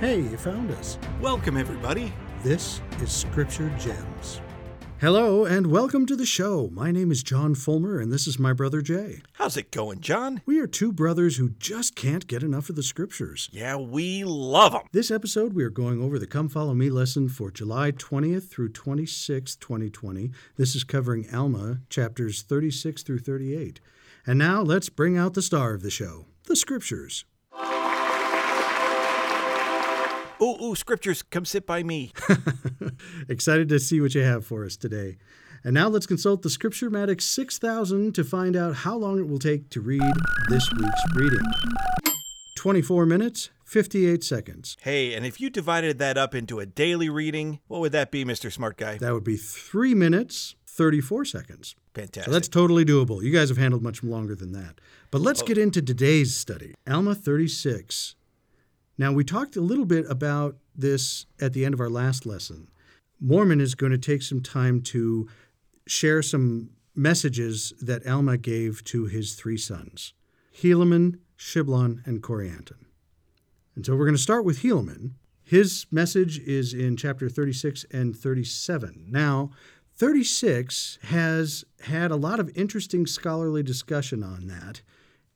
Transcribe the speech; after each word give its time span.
Hey, 0.00 0.20
you 0.20 0.36
found 0.36 0.70
us. 0.70 0.96
Welcome, 1.20 1.56
everybody. 1.56 2.12
This 2.44 2.80
is 3.02 3.10
Scripture 3.10 3.68
Gems. 3.80 4.40
Hello, 5.00 5.44
and 5.44 5.72
welcome 5.72 6.06
to 6.06 6.14
the 6.14 6.24
show. 6.24 6.70
My 6.72 6.92
name 6.92 7.10
is 7.10 7.24
John 7.24 7.56
Fulmer, 7.56 7.98
and 7.98 8.12
this 8.12 8.28
is 8.28 8.38
my 8.38 8.52
brother 8.52 8.80
Jay. 8.80 9.22
How's 9.32 9.56
it 9.56 9.72
going, 9.72 9.98
John? 9.98 10.40
We 10.46 10.60
are 10.60 10.68
two 10.68 10.92
brothers 10.92 11.38
who 11.38 11.48
just 11.58 11.96
can't 11.96 12.28
get 12.28 12.44
enough 12.44 12.70
of 12.70 12.76
the 12.76 12.84
Scriptures. 12.84 13.48
Yeah, 13.50 13.74
we 13.74 14.22
love 14.22 14.70
them. 14.70 14.82
This 14.92 15.10
episode, 15.10 15.52
we 15.52 15.64
are 15.64 15.68
going 15.68 16.00
over 16.00 16.20
the 16.20 16.28
Come 16.28 16.48
Follow 16.48 16.74
Me 16.74 16.90
lesson 16.90 17.28
for 17.28 17.50
July 17.50 17.90
20th 17.90 18.48
through 18.48 18.68
26th, 18.68 19.58
2020. 19.58 20.30
This 20.54 20.76
is 20.76 20.84
covering 20.84 21.26
Alma, 21.34 21.80
chapters 21.90 22.42
36 22.42 23.02
through 23.02 23.18
38. 23.18 23.80
And 24.24 24.38
now 24.38 24.62
let's 24.62 24.90
bring 24.90 25.18
out 25.18 25.34
the 25.34 25.42
star 25.42 25.74
of 25.74 25.82
the 25.82 25.90
show 25.90 26.26
the 26.44 26.54
Scriptures. 26.54 27.24
Ooh, 30.40 30.56
ooh, 30.62 30.74
scriptures, 30.76 31.22
come 31.22 31.44
sit 31.44 31.66
by 31.66 31.82
me. 31.82 32.12
Excited 33.28 33.68
to 33.70 33.80
see 33.80 34.00
what 34.00 34.14
you 34.14 34.22
have 34.22 34.46
for 34.46 34.64
us 34.64 34.76
today. 34.76 35.18
And 35.64 35.74
now 35.74 35.88
let's 35.88 36.06
consult 36.06 36.42
the 36.42 36.50
Scripture 36.50 36.88
Scripturematic 36.88 37.20
6000 37.20 38.14
to 38.14 38.22
find 38.22 38.54
out 38.54 38.76
how 38.76 38.96
long 38.96 39.18
it 39.18 39.28
will 39.28 39.40
take 39.40 39.68
to 39.70 39.80
read 39.80 40.00
this 40.48 40.70
week's 40.72 41.02
reading. 41.16 41.44
24 42.56 43.06
minutes, 43.06 43.50
58 43.64 44.22
seconds. 44.22 44.76
Hey, 44.80 45.14
and 45.14 45.26
if 45.26 45.40
you 45.40 45.50
divided 45.50 45.98
that 45.98 46.16
up 46.16 46.34
into 46.34 46.60
a 46.60 46.66
daily 46.66 47.08
reading, 47.08 47.58
what 47.66 47.80
would 47.80 47.92
that 47.92 48.12
be, 48.12 48.24
Mr. 48.24 48.52
Smart 48.52 48.76
Guy? 48.76 48.98
That 48.98 49.14
would 49.14 49.24
be 49.24 49.36
3 49.36 49.94
minutes, 49.94 50.54
34 50.66 51.24
seconds. 51.24 51.74
Fantastic. 51.94 52.24
So 52.24 52.30
that's 52.30 52.48
totally 52.48 52.84
doable. 52.84 53.22
You 53.22 53.32
guys 53.32 53.48
have 53.48 53.58
handled 53.58 53.82
much 53.82 54.04
longer 54.04 54.36
than 54.36 54.52
that. 54.52 54.80
But 55.10 55.20
let's 55.20 55.42
oh. 55.42 55.46
get 55.46 55.58
into 55.58 55.82
today's 55.82 56.36
study. 56.36 56.74
Alma 56.86 57.16
36. 57.16 58.14
Now, 58.98 59.12
we 59.12 59.22
talked 59.22 59.54
a 59.54 59.60
little 59.60 59.84
bit 59.84 60.04
about 60.10 60.56
this 60.76 61.26
at 61.40 61.52
the 61.52 61.64
end 61.64 61.72
of 61.72 61.80
our 61.80 61.88
last 61.88 62.26
lesson. 62.26 62.68
Mormon 63.20 63.60
is 63.60 63.76
going 63.76 63.92
to 63.92 63.98
take 63.98 64.22
some 64.22 64.42
time 64.42 64.80
to 64.82 65.28
share 65.86 66.20
some 66.20 66.70
messages 66.96 67.72
that 67.80 68.06
Alma 68.06 68.36
gave 68.36 68.82
to 68.84 69.06
his 69.06 69.34
three 69.34 69.56
sons 69.56 70.14
Helaman, 70.60 71.20
Shiblon, 71.36 72.04
and 72.04 72.22
Corianton. 72.22 72.86
And 73.76 73.86
so 73.86 73.94
we're 73.94 74.04
going 74.04 74.16
to 74.16 74.22
start 74.22 74.44
with 74.44 74.62
Helaman. 74.62 75.12
His 75.44 75.86
message 75.92 76.40
is 76.40 76.74
in 76.74 76.96
chapter 76.96 77.28
36 77.28 77.86
and 77.92 78.14
37. 78.14 79.06
Now, 79.08 79.50
36 79.94 80.98
has 81.04 81.64
had 81.82 82.10
a 82.10 82.16
lot 82.16 82.40
of 82.40 82.50
interesting 82.56 83.06
scholarly 83.06 83.62
discussion 83.62 84.22
on 84.24 84.48
that. 84.48 84.82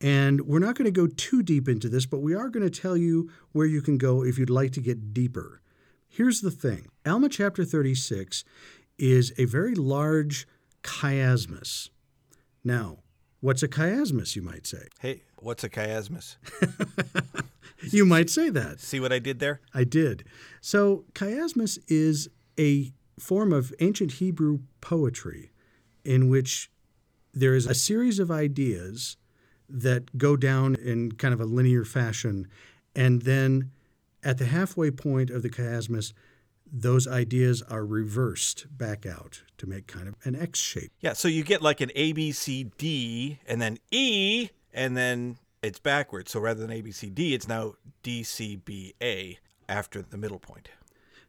And 0.03 0.41
we're 0.42 0.58
not 0.58 0.75
going 0.75 0.86
to 0.86 0.91
go 0.91 1.06
too 1.06 1.42
deep 1.42 1.69
into 1.69 1.89
this, 1.89 2.06
but 2.06 2.19
we 2.19 2.34
are 2.34 2.48
going 2.48 2.69
to 2.69 2.81
tell 2.81 2.97
you 2.97 3.31
where 3.53 3.67
you 3.67 3.81
can 3.81 3.98
go 3.98 4.25
if 4.25 4.39
you'd 4.39 4.50
like 4.50 4.72
to 4.72 4.81
get 4.81 5.14
deeper. 5.14 5.61
Here's 6.08 6.41
the 6.41 6.50
thing 6.50 6.89
Alma 7.06 7.28
chapter 7.28 7.64
36 7.64 8.45
is 8.98 9.33
a 9.39 9.45
very 9.45 9.75
large 9.75 10.47
chiasmus. 10.83 11.91
Now, 12.64 12.98
what's 13.41 13.62
a 13.62 13.69
chiasmus, 13.69 14.36
you 14.36 14.42
might 14.42 14.67
say? 14.67 14.89
hey, 15.00 15.23
what's 15.36 15.64
a 15.64 15.69
chiasmus? 15.69 16.36
You 17.91 18.05
might 18.05 18.30
say 18.30 18.48
that. 18.50 18.80
See 18.80 19.00
what 19.00 19.12
I 19.12 19.19
did 19.19 19.41
there? 19.41 19.61
I 19.75 19.84
did. 19.84 20.25
So, 20.61 21.05
chiasmus 21.14 21.78
is 21.89 22.28
a 22.58 22.92
form 23.19 23.53
of 23.53 23.73
ancient 23.80 24.12
Hebrew 24.12 24.61
poetry 24.80 25.50
in 26.05 26.28
which 26.28 26.70
there 27.34 27.55
is 27.55 27.67
a 27.67 27.75
series 27.75 28.19
of 28.19 28.30
ideas 28.30 29.17
that 29.72 30.18
go 30.18 30.36
down 30.36 30.74
in 30.74 31.12
kind 31.12 31.32
of 31.32 31.40
a 31.40 31.44
linear 31.44 31.84
fashion. 31.84 32.46
And 32.94 33.22
then 33.22 33.70
at 34.22 34.38
the 34.38 34.46
halfway 34.46 34.90
point 34.90 35.30
of 35.30 35.42
the 35.42 35.48
chiasmus, 35.48 36.12
those 36.70 37.06
ideas 37.06 37.62
are 37.62 37.84
reversed 37.84 38.66
back 38.70 39.04
out 39.04 39.42
to 39.58 39.66
make 39.66 39.86
kind 39.86 40.08
of 40.08 40.14
an 40.24 40.34
X 40.34 40.58
shape. 40.58 40.92
Yeah, 41.00 41.12
so 41.12 41.28
you 41.28 41.42
get 41.42 41.61
like 41.61 41.80
an 41.80 41.90
A, 41.94 42.12
B, 42.12 42.32
C, 42.32 42.70
D, 42.78 43.38
and 43.46 43.61
then 43.61 43.78
E, 43.90 44.48
and 44.72 44.96
then 44.96 45.38
it's 45.62 45.78
backwards. 45.78 46.30
So 46.32 46.40
rather 46.40 46.61
than 46.61 46.70
A, 46.70 46.80
B, 46.80 46.90
C, 46.90 47.11
D, 47.11 47.34
it's 47.34 47.48
now 47.48 47.74
D, 48.02 48.22
C, 48.22 48.56
B, 48.56 48.94
A 49.02 49.38
after 49.68 50.02
the 50.02 50.16
middle 50.16 50.38
point. 50.38 50.68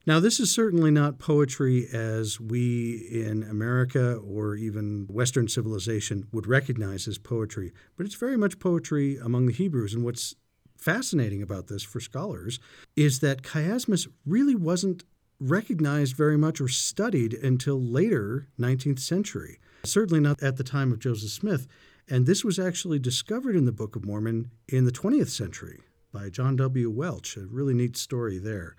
Now, 0.06 0.20
this 0.20 0.42
is 0.42 0.52
certainly 0.52 0.92
not 0.92 1.18
poetry 1.18 1.88
as 1.94 2.38
we 2.38 3.08
in 3.10 3.42
America 3.44 4.16
or 4.16 4.56
even 4.58 5.08
Western 5.10 5.48
civilization 5.48 6.28
would 6.34 6.46
recognize 6.46 7.08
as 7.08 7.18
poetry, 7.18 7.72
but 7.96 8.06
it's 8.06 8.16
very 8.16 8.36
much 8.36 8.60
poetry 8.60 9.18
among 9.18 9.46
the 9.46 9.54
Hebrews. 9.54 9.94
And 9.94 10.04
what's 10.04 10.36
fascinating 10.78 11.42
about 11.42 11.68
this 11.68 11.84
for 11.84 12.02
scholars 12.02 12.60
is 12.98 13.22
that 13.22 13.44
chiasmus 13.44 14.10
really 14.26 14.56
wasn't 14.56 15.06
recognized 15.40 16.18
very 16.18 16.38
much 16.38 16.60
or 16.60 16.68
studied 16.68 17.34
until 17.34 17.82
later 17.82 18.50
19th 18.60 19.00
century, 19.00 19.62
certainly 19.86 20.20
not 20.20 20.44
at 20.44 20.58
the 20.58 20.66
time 20.66 20.92
of 20.92 21.00
Joseph 21.00 21.32
Smith. 21.32 21.66
And 22.10 22.26
this 22.26 22.44
was 22.44 22.60
actually 22.60 23.00
discovered 23.00 23.56
in 23.56 23.64
the 23.64 23.72
Book 23.72 23.96
of 23.96 24.06
Mormon 24.06 24.52
in 24.68 24.84
the 24.84 24.92
20th 24.92 25.30
century 25.30 25.80
by 26.12 26.30
John 26.30 26.58
W. 26.58 26.90
Welch. 26.90 27.38
A 27.38 27.46
really 27.46 27.74
neat 27.74 27.96
story 27.96 28.38
there. 28.38 28.76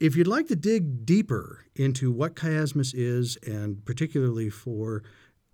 If 0.00 0.16
you'd 0.16 0.26
like 0.26 0.46
to 0.46 0.56
dig 0.56 1.04
deeper 1.04 1.66
into 1.76 2.10
what 2.10 2.34
chiasmus 2.34 2.94
is, 2.94 3.36
and 3.46 3.84
particularly 3.84 4.48
for 4.48 5.02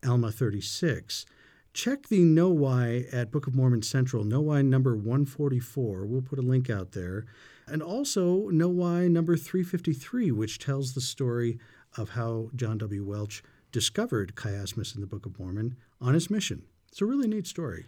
Alma 0.06 0.30
36, 0.30 1.26
check 1.72 2.06
the 2.06 2.20
Know 2.20 2.50
Why 2.50 3.06
at 3.10 3.32
Book 3.32 3.48
of 3.48 3.56
Mormon 3.56 3.82
Central, 3.82 4.22
Know 4.22 4.42
Why 4.42 4.62
number 4.62 4.94
144. 4.94 6.06
We'll 6.06 6.22
put 6.22 6.38
a 6.38 6.42
link 6.42 6.70
out 6.70 6.92
there. 6.92 7.26
And 7.66 7.82
also 7.82 8.48
Know 8.50 8.68
Why 8.68 9.08
number 9.08 9.36
353, 9.36 10.30
which 10.30 10.60
tells 10.60 10.94
the 10.94 11.00
story 11.00 11.58
of 11.96 12.10
how 12.10 12.50
John 12.54 12.78
W. 12.78 13.04
Welch 13.04 13.42
discovered 13.72 14.36
chiasmus 14.36 14.94
in 14.94 15.00
the 15.00 15.08
Book 15.08 15.26
of 15.26 15.36
Mormon 15.40 15.76
on 16.00 16.14
his 16.14 16.30
mission. 16.30 16.62
It's 16.92 17.00
a 17.00 17.04
really 17.04 17.26
neat 17.26 17.48
story. 17.48 17.86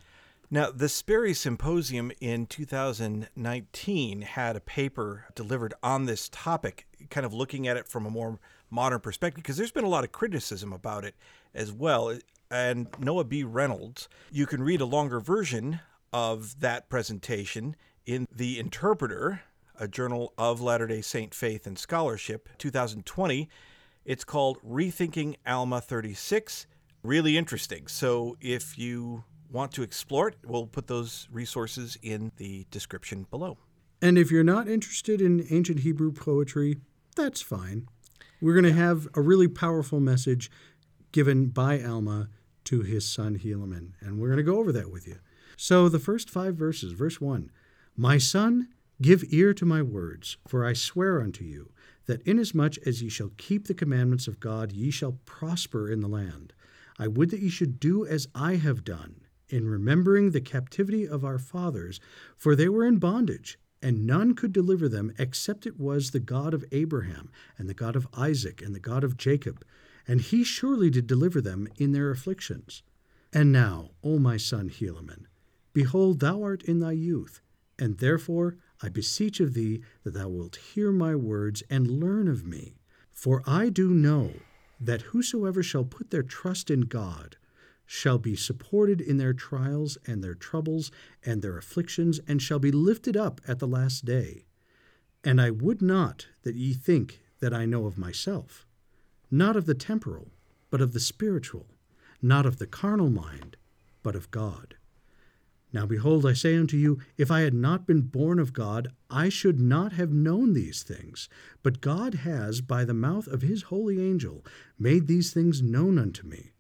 Now, 0.51 0.71
the 0.71 0.89
Sperry 0.89 1.35
Symposium 1.35 2.11
in 2.23 2.47
2019 2.47 4.23
had 4.23 4.57
a 4.57 4.61
paper 4.61 5.27
delivered 5.35 5.75
on 5.83 6.07
this 6.07 6.31
topic, 6.31 6.87
kind 7.11 7.27
of 7.27 7.35
looking 7.35 7.69
at 7.69 7.77
it 7.77 7.87
from 7.87 8.07
a 8.07 8.11
more 8.11 8.39
modern 8.71 9.01
perspective, 9.01 9.43
because 9.43 9.59
there's 9.59 9.73
been 9.73 9.85
a 9.85 9.89
lot 9.89 10.05
of 10.05 10.13
criticism 10.13 10.73
about 10.73 11.05
it 11.05 11.15
as 11.55 11.71
well. 11.71 12.19
And 12.51 12.89
Noel 12.99 13.25
B. 13.25 13.45
Reynolds, 13.45 14.09
you 14.33 14.47
can 14.47 14.63
read 14.63 14.81
a 14.81 14.87
longer 14.87 15.21
version 15.21 15.81
of 16.15 16.61
that 16.61 16.89
presentation 16.89 17.77
in 18.07 18.27
The 18.35 18.59
Interpreter, 18.59 19.43
a 19.79 19.87
journal 19.87 20.33
of 20.39 20.63
Latter 20.63 20.87
day 20.87 21.03
Saint 21.03 21.35
faith 21.35 21.67
and 21.67 21.79
scholarship, 21.79 22.49
2020. 22.57 23.51
It's 24.07 24.25
called 24.25 24.59
Rethinking 24.67 25.37
Alma 25.47 25.83
36. 25.83 26.67
Really 27.03 27.37
interesting. 27.37 27.87
So 27.87 28.39
if 28.41 28.79
you 28.79 29.25
want 29.51 29.73
to 29.73 29.83
explore 29.83 30.29
it, 30.29 30.37
we'll 30.45 30.67
put 30.67 30.87
those 30.87 31.29
resources 31.31 31.97
in 32.03 32.33
the 32.37 32.67
description 32.71 33.27
below. 33.31 33.59
And 34.01 34.17
if 34.17 34.31
you're 34.31 34.45
not 34.45 34.69
interested 34.69 35.21
in 35.21 35.47
ancient 35.51 35.81
Hebrew 35.81 36.13
poetry, 36.13 36.79
that's 37.17 37.41
fine. 37.41 37.89
We're 38.41 38.55
going 38.55 38.65
to 38.65 38.73
have 38.73 39.09
a 39.15 39.21
really 39.21 39.49
powerful 39.49 39.99
message 39.99 40.51
given 41.11 41.47
by 41.47 41.83
Alma 41.83 42.29
to 42.65 42.83
his 42.83 43.11
son 43.11 43.39
Helaman, 43.39 43.93
and 44.01 44.19
we're 44.19 44.29
going 44.29 44.37
to 44.37 44.43
go 44.43 44.59
over 44.59 44.73
that 44.73 44.93
with 44.93 45.09
you. 45.09 45.17
So, 45.57 45.89
the 45.89 45.99
first 45.99 46.31
five 46.31 46.55
verses, 46.55 46.93
verse 46.93 47.21
1 47.21 47.51
My 47.97 48.19
son, 48.19 48.69
give 49.03 49.25
ear 49.31 49.53
to 49.55 49.65
my 49.65 49.83
words, 49.83 50.37
for 50.47 50.65
I 50.65 50.75
swear 50.75 51.21
unto 51.21 51.45
you 51.45 51.73
that 52.07 52.23
inasmuch 52.23 52.79
as 52.87 53.03
ye 53.03 53.09
shall 53.09 53.33
keep 53.37 53.67
the 53.67 53.75
commandments 53.75 54.29
of 54.29 54.39
God, 54.39 54.71
ye 54.71 54.91
shall 54.91 55.19
prosper 55.25 55.91
in 55.91 56.01
the 56.01 56.09
land. 56.09 56.53
I 56.99 57.09
would 57.09 57.31
that 57.31 57.41
ye 57.41 57.49
should 57.49 57.81
do 57.81 58.07
as 58.07 58.29
I 58.35 58.57
have 58.57 58.85
done 58.85 59.23
in 59.49 59.69
remembering 59.69 60.31
the 60.31 60.41
captivity 60.41 61.07
of 61.07 61.25
our 61.25 61.39
fathers, 61.39 62.01
for 62.37 62.55
they 62.55 62.69
were 62.69 62.85
in 62.85 62.99
bondage, 62.99 63.59
and 63.81 64.07
none 64.07 64.35
could 64.35 64.53
deliver 64.53 64.89
them 64.89 65.13
except 65.19 65.67
it 65.67 65.79
was 65.79 66.11
the 66.11 66.21
God 66.21 66.53
of 66.55 66.65
Abraham, 66.73 67.31
and 67.57 67.69
the 67.69 67.75
God 67.75 67.97
of 67.97 68.09
Isaac, 68.15 68.61
and 68.61 68.75
the 68.75 68.81
God 68.81 69.05
of 69.05 69.17
Jacob. 69.17 69.65
And 70.07 70.21
he 70.21 70.43
surely 70.43 70.91
did 70.91 71.07
deliver 71.07 71.41
them 71.41 71.69
in 71.77 71.93
their 71.93 72.11
afflictions. 72.11 72.83
And 73.33 73.53
now, 73.53 73.91
O 74.03 74.19
my 74.19 74.37
son 74.37 74.71
Helaman, 74.71 75.27
behold, 75.73 76.21
thou 76.21 76.43
art 76.43 76.63
in 76.63 76.81
thy 76.81 76.93
youth, 76.93 77.41
and 77.79 77.99
therefore 77.99 78.57
I 78.83 78.89
beseech 78.89 79.41
of 79.41 79.55
thee 79.55 79.83
that 80.05 80.15
thou 80.15 80.29
wilt 80.29 80.57
hear 80.57 80.93
my 80.93 81.15
words 81.15 81.63
and 81.69 82.01
learn 82.01 82.29
of 82.29 82.47
me. 82.47 82.79
For 83.11 83.43
I 83.47 83.69
do 83.69 83.91
know 83.91 84.33
that 84.81 85.03
whosoever 85.03 85.63
shall 85.63 85.85
put 85.85 86.11
their 86.11 86.23
trust 86.23 86.71
in 86.71 86.83
God, 86.83 87.37
shall 87.91 88.19
be 88.19 88.37
supported 88.37 89.01
in 89.01 89.17
their 89.17 89.33
trials 89.33 89.97
and 90.07 90.23
their 90.23 90.35
troubles 90.35 90.93
and 91.25 91.41
their 91.41 91.57
afflictions, 91.57 92.21
and 92.29 92.43
shall 92.43 92.59
be 92.59 92.71
lifted 92.71 93.17
up 93.17 93.41
at 93.49 93.61
the 93.61 93.67
last 93.67 94.05
day. 94.05 94.45
And 95.25 95.41
I 95.41 95.51
would 95.51 95.81
not 95.81 96.27
that 96.43 96.55
ye 96.55 96.75
think 96.75 97.23
that 97.41 97.55
I 97.55 97.65
know 97.65 97.87
of 97.87 97.97
myself, 97.97 98.67
not 99.31 99.57
of 99.57 99.65
the 99.65 99.75
temporal, 99.75 100.29
but 100.71 100.83
of 100.83 100.93
the 100.93 101.01
spiritual, 101.01 101.67
not 102.21 102.45
of 102.45 102.59
the 102.59 102.67
carnal 102.67 103.09
mind, 103.09 103.57
but 104.03 104.15
of 104.15 104.31
God. 104.31 104.75
Now 105.73 105.87
behold, 105.87 106.27
I 106.27 106.35
say 106.35 106.59
unto 106.59 106.77
you, 106.77 106.99
if 107.17 107.31
I 107.31 107.41
had 107.41 107.55
not 107.55 107.87
been 107.87 108.03
born 108.03 108.39
of 108.39 108.53
God, 108.53 108.89
I 109.09 109.31
should 109.31 109.59
not 109.59 109.93
have 109.93 110.13
known 110.13 110.53
these 110.53 110.83
things. 110.83 111.31
But 111.63 111.81
God 111.81 112.17
has, 112.17 112.61
by 112.61 112.85
the 112.85 112.93
mouth 112.93 113.27
of 113.27 113.41
his 113.41 113.63
holy 113.63 113.99
angel, 113.99 114.45
made 114.79 115.07
these 115.07 115.33
things 115.33 115.63
known 115.63 115.99
unto 115.99 116.27
me, 116.27 116.53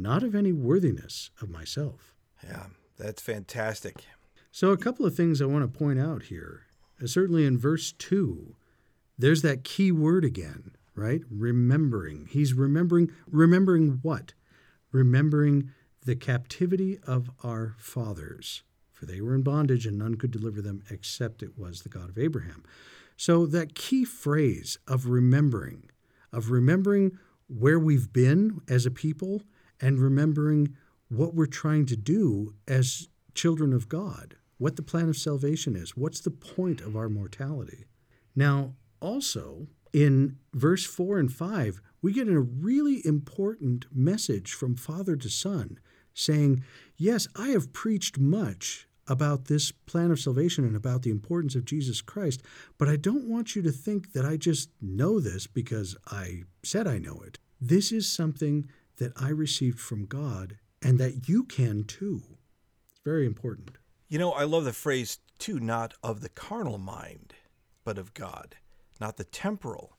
not 0.00 0.22
of 0.22 0.34
any 0.34 0.52
worthiness 0.52 1.30
of 1.40 1.50
myself. 1.50 2.14
Yeah, 2.42 2.66
that's 2.98 3.22
fantastic. 3.22 4.04
So, 4.52 4.70
a 4.70 4.76
couple 4.76 5.06
of 5.06 5.14
things 5.14 5.40
I 5.40 5.46
want 5.46 5.62
to 5.62 5.78
point 5.78 6.00
out 6.00 6.24
here. 6.24 6.62
Uh, 7.02 7.06
Certainly 7.06 7.46
in 7.46 7.56
verse 7.56 7.92
2, 7.92 8.56
there's 9.16 9.42
that 9.42 9.64
key 9.64 9.92
word 9.92 10.24
again, 10.24 10.72
right? 10.94 11.20
Remembering. 11.30 12.26
He's 12.30 12.52
remembering. 12.52 13.10
Remembering 13.30 14.00
what? 14.02 14.32
Remembering 14.90 15.70
the 16.04 16.16
captivity 16.16 16.98
of 17.06 17.30
our 17.44 17.74
fathers, 17.78 18.62
for 18.90 19.06
they 19.06 19.20
were 19.20 19.34
in 19.34 19.42
bondage 19.42 19.86
and 19.86 19.98
none 19.98 20.16
could 20.16 20.30
deliver 20.30 20.60
them 20.60 20.82
except 20.90 21.42
it 21.42 21.56
was 21.58 21.82
the 21.82 21.88
God 21.88 22.08
of 22.08 22.18
Abraham. 22.18 22.64
So, 23.16 23.46
that 23.46 23.74
key 23.74 24.04
phrase 24.04 24.78
of 24.88 25.06
remembering, 25.06 25.90
of 26.32 26.50
remembering 26.50 27.18
where 27.46 27.78
we've 27.78 28.12
been 28.12 28.62
as 28.68 28.86
a 28.86 28.90
people 28.90 29.42
and 29.80 29.98
remembering 29.98 30.76
what 31.08 31.34
we're 31.34 31.46
trying 31.46 31.86
to 31.86 31.96
do 31.96 32.54
as 32.68 33.08
children 33.34 33.72
of 33.72 33.88
God, 33.88 34.36
what 34.58 34.76
the 34.76 34.82
plan 34.82 35.08
of 35.08 35.16
salvation 35.16 35.76
is, 35.76 35.96
what's 35.96 36.20
the 36.20 36.30
point 36.30 36.80
of 36.80 36.96
our 36.96 37.08
mortality. 37.08 37.86
Now, 38.36 38.74
also, 39.00 39.68
in 39.92 40.36
verse 40.52 40.84
4 40.84 41.18
and 41.18 41.32
5, 41.32 41.80
we 42.02 42.12
get 42.12 42.28
a 42.28 42.40
really 42.40 43.04
important 43.04 43.86
message 43.92 44.52
from 44.52 44.76
father 44.76 45.16
to 45.16 45.28
son 45.28 45.78
saying, 46.14 46.62
Yes, 46.96 47.28
I 47.34 47.48
have 47.48 47.72
preached 47.72 48.18
much 48.18 48.86
about 49.08 49.46
this 49.46 49.72
plan 49.72 50.10
of 50.10 50.20
salvation 50.20 50.64
and 50.64 50.76
about 50.76 51.02
the 51.02 51.10
importance 51.10 51.56
of 51.56 51.64
Jesus 51.64 52.00
Christ, 52.00 52.42
but 52.78 52.88
I 52.88 52.96
don't 52.96 53.28
want 53.28 53.56
you 53.56 53.62
to 53.62 53.72
think 53.72 54.12
that 54.12 54.24
I 54.24 54.36
just 54.36 54.70
know 54.80 55.18
this 55.18 55.46
because 55.46 55.96
I 56.06 56.44
said 56.62 56.86
I 56.86 56.98
know 56.98 57.20
it. 57.26 57.38
This 57.60 57.90
is 57.90 58.10
something 58.10 58.68
that 59.00 59.12
I 59.16 59.30
received 59.30 59.80
from 59.80 60.06
God 60.06 60.58
and 60.80 60.98
that 61.00 61.28
you 61.28 61.44
can 61.44 61.84
too. 61.84 62.22
It's 62.90 63.00
very 63.04 63.26
important. 63.26 63.78
You 64.08 64.18
know, 64.18 64.32
I 64.32 64.44
love 64.44 64.64
the 64.64 64.72
phrase, 64.72 65.18
too, 65.38 65.58
not 65.58 65.94
of 66.02 66.20
the 66.20 66.28
carnal 66.28 66.78
mind, 66.78 67.34
but 67.82 67.98
of 67.98 68.14
God, 68.14 68.56
not 69.00 69.16
the 69.16 69.24
temporal. 69.24 69.96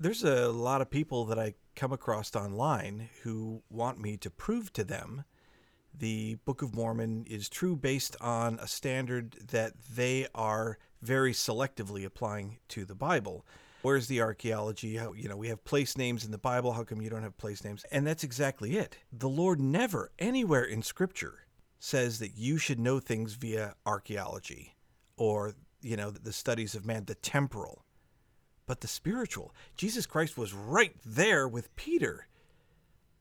There's 0.00 0.24
a 0.24 0.48
lot 0.48 0.80
of 0.80 0.90
people 0.90 1.24
that 1.26 1.38
I 1.38 1.54
come 1.76 1.92
across 1.92 2.34
online 2.34 3.10
who 3.22 3.62
want 3.68 4.00
me 4.00 4.16
to 4.16 4.30
prove 4.30 4.72
to 4.72 4.84
them 4.84 5.24
the 5.92 6.36
Book 6.44 6.62
of 6.62 6.74
Mormon 6.74 7.24
is 7.28 7.48
true 7.48 7.76
based 7.76 8.16
on 8.20 8.58
a 8.60 8.68
standard 8.68 9.36
that 9.50 9.72
they 9.94 10.26
are 10.34 10.78
very 11.02 11.32
selectively 11.32 12.04
applying 12.04 12.58
to 12.68 12.84
the 12.84 12.94
Bible. 12.94 13.44
Where's 13.82 14.08
the 14.08 14.20
archaeology? 14.20 14.96
How, 14.96 15.12
you 15.12 15.28
know, 15.28 15.36
we 15.36 15.48
have 15.48 15.64
place 15.64 15.96
names 15.96 16.24
in 16.24 16.30
the 16.30 16.38
Bible. 16.38 16.72
How 16.72 16.84
come 16.84 17.00
you 17.00 17.10
don't 17.10 17.22
have 17.22 17.38
place 17.38 17.62
names? 17.62 17.84
And 17.92 18.06
that's 18.06 18.24
exactly 18.24 18.76
it. 18.76 18.98
The 19.12 19.28
Lord 19.28 19.60
never, 19.60 20.10
anywhere 20.18 20.64
in 20.64 20.82
Scripture, 20.82 21.46
says 21.78 22.18
that 22.18 22.36
you 22.36 22.58
should 22.58 22.80
know 22.80 22.98
things 22.98 23.34
via 23.34 23.74
archaeology 23.86 24.76
or, 25.16 25.54
you 25.80 25.96
know, 25.96 26.10
the 26.10 26.32
studies 26.32 26.74
of 26.74 26.84
man, 26.84 27.04
the 27.04 27.14
temporal, 27.14 27.84
but 28.66 28.80
the 28.80 28.88
spiritual. 28.88 29.54
Jesus 29.76 30.06
Christ 30.06 30.36
was 30.36 30.52
right 30.52 30.96
there 31.04 31.46
with 31.46 31.74
Peter. 31.76 32.26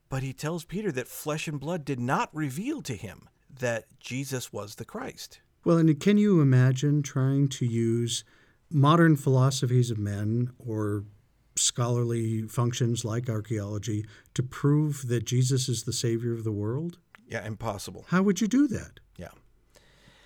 But 0.09 0.23
he 0.23 0.33
tells 0.33 0.63
Peter 0.63 0.91
that 0.93 1.07
flesh 1.07 1.47
and 1.47 1.59
blood 1.59 1.85
did 1.85 1.99
not 1.99 2.33
reveal 2.33 2.81
to 2.83 2.95
him 2.95 3.29
that 3.59 3.85
Jesus 3.99 4.51
was 4.53 4.75
the 4.75 4.85
Christ. 4.85 5.41
Well, 5.63 5.77
and 5.77 5.99
can 5.99 6.17
you 6.17 6.41
imagine 6.41 7.03
trying 7.03 7.49
to 7.49 7.65
use 7.65 8.23
modern 8.71 9.15
philosophies 9.15 9.91
of 9.91 9.97
men 9.97 10.51
or 10.59 11.03
scholarly 11.55 12.43
functions 12.43 13.03
like 13.03 13.29
archaeology 13.29 14.05
to 14.33 14.43
prove 14.43 15.07
that 15.07 15.25
Jesus 15.25 15.67
is 15.67 15.83
the 15.83 15.93
Savior 15.93 16.33
of 16.33 16.43
the 16.43 16.51
world? 16.51 16.97
Yeah, 17.27 17.45
impossible. 17.45 18.05
How 18.09 18.21
would 18.21 18.39
you 18.41 18.47
do 18.47 18.67
that? 18.67 18.99
Yeah, 19.17 19.29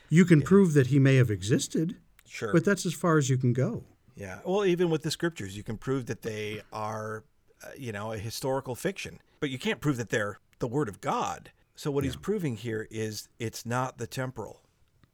You 0.09 0.25
can 0.25 0.41
prove 0.41 0.73
that 0.73 0.87
he 0.87 0.99
may 0.99 1.15
have 1.15 1.31
existed, 1.31 1.95
sure. 2.27 2.51
but 2.51 2.65
that's 2.65 2.85
as 2.85 2.93
far 2.93 3.17
as 3.17 3.29
you 3.29 3.37
can 3.37 3.53
go. 3.53 3.83
yeah. 4.15 4.39
Well, 4.45 4.65
even 4.65 4.89
with 4.89 5.03
the 5.03 5.11
scriptures, 5.11 5.55
you 5.55 5.63
can 5.63 5.77
prove 5.77 6.05
that 6.07 6.21
they 6.21 6.61
are, 6.73 7.23
uh, 7.63 7.69
you 7.77 7.91
know, 7.91 8.11
a 8.11 8.17
historical 8.17 8.75
fiction, 8.75 9.19
but 9.39 9.49
you 9.49 9.57
can't 9.57 9.79
prove 9.79 9.97
that 9.97 10.09
they're 10.09 10.39
the 10.59 10.67
word 10.67 10.89
of 10.89 10.99
God. 11.01 11.51
So 11.75 11.89
what 11.89 12.03
he's 12.03 12.15
proving 12.17 12.57
here 12.57 12.87
is 12.91 13.29
it's 13.39 13.65
not 13.65 13.97
the 13.97 14.05
temporal. 14.05 14.61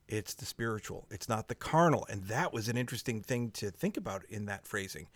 It's 0.08 0.34
the 0.34 0.46
spiritual. 0.46 1.06
It's 1.12 1.28
not 1.28 1.48
the 1.48 1.56
carnal. 1.56 2.06
And 2.10 2.24
that 2.26 2.54
was 2.54 2.70
an 2.70 2.78
interesting 2.78 3.22
thing 3.22 3.52
to 3.52 3.72
think 3.72 3.98
about 3.98 4.24
in 4.30 4.46
that 4.46 4.66
phrasing. 4.66 5.08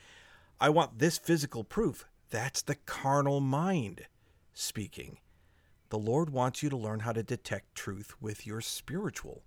I 0.60 0.70
want 0.70 1.00
this 1.00 1.18
physical 1.18 1.64
proof. 1.64 2.06
That's 2.30 2.62
the 2.62 2.76
carnal 2.76 3.40
mind 3.40 4.08
speaking. 4.54 5.18
The 5.90 5.98
Lord 5.98 6.30
wants 6.30 6.62
you 6.62 6.70
to 6.70 6.78
learn 6.78 7.02
how 7.02 7.12
to 7.12 7.24
detect 7.24 7.76
truth 7.76 8.14
with 8.22 8.46
your 8.48 8.62
spiritual 8.62 9.44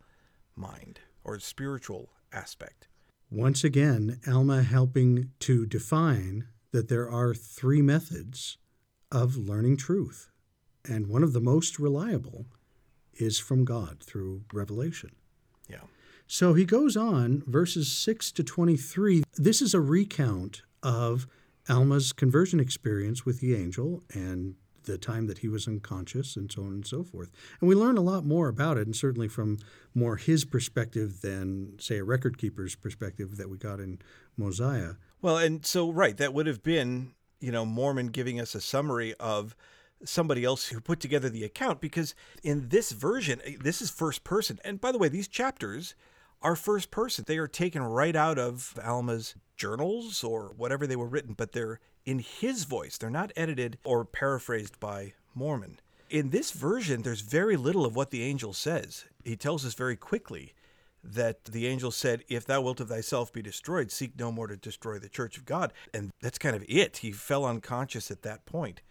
mind 0.57 1.01
or 1.23 1.39
spiritual 1.39 2.11
aspect. 2.33 2.89
Once 3.31 3.65
again, 3.65 4.21
Alma 4.27 4.63
helping 4.63 5.31
to 5.41 5.67
define 5.67 6.47
that 6.73 6.89
there 6.89 7.11
are 7.11 7.35
three 7.35 7.81
methods 7.81 8.59
of 9.11 9.37
learning 9.37 9.77
truth. 9.77 10.31
And 10.85 11.07
one 11.07 11.23
of 11.23 11.33
the 11.33 11.41
most 11.41 11.79
reliable 11.79 12.47
is 13.15 13.39
from 13.39 13.65
God 13.65 14.03
through 14.03 14.43
revelation. 14.53 15.13
So 16.27 16.55
he 16.55 16.65
goes 16.65 16.97
on, 16.97 17.43
verses 17.47 17.93
6 17.93 18.33
to 18.33 18.43
23. 18.43 19.25
This 19.35 19.61
is 19.61 19.75
a 19.75 19.81
recount 19.81 20.63
of 20.83 21.27
Alma's 21.69 22.13
conversion 22.13 22.61
experience 22.61 23.25
with 23.25 23.41
the 23.41 23.55
angel 23.55 24.03
and 24.13 24.55
the 24.85 24.99
time 24.99 25.27
that 25.27 25.39
he 25.39 25.49
was 25.49 25.67
unconscious 25.67 26.37
and 26.37 26.51
so 26.51 26.63
on 26.63 26.69
and 26.69 26.87
so 26.87 27.03
forth. 27.03 27.31
And 27.61 27.69
we 27.69 27.75
learn 27.75 27.97
a 27.97 28.03
lot 28.03 28.25
more 28.25 28.49
about 28.49 28.77
it, 28.77 28.87
and 28.87 28.95
certainly 28.95 29.29
from 29.29 29.59
more 29.95 30.17
his 30.17 30.45
perspective 30.45 31.21
than, 31.23 31.75
say, 31.79 31.99
a 31.99 32.05
record 32.05 32.39
keeper's 32.39 32.75
perspective 32.75 33.37
that 33.37 33.49
we 33.49 33.57
got 33.57 33.81
in 33.81 33.99
Mosiah. 34.37 34.95
Well, 35.23 35.39
and 35.39 35.65
so, 35.65 35.91
right, 35.91 36.17
that 36.19 36.35
would 36.35 36.47
have 36.47 36.63
been, 36.63 37.13
you 37.41 37.51
know, 37.53 37.65
Mormon 37.65 38.09
giving 38.09 38.41
us 38.41 38.55
a 38.55 38.61
summary 38.61 39.15
of 39.15 39.57
somebody 40.05 40.45
else 40.45 40.67
who 40.67 40.81
put 40.81 41.01
together 41.01 41.31
the 41.31 41.45
account 41.45 41.81
because 41.81 42.15
in 42.43 42.69
this 42.69 42.93
version, 42.93 43.41
this 43.61 43.81
is 43.81 43.91
first 43.91 44.23
person. 44.23 44.59
And 44.65 44.81
by 44.81 44.93
the 44.93 44.99
way, 44.99 45.09
these 45.09 45.29
chapters 45.29 45.95
are 46.45 46.55
first 46.55 46.91
person. 46.91 47.25
They 47.27 47.39
are 47.39 47.49
taken 47.49 47.83
right 47.83 48.15
out 48.15 48.39
of 48.39 48.79
Alma's 48.85 49.35
journals 49.57 50.23
or 50.23 50.53
whatever 50.57 50.87
they 50.87 50.95
were 50.95 51.09
written, 51.09 51.35
but 51.35 51.53
they're 51.53 51.81
in 52.05 52.19
his 52.19 52.65
voice. 52.65 52.99
They're 52.99 53.11
not 53.11 53.33
edited 53.35 53.79
or 53.83 54.05
paraphrased 54.05 54.79
by 54.79 55.15
Mormon. 55.35 55.81
In 56.11 56.31
this 56.31 56.53
version, 56.53 57.03
there's 57.03 57.23
very 57.23 57.57
little 57.57 57.87
of 57.87 57.97
what 57.97 58.11
the 58.11 58.23
angel 58.23 58.53
says. 58.53 59.07
He 59.25 59.37
tells 59.37 59.65
us 59.65 59.75
very 59.75 59.97
quickly 59.97 60.53
that 61.03 61.45
the 61.47 61.67
angel 61.67 61.91
said, 61.91 62.25
If 62.29 62.45
thou 62.45 62.61
wilt 62.61 62.81
of 62.81 62.89
thyself 62.89 63.33
be 63.33 63.43
destroyed, 63.43 63.91
seek 63.91 64.19
no 64.19 64.31
more 64.31 64.47
to 64.47 64.57
destroy 64.57 64.99
the 64.99 65.09
church 65.09 65.37
of 65.39 65.47
God. 65.47 65.73
And 65.93 66.11
that's 66.21 66.39
kind 66.39 66.55
of 66.55 66.65
it. 66.69 66.99
He 66.99 67.11
fell 67.11 67.45
unconscious 67.45 68.11
at 68.11 68.23
that 68.23 68.45
point. 68.47 68.83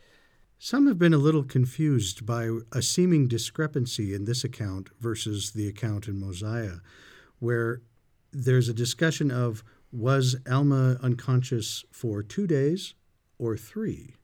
Some 0.58 0.88
have 0.88 0.98
been 0.98 1.14
a 1.14 1.18
little 1.18 1.44
confused 1.44 2.26
by 2.26 2.50
a 2.72 2.82
seeming 2.82 3.28
discrepancy 3.28 4.14
in 4.14 4.26
this 4.26 4.44
account 4.44 4.90
versus 5.00 5.52
the 5.52 5.68
account 5.68 6.08
in 6.08 6.20
Mosiah, 6.20 6.78
where 7.44 7.82
there's 8.32 8.70
a 8.70 8.74
discussion 8.74 9.30
of 9.30 9.64
was 9.92 10.36
Alma 10.50 10.98
unconscious 11.02 11.84
for 11.92 12.24
two 12.24 12.48
days 12.48 12.96
or 13.38 13.58
three? 13.58 14.16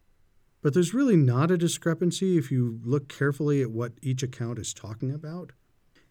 But 0.62 0.74
there's 0.74 0.94
really 0.94 1.16
not 1.16 1.52
a 1.52 1.58
discrepancy 1.58 2.38
if 2.38 2.52
you 2.52 2.80
look 2.84 3.08
carefully 3.08 3.62
at 3.62 3.72
what 3.72 3.94
each 4.02 4.24
account 4.24 4.58
is 4.58 4.74
talking 4.74 5.14
about. 5.14 5.52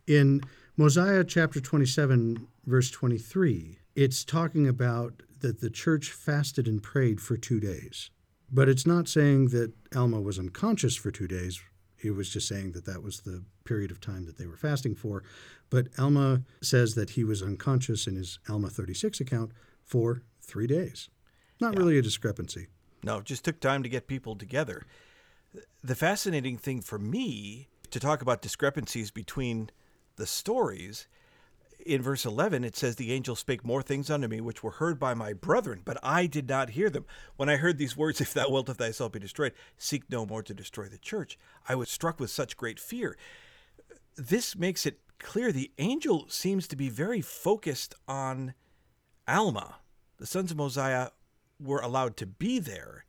In 0.07 0.43
Mosiah 0.77 1.25
chapter 1.25 1.61
27, 1.61 2.47
verse 2.67 2.91
23, 2.91 3.79
it's 3.95 4.25
talking 4.25 4.69
about 4.69 5.23
that 5.41 5.61
the 5.61 5.71
church 5.71 6.13
fasted 6.13 6.69
and 6.69 6.83
prayed 6.83 7.21
for 7.21 7.37
two 7.37 7.61
days. 7.61 8.11
But 8.51 8.69
it's 8.69 8.87
not 8.87 9.09
saying 9.09 9.49
that 9.49 9.73
Alma 9.95 10.21
was 10.21 10.39
unconscious 10.39 10.97
for 10.97 11.11
two 11.11 11.29
days. 11.29 11.61
It 12.03 12.13
was 12.13 12.31
just 12.31 12.49
saying 12.49 12.73
that 12.73 12.85
that 12.85 13.03
was 13.03 13.21
the 13.21 13.43
period 13.65 13.91
of 13.91 14.01
time 14.01 14.25
that 14.27 14.39
they 14.39 14.47
were 14.47 14.57
fasting 14.57 14.95
for. 14.95 15.23
But 15.71 15.89
Alma 15.99 16.43
says 16.63 16.95
that 16.95 17.11
he 17.11 17.25
was 17.25 17.43
unconscious 17.43 18.07
in 18.07 18.17
his 18.17 18.39
Alma 18.49 18.71
36 18.71 19.21
account 19.21 19.53
for 19.85 20.23
three 20.41 20.67
days. 20.67 21.09
Not 21.61 21.77
really 21.77 21.99
a 21.99 22.03
discrepancy. 22.03 22.69
No, 23.03 23.19
it 23.19 23.25
just 23.25 23.45
took 23.45 23.61
time 23.61 23.83
to 23.83 23.89
get 23.89 24.07
people 24.07 24.37
together. 24.37 24.87
The 25.83 25.95
fascinating 25.95 26.57
thing 26.57 26.81
for 26.81 26.99
me 26.99 27.69
to 27.91 28.01
talk 28.01 28.23
about 28.23 28.43
discrepancies 28.43 29.11
between 29.11 29.71
the 30.17 30.27
stories 30.27 31.07
in 31.85 32.03
verse 32.03 32.25
11 32.25 32.65
it 32.65 32.77
says 32.77 32.97
the 32.97 33.13
angel 33.13 33.37
spake 33.37 33.65
more 33.65 33.83
things 33.83 34.11
unto 34.11 34.27
me 34.27 34.41
which 34.41 34.63
were 34.63 34.73
heard 34.73 34.99
by 34.99 35.15
my 35.15 35.33
brethren 35.33 35.81
but 35.85 35.97
i 36.03 36.27
did 36.27 36.49
not 36.49 36.71
hear 36.71 36.91
them 36.91 37.05
when 37.37 37.49
i 37.49 37.57
heard 37.57 37.79
these 37.79 37.97
words 37.97 38.21
if 38.21 38.35
thou 38.35 38.49
wilt 38.49 38.69
of 38.69 38.77
thyself 38.77 39.13
be 39.13 39.19
destroyed 39.19 39.53
seek 39.77 40.11
no 40.11 40.27
more 40.27 40.43
to 40.43 40.53
destroy 40.53 40.87
the 40.87 40.99
church 40.99 41.39
i 41.69 41.75
was 41.75 41.89
struck 41.89 42.19
with 42.19 42.31
such 42.31 42.57
great 42.57 42.81
fear 42.81 43.17
this 44.17 44.57
makes 44.57 44.85
it 44.85 44.99
clear, 45.19 45.53
the 45.53 45.71
angel 45.79 46.27
seems 46.29 46.67
to 46.69 46.77
be 46.77 46.89
very 46.89 47.21
focused 47.21 47.95
on 48.07 48.55
Alma. 49.27 49.77
The 50.19 50.27
sons 50.27 50.51
of 50.51 50.57
Mosiah 50.57 51.11
were 51.61 51.81
allowed 51.81 52.17
to 52.19 52.27
be 52.27 52.59
there, 52.59 53.05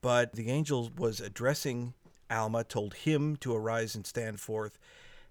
but 0.00 0.32
the 0.32 0.50
angel 0.50 0.90
was 0.96 1.20
addressing 1.20 1.94
Alma, 2.30 2.64
told 2.64 2.94
him 2.94 3.36
to 3.36 3.54
arise 3.54 3.94
and 3.94 4.06
stand 4.06 4.40
forth, 4.40 4.78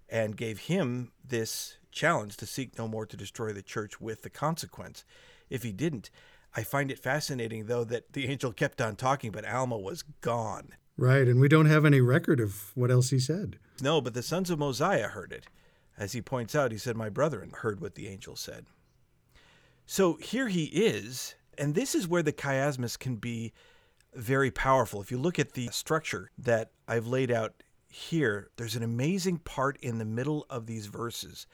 and 0.08 0.36
gave 0.36 0.60
him 0.60 1.12
this 1.24 1.78
challenge 1.92 2.36
to 2.38 2.46
seek 2.46 2.78
no 2.78 2.88
more 2.88 3.06
to 3.06 3.16
destroy 3.16 3.52
the 3.52 3.62
church 3.62 4.00
with 4.00 4.22
the 4.22 4.30
consequence 4.30 5.04
if 5.48 5.62
he 5.62 5.72
didn't. 5.72 6.10
I 6.56 6.62
find 6.62 6.90
it 6.90 6.98
fascinating, 6.98 7.66
though, 7.66 7.84
that 7.84 8.12
the 8.12 8.26
angel 8.28 8.52
kept 8.52 8.80
on 8.80 8.96
talking, 8.96 9.30
but 9.30 9.48
Alma 9.48 9.78
was 9.78 10.02
gone. 10.20 10.70
Right, 10.96 11.26
and 11.26 11.40
we 11.40 11.48
don't 11.48 11.66
have 11.66 11.84
any 11.84 12.00
record 12.00 12.40
of 12.40 12.72
what 12.74 12.90
else 12.90 13.10
he 13.10 13.18
said. 13.18 13.58
No, 13.80 14.00
but 14.00 14.14
the 14.14 14.22
sons 14.22 14.50
of 14.50 14.58
Mosiah 14.58 15.08
heard 15.08 15.32
it. 15.32 15.46
As 15.96 16.12
he 16.12 16.20
points 16.20 16.54
out, 16.54 16.72
he 16.72 16.78
said, 16.78 16.96
My 16.96 17.08
brethren 17.08 17.52
heard 17.54 17.80
what 17.80 17.94
the 17.94 18.08
angel 18.08 18.36
said. 18.36 18.66
So 19.86 20.14
here 20.14 20.48
he 20.48 20.64
is, 20.64 21.34
and 21.58 21.74
this 21.74 21.94
is 21.94 22.08
where 22.08 22.22
the 22.22 22.32
chiasmus 22.32 22.98
can 22.98 23.16
be 23.16 23.52
very 24.14 24.50
powerful. 24.50 25.00
If 25.00 25.10
you 25.10 25.18
look 25.18 25.38
at 25.38 25.52
the 25.52 25.68
structure 25.68 26.30
that 26.38 26.70
I've 26.86 27.06
laid 27.06 27.30
out 27.30 27.62
here, 27.88 28.50
there's 28.56 28.76
an 28.76 28.82
amazing 28.82 29.38
part 29.38 29.78
in 29.78 29.98
the 29.98 30.04
middle 30.04 30.46
of 30.48 30.66
these 30.66 30.86
verses. 30.86 31.46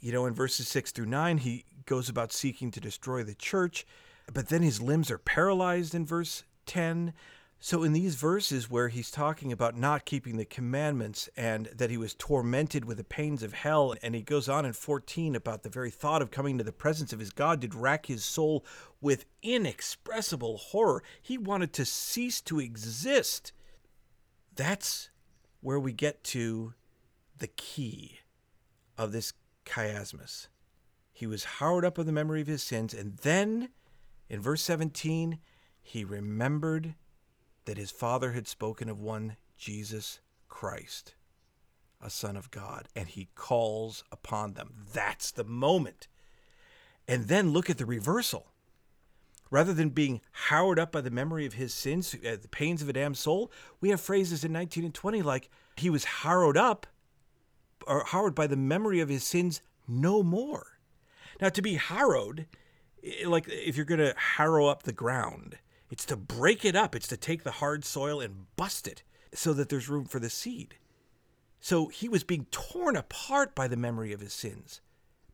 You 0.00 0.12
know, 0.12 0.26
in 0.26 0.34
verses 0.34 0.68
6 0.68 0.92
through 0.92 1.06
9, 1.06 1.38
he 1.38 1.64
goes 1.86 2.08
about 2.08 2.32
seeking 2.32 2.70
to 2.72 2.80
destroy 2.80 3.22
the 3.22 3.34
church, 3.34 3.86
but 4.32 4.48
then 4.48 4.62
his 4.62 4.80
limbs 4.80 5.10
are 5.10 5.18
paralyzed 5.18 5.94
in 5.94 6.04
verse 6.04 6.44
10. 6.66 7.12
So, 7.58 7.82
in 7.82 7.94
these 7.94 8.16
verses 8.16 8.70
where 8.70 8.88
he's 8.88 9.10
talking 9.10 9.50
about 9.50 9.76
not 9.76 10.04
keeping 10.04 10.36
the 10.36 10.44
commandments 10.44 11.30
and 11.36 11.66
that 11.74 11.90
he 11.90 11.96
was 11.96 12.14
tormented 12.14 12.84
with 12.84 12.98
the 12.98 13.04
pains 13.04 13.42
of 13.42 13.54
hell, 13.54 13.94
and 14.02 14.14
he 14.14 14.20
goes 14.20 14.48
on 14.48 14.66
in 14.66 14.74
14 14.74 15.34
about 15.34 15.62
the 15.62 15.70
very 15.70 15.90
thought 15.90 16.20
of 16.20 16.30
coming 16.30 16.58
to 16.58 16.64
the 16.64 16.72
presence 16.72 17.12
of 17.14 17.18
his 17.18 17.30
God 17.30 17.60
did 17.60 17.74
rack 17.74 18.06
his 18.06 18.24
soul 18.24 18.64
with 19.00 19.24
inexpressible 19.42 20.58
horror. 20.58 21.02
He 21.22 21.38
wanted 21.38 21.72
to 21.74 21.86
cease 21.86 22.42
to 22.42 22.60
exist. 22.60 23.52
That's 24.54 25.08
where 25.60 25.80
we 25.80 25.92
get 25.92 26.22
to 26.24 26.74
the 27.38 27.48
key 27.48 28.20
of 28.98 29.12
this 29.12 29.32
chiasmus. 29.66 30.48
He 31.12 31.26
was 31.26 31.44
harrowed 31.44 31.84
up 31.84 31.98
of 31.98 32.06
the 32.06 32.12
memory 32.12 32.40
of 32.40 32.46
his 32.46 32.62
sins, 32.62 32.92
and 32.92 33.16
then 33.18 33.70
in 34.28 34.40
verse 34.40 34.62
17, 34.62 35.38
he 35.82 36.04
remembered 36.04 36.94
that 37.64 37.78
his 37.78 37.90
father 37.90 38.32
had 38.32 38.48
spoken 38.48 38.88
of 38.88 39.00
one 39.00 39.36
Jesus 39.56 40.20
Christ, 40.48 41.14
a 42.02 42.10
son 42.10 42.36
of 42.36 42.50
God, 42.50 42.88
and 42.94 43.08
he 43.08 43.28
calls 43.34 44.04
upon 44.10 44.54
them. 44.54 44.74
That's 44.92 45.30
the 45.30 45.44
moment. 45.44 46.08
And 47.08 47.28
then 47.28 47.52
look 47.52 47.70
at 47.70 47.78
the 47.78 47.86
reversal. 47.86 48.48
Rather 49.48 49.72
than 49.72 49.90
being 49.90 50.20
harrowed 50.32 50.78
up 50.78 50.90
by 50.90 51.00
the 51.00 51.10
memory 51.10 51.46
of 51.46 51.52
his 51.52 51.72
sins, 51.72 52.14
uh, 52.14 52.36
the 52.40 52.48
pains 52.48 52.82
of 52.82 52.88
a 52.88 52.92
damned 52.92 53.16
soul, 53.16 53.52
we 53.80 53.90
have 53.90 54.00
phrases 54.00 54.42
in 54.42 54.52
19 54.52 54.84
and 54.84 54.94
20 54.94 55.22
like, 55.22 55.48
he 55.76 55.88
was 55.88 56.04
harrowed 56.04 56.56
up 56.56 56.86
or 57.86 58.04
harrowed 58.04 58.34
by 58.34 58.46
the 58.46 58.56
memory 58.56 59.00
of 59.00 59.08
his 59.08 59.24
sins 59.24 59.60
no 59.88 60.22
more. 60.22 60.78
Now, 61.40 61.48
to 61.50 61.62
be 61.62 61.74
harrowed, 61.74 62.46
like 63.24 63.46
if 63.48 63.76
you're 63.76 63.84
going 63.84 64.00
to 64.00 64.14
harrow 64.16 64.66
up 64.66 64.82
the 64.82 64.92
ground, 64.92 65.58
it's 65.90 66.04
to 66.06 66.16
break 66.16 66.64
it 66.64 66.74
up, 66.74 66.94
it's 66.94 67.08
to 67.08 67.16
take 67.16 67.44
the 67.44 67.52
hard 67.52 67.84
soil 67.84 68.20
and 68.20 68.46
bust 68.56 68.88
it 68.88 69.02
so 69.32 69.52
that 69.52 69.68
there's 69.68 69.88
room 69.88 70.04
for 70.04 70.18
the 70.18 70.30
seed. 70.30 70.76
So 71.60 71.86
he 71.88 72.08
was 72.08 72.24
being 72.24 72.46
torn 72.50 72.96
apart 72.96 73.54
by 73.54 73.68
the 73.68 73.76
memory 73.76 74.12
of 74.12 74.20
his 74.20 74.32
sins. 74.32 74.80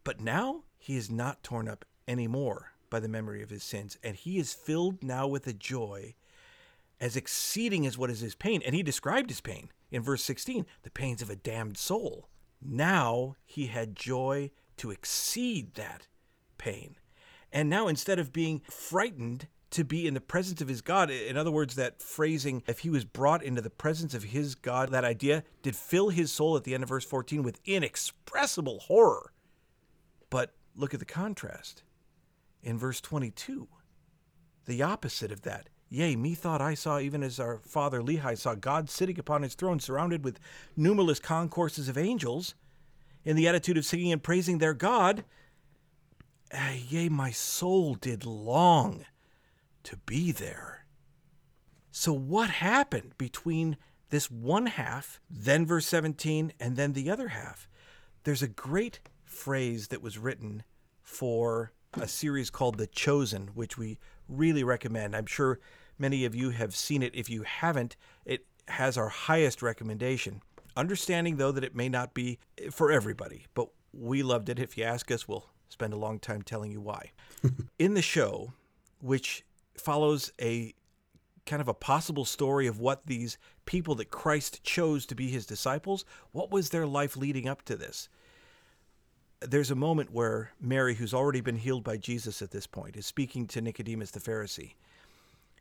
But 0.04 0.20
now 0.20 0.64
he 0.78 0.96
is 0.96 1.10
not 1.10 1.42
torn 1.42 1.68
up 1.68 1.84
anymore 2.08 2.72
by 2.90 3.00
the 3.00 3.08
memory 3.08 3.42
of 3.42 3.50
his 3.50 3.62
sins, 3.62 3.96
and 4.02 4.16
he 4.16 4.38
is 4.38 4.52
filled 4.52 5.02
now 5.02 5.26
with 5.26 5.46
a 5.46 5.52
joy 5.52 6.14
as 7.00 7.16
exceeding 7.16 7.86
as 7.86 7.96
what 7.96 8.10
is 8.10 8.20
his 8.20 8.34
pain. 8.34 8.62
And 8.64 8.74
he 8.74 8.82
described 8.82 9.30
his 9.30 9.40
pain 9.40 9.70
in 9.90 10.02
verse 10.02 10.22
16 10.22 10.66
the 10.82 10.90
pains 10.90 11.22
of 11.22 11.30
a 11.30 11.36
damned 11.36 11.78
soul. 11.78 12.28
Now 12.64 13.36
he 13.44 13.66
had 13.66 13.96
joy 13.96 14.50
to 14.78 14.90
exceed 14.90 15.74
that 15.74 16.06
pain. 16.58 16.96
And 17.52 17.68
now 17.68 17.88
instead 17.88 18.18
of 18.18 18.32
being 18.32 18.62
frightened 18.70 19.48
to 19.72 19.84
be 19.84 20.06
in 20.06 20.14
the 20.14 20.20
presence 20.20 20.60
of 20.60 20.68
his 20.68 20.82
God. 20.82 21.10
In 21.10 21.36
other 21.36 21.50
words, 21.50 21.74
that 21.74 22.00
phrasing, 22.00 22.62
if 22.66 22.80
he 22.80 22.90
was 22.90 23.04
brought 23.04 23.42
into 23.42 23.62
the 23.62 23.70
presence 23.70 24.12
of 24.14 24.22
his 24.22 24.54
God, 24.54 24.90
that 24.90 25.04
idea 25.04 25.44
did 25.62 25.74
fill 25.74 26.10
his 26.10 26.30
soul 26.30 26.56
at 26.56 26.64
the 26.64 26.74
end 26.74 26.82
of 26.82 26.90
verse 26.90 27.06
14 27.06 27.42
with 27.42 27.58
inexpressible 27.64 28.80
horror. 28.80 29.32
But 30.28 30.54
look 30.76 30.92
at 30.92 31.00
the 31.00 31.06
contrast. 31.06 31.82
In 32.62 32.78
verse 32.78 33.00
22, 33.00 33.66
the 34.66 34.82
opposite 34.82 35.32
of 35.32 35.42
that. 35.42 35.68
Yea, 35.92 36.16
methought 36.16 36.62
I 36.62 36.72
saw, 36.72 36.98
even 36.98 37.22
as 37.22 37.38
our 37.38 37.58
father 37.58 38.00
Lehi 38.00 38.38
saw, 38.38 38.54
God 38.54 38.88
sitting 38.88 39.18
upon 39.18 39.42
his 39.42 39.54
throne, 39.54 39.78
surrounded 39.78 40.24
with 40.24 40.40
numberless 40.74 41.20
concourses 41.20 41.86
of 41.86 41.98
angels, 41.98 42.54
in 43.26 43.36
the 43.36 43.46
attitude 43.46 43.76
of 43.76 43.84
singing 43.84 44.10
and 44.10 44.22
praising 44.22 44.56
their 44.56 44.72
God. 44.72 45.22
Uh, 46.50 46.76
yea, 46.88 47.10
my 47.10 47.30
soul 47.30 47.94
did 47.94 48.24
long 48.24 49.04
to 49.82 49.98
be 49.98 50.32
there. 50.32 50.86
So, 51.90 52.14
what 52.14 52.48
happened 52.48 53.12
between 53.18 53.76
this 54.08 54.30
one 54.30 54.66
half, 54.66 55.20
then 55.28 55.66
verse 55.66 55.84
17, 55.86 56.54
and 56.58 56.74
then 56.74 56.94
the 56.94 57.10
other 57.10 57.28
half? 57.28 57.68
There's 58.24 58.42
a 58.42 58.48
great 58.48 59.00
phrase 59.24 59.88
that 59.88 60.00
was 60.00 60.16
written 60.16 60.62
for 61.02 61.72
a 61.92 62.08
series 62.08 62.48
called 62.48 62.78
The 62.78 62.86
Chosen, 62.86 63.48
which 63.48 63.76
we 63.76 63.98
really 64.26 64.64
recommend. 64.64 65.14
I'm 65.14 65.26
sure 65.26 65.60
many 65.98 66.24
of 66.24 66.34
you 66.34 66.50
have 66.50 66.74
seen 66.74 67.02
it. 67.02 67.14
If 67.14 67.30
you 67.30 67.42
haven't, 67.42 67.96
it 68.24 68.46
has 68.68 68.96
our 68.96 69.08
highest 69.08 69.62
recommendation. 69.62 70.42
Understanding, 70.76 71.36
though, 71.36 71.52
that 71.52 71.64
it 71.64 71.74
may 71.74 71.88
not 71.88 72.14
be 72.14 72.38
for 72.70 72.90
everybody, 72.90 73.46
but 73.54 73.68
we 73.92 74.22
loved 74.22 74.48
it. 74.48 74.58
If 74.58 74.78
you 74.78 74.84
ask 74.84 75.10
us, 75.10 75.28
we'll 75.28 75.46
spend 75.68 75.92
a 75.92 75.98
long 75.98 76.18
time 76.18 76.42
telling 76.42 76.72
you 76.72 76.80
why. 76.80 77.12
In 77.78 77.94
the 77.94 78.02
show, 78.02 78.52
which 79.00 79.44
follows 79.76 80.32
a 80.40 80.74
kind 81.44 81.60
of 81.60 81.68
a 81.68 81.74
possible 81.74 82.24
story 82.24 82.66
of 82.66 82.78
what 82.78 83.06
these 83.06 83.36
people 83.64 83.94
that 83.96 84.10
Christ 84.10 84.62
chose 84.62 85.06
to 85.06 85.14
be 85.14 85.28
his 85.28 85.46
disciples, 85.46 86.04
what 86.30 86.50
was 86.50 86.70
their 86.70 86.86
life 86.86 87.16
leading 87.16 87.48
up 87.48 87.62
to 87.62 87.76
this? 87.76 88.08
There's 89.40 89.72
a 89.72 89.76
moment 89.76 90.12
where 90.12 90.52
Mary, 90.60 90.94
who's 90.94 91.12
already 91.14 91.40
been 91.40 91.56
healed 91.56 91.82
by 91.82 91.96
Jesus 91.96 92.42
at 92.42 92.52
this 92.52 92.66
point, 92.66 92.96
is 92.96 93.06
speaking 93.06 93.46
to 93.48 93.60
Nicodemus 93.60 94.12
the 94.12 94.20
Pharisee, 94.20 94.74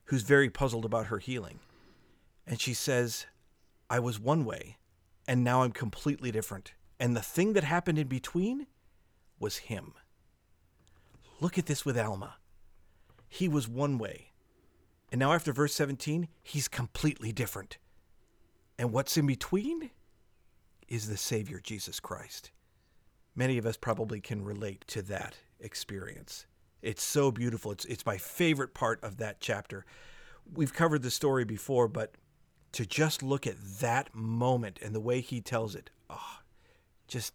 who's 0.06 0.24
very 0.24 0.50
puzzled 0.50 0.86
about 0.86 1.08
her 1.08 1.20
healing. 1.20 1.60
And 2.46 2.60
she 2.60 2.74
says, 2.74 3.26
I 3.90 4.00
was 4.00 4.20
one 4.20 4.46
way, 4.46 4.78
and 5.28 5.44
now 5.44 5.64
I'm 5.64 5.72
completely 5.72 6.32
different. 6.32 6.74
And 7.00 7.16
the 7.16 7.22
thing 7.22 7.54
that 7.54 7.64
happened 7.64 7.98
in 7.98 8.08
between 8.08 8.68
was 9.40 9.58
him. 9.58 9.94
Look 11.40 11.58
at 11.58 11.66
this 11.66 11.86
with 11.86 11.98
Alma 11.98 12.36
he 13.32 13.48
was 13.48 13.66
one 13.66 13.98
way. 13.98 14.34
And 15.10 15.20
now, 15.20 15.32
after 15.32 15.54
verse 15.54 15.74
17, 15.74 16.28
he's 16.44 16.68
completely 16.68 17.32
different. 17.32 17.78
And 18.78 18.92
what's 18.92 19.16
in 19.16 19.26
between 19.26 19.90
is 20.90 21.08
the 21.08 21.16
Savior, 21.16 21.62
Jesus 21.64 22.02
Christ. 22.02 22.52
Many 23.34 23.58
of 23.58 23.66
us 23.66 23.78
probably 23.78 24.20
can 24.20 24.44
relate 24.44 24.84
to 24.88 25.02
that 25.04 25.38
experience. 25.62 26.46
It's 26.82 27.04
so 27.04 27.32
beautiful. 27.32 27.72
It's, 27.72 27.86
it's 27.86 28.06
my 28.06 28.18
favorite 28.18 28.74
part 28.74 29.04
of 29.04 29.18
that 29.18 29.40
chapter. 29.40 29.86
We've 30.54 30.74
covered 30.74 31.04
the 31.04 31.12
story 31.12 31.46
before, 31.46 31.88
but 31.88 32.16
to 32.74 32.86
just 32.86 33.22
look 33.22 33.46
at 33.46 33.58
that 33.80 34.14
moment 34.14 34.80
and 34.82 34.96
the 34.96 35.00
way 35.00 35.22
he 35.22 35.42
tells 35.42 35.76
it, 35.76 35.90
oh, 36.10 36.40
just 37.08 37.34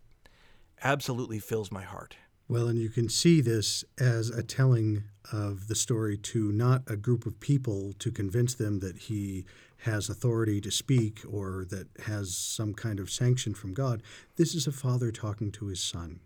absolutely 0.82 1.38
fills 1.38 1.70
my 1.70 1.82
heart. 1.82 2.16
Well, 2.48 2.68
and 2.68 2.78
you 2.78 2.90
can 2.90 3.08
see 3.08 3.40
this 3.40 3.84
as 3.98 4.30
a 4.30 4.42
telling 4.42 5.04
of 5.32 5.66
the 5.66 5.74
story 5.74 6.16
to 6.16 6.52
not 6.52 6.82
a 6.86 6.96
group 6.96 7.26
of 7.26 7.40
people 7.40 7.92
to 7.98 8.10
convince 8.12 8.54
them 8.54 8.78
that 8.80 8.96
he 8.96 9.44
has 9.78 10.08
authority 10.08 10.60
to 10.60 10.70
speak 10.70 11.22
or 11.28 11.66
that 11.70 11.88
has 12.06 12.36
some 12.36 12.72
kind 12.72 13.00
of 13.00 13.10
sanction 13.10 13.52
from 13.52 13.74
God. 13.74 14.02
This 14.36 14.54
is 14.54 14.66
a 14.66 14.72
father 14.72 15.10
talking 15.10 15.50
to 15.52 15.66
his 15.66 15.82
son. 15.82 16.20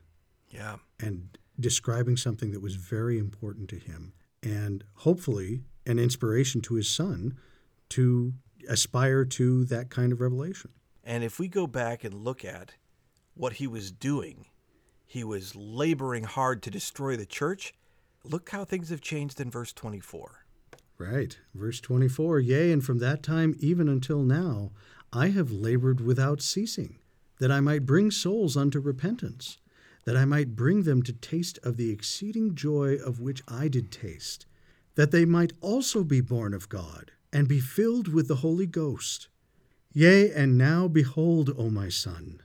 Yeah. 0.50 0.76
And 0.98 1.38
describing 1.60 2.16
something 2.16 2.52
that 2.52 2.60
was 2.60 2.76
very 2.76 3.18
important 3.18 3.68
to 3.70 3.76
him 3.76 4.12
and 4.42 4.84
hopefully 4.94 5.62
an 5.86 5.98
inspiration 5.98 6.60
to 6.62 6.74
his 6.74 6.88
son 6.88 7.36
to 7.90 8.32
aspire 8.68 9.24
to 9.24 9.64
that 9.64 9.90
kind 9.90 10.12
of 10.12 10.20
revelation. 10.20 10.70
And 11.04 11.24
if 11.24 11.38
we 11.38 11.48
go 11.48 11.66
back 11.66 12.04
and 12.04 12.14
look 12.14 12.44
at 12.44 12.72
what 13.34 13.54
he 13.54 13.66
was 13.66 13.90
doing, 13.90 14.46
he 15.06 15.24
was 15.24 15.56
laboring 15.56 16.24
hard 16.24 16.62
to 16.62 16.70
destroy 16.70 17.16
the 17.16 17.26
church 17.26 17.74
look 18.24 18.50
how 18.50 18.64
things 18.64 18.90
have 18.90 19.00
changed 19.00 19.40
in 19.40 19.50
verse 19.50 19.72
24. 19.72 20.44
Right. 20.98 21.38
Verse 21.54 21.80
24 21.80 22.40
Yea, 22.40 22.72
and 22.72 22.84
from 22.84 22.98
that 22.98 23.22
time 23.22 23.56
even 23.58 23.88
until 23.88 24.22
now, 24.22 24.70
I 25.12 25.28
have 25.28 25.50
labored 25.50 26.00
without 26.00 26.42
ceasing 26.42 26.98
that 27.38 27.50
I 27.50 27.60
might 27.60 27.86
bring 27.86 28.10
souls 28.10 28.56
unto 28.56 28.78
repentance, 28.78 29.58
that 30.10 30.16
I 30.16 30.24
might 30.24 30.56
bring 30.56 30.82
them 30.82 31.04
to 31.04 31.12
taste 31.12 31.60
of 31.62 31.76
the 31.76 31.92
exceeding 31.92 32.56
joy 32.56 32.96
of 32.96 33.20
which 33.20 33.44
I 33.46 33.68
did 33.68 33.92
taste, 33.92 34.44
that 34.96 35.12
they 35.12 35.24
might 35.24 35.52
also 35.60 36.02
be 36.02 36.20
born 36.20 36.52
of 36.52 36.68
God, 36.68 37.12
and 37.32 37.46
be 37.46 37.60
filled 37.60 38.08
with 38.08 38.26
the 38.26 38.42
Holy 38.42 38.66
Ghost. 38.66 39.28
Yea, 39.92 40.32
and 40.32 40.58
now 40.58 40.88
behold, 40.88 41.54
O 41.56 41.70
my 41.70 41.88
son, 41.88 42.42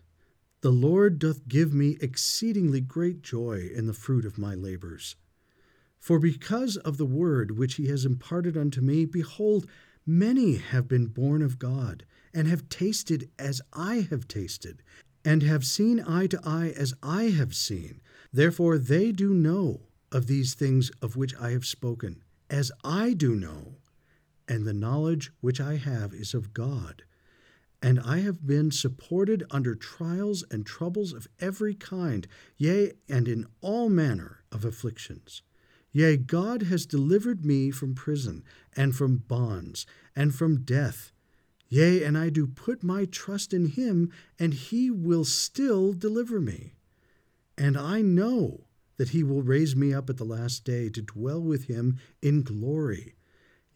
the 0.61 0.69
Lord 0.69 1.17
doth 1.17 1.47
give 1.47 1.73
me 1.73 1.97
exceedingly 2.01 2.81
great 2.81 3.23
joy 3.23 3.67
in 3.73 3.87
the 3.87 3.93
fruit 3.93 4.25
of 4.25 4.37
my 4.37 4.53
labors. 4.53 5.15
For 5.97 6.19
because 6.19 6.77
of 6.77 6.97
the 6.97 7.03
word 7.07 7.57
which 7.57 7.77
he 7.77 7.87
has 7.87 8.05
imparted 8.05 8.55
unto 8.55 8.79
me, 8.79 9.05
behold, 9.05 9.67
many 10.05 10.57
have 10.57 10.87
been 10.87 11.07
born 11.07 11.41
of 11.41 11.57
God, 11.57 12.05
and 12.31 12.47
have 12.47 12.69
tasted 12.69 13.31
as 13.39 13.59
I 13.73 14.07
have 14.11 14.27
tasted, 14.27 14.83
and 15.25 15.41
have 15.41 15.65
seen 15.65 15.99
eye 16.07 16.27
to 16.27 16.39
eye 16.45 16.71
as 16.77 16.93
I 17.01 17.23
have 17.25 17.55
seen. 17.55 17.99
Therefore 18.31 18.77
they 18.77 19.11
do 19.11 19.33
know 19.33 19.81
of 20.11 20.27
these 20.27 20.53
things 20.53 20.91
of 21.01 21.17
which 21.17 21.35
I 21.35 21.51
have 21.51 21.65
spoken, 21.65 22.23
as 22.49 22.71
I 22.83 23.13
do 23.13 23.35
know, 23.35 23.77
and 24.47 24.65
the 24.65 24.73
knowledge 24.73 25.31
which 25.41 25.59
I 25.59 25.77
have 25.77 26.13
is 26.13 26.33
of 26.35 26.53
God. 26.53 27.03
And 27.81 27.99
I 27.99 28.19
have 28.19 28.45
been 28.45 28.71
supported 28.71 29.43
under 29.51 29.75
trials 29.75 30.43
and 30.49 30.65
troubles 30.65 31.11
of 31.11 31.27
every 31.39 31.73
kind, 31.73 32.27
yea, 32.57 32.93
and 33.09 33.27
in 33.27 33.47
all 33.61 33.89
manner 33.89 34.43
of 34.51 34.63
afflictions. 34.63 35.41
Yea, 35.91 36.17
God 36.17 36.63
has 36.63 36.85
delivered 36.85 37.45
me 37.45 37.71
from 37.71 37.95
prison, 37.95 38.43
and 38.75 38.95
from 38.95 39.17
bonds, 39.17 39.85
and 40.15 40.35
from 40.35 40.63
death. 40.63 41.11
Yea, 41.67 42.03
and 42.03 42.17
I 42.17 42.29
do 42.29 42.45
put 42.45 42.83
my 42.83 43.05
trust 43.05 43.53
in 43.53 43.65
him, 43.65 44.11
and 44.37 44.53
he 44.53 44.91
will 44.91 45.25
still 45.25 45.93
deliver 45.93 46.39
me. 46.39 46.75
And 47.57 47.77
I 47.77 48.01
know 48.01 48.65
that 48.97 49.09
he 49.09 49.23
will 49.23 49.41
raise 49.41 49.75
me 49.75 49.93
up 49.93 50.09
at 50.09 50.17
the 50.17 50.23
last 50.23 50.63
day 50.63 50.89
to 50.89 51.01
dwell 51.01 51.41
with 51.41 51.65
him 51.65 51.97
in 52.21 52.43
glory. 52.43 53.15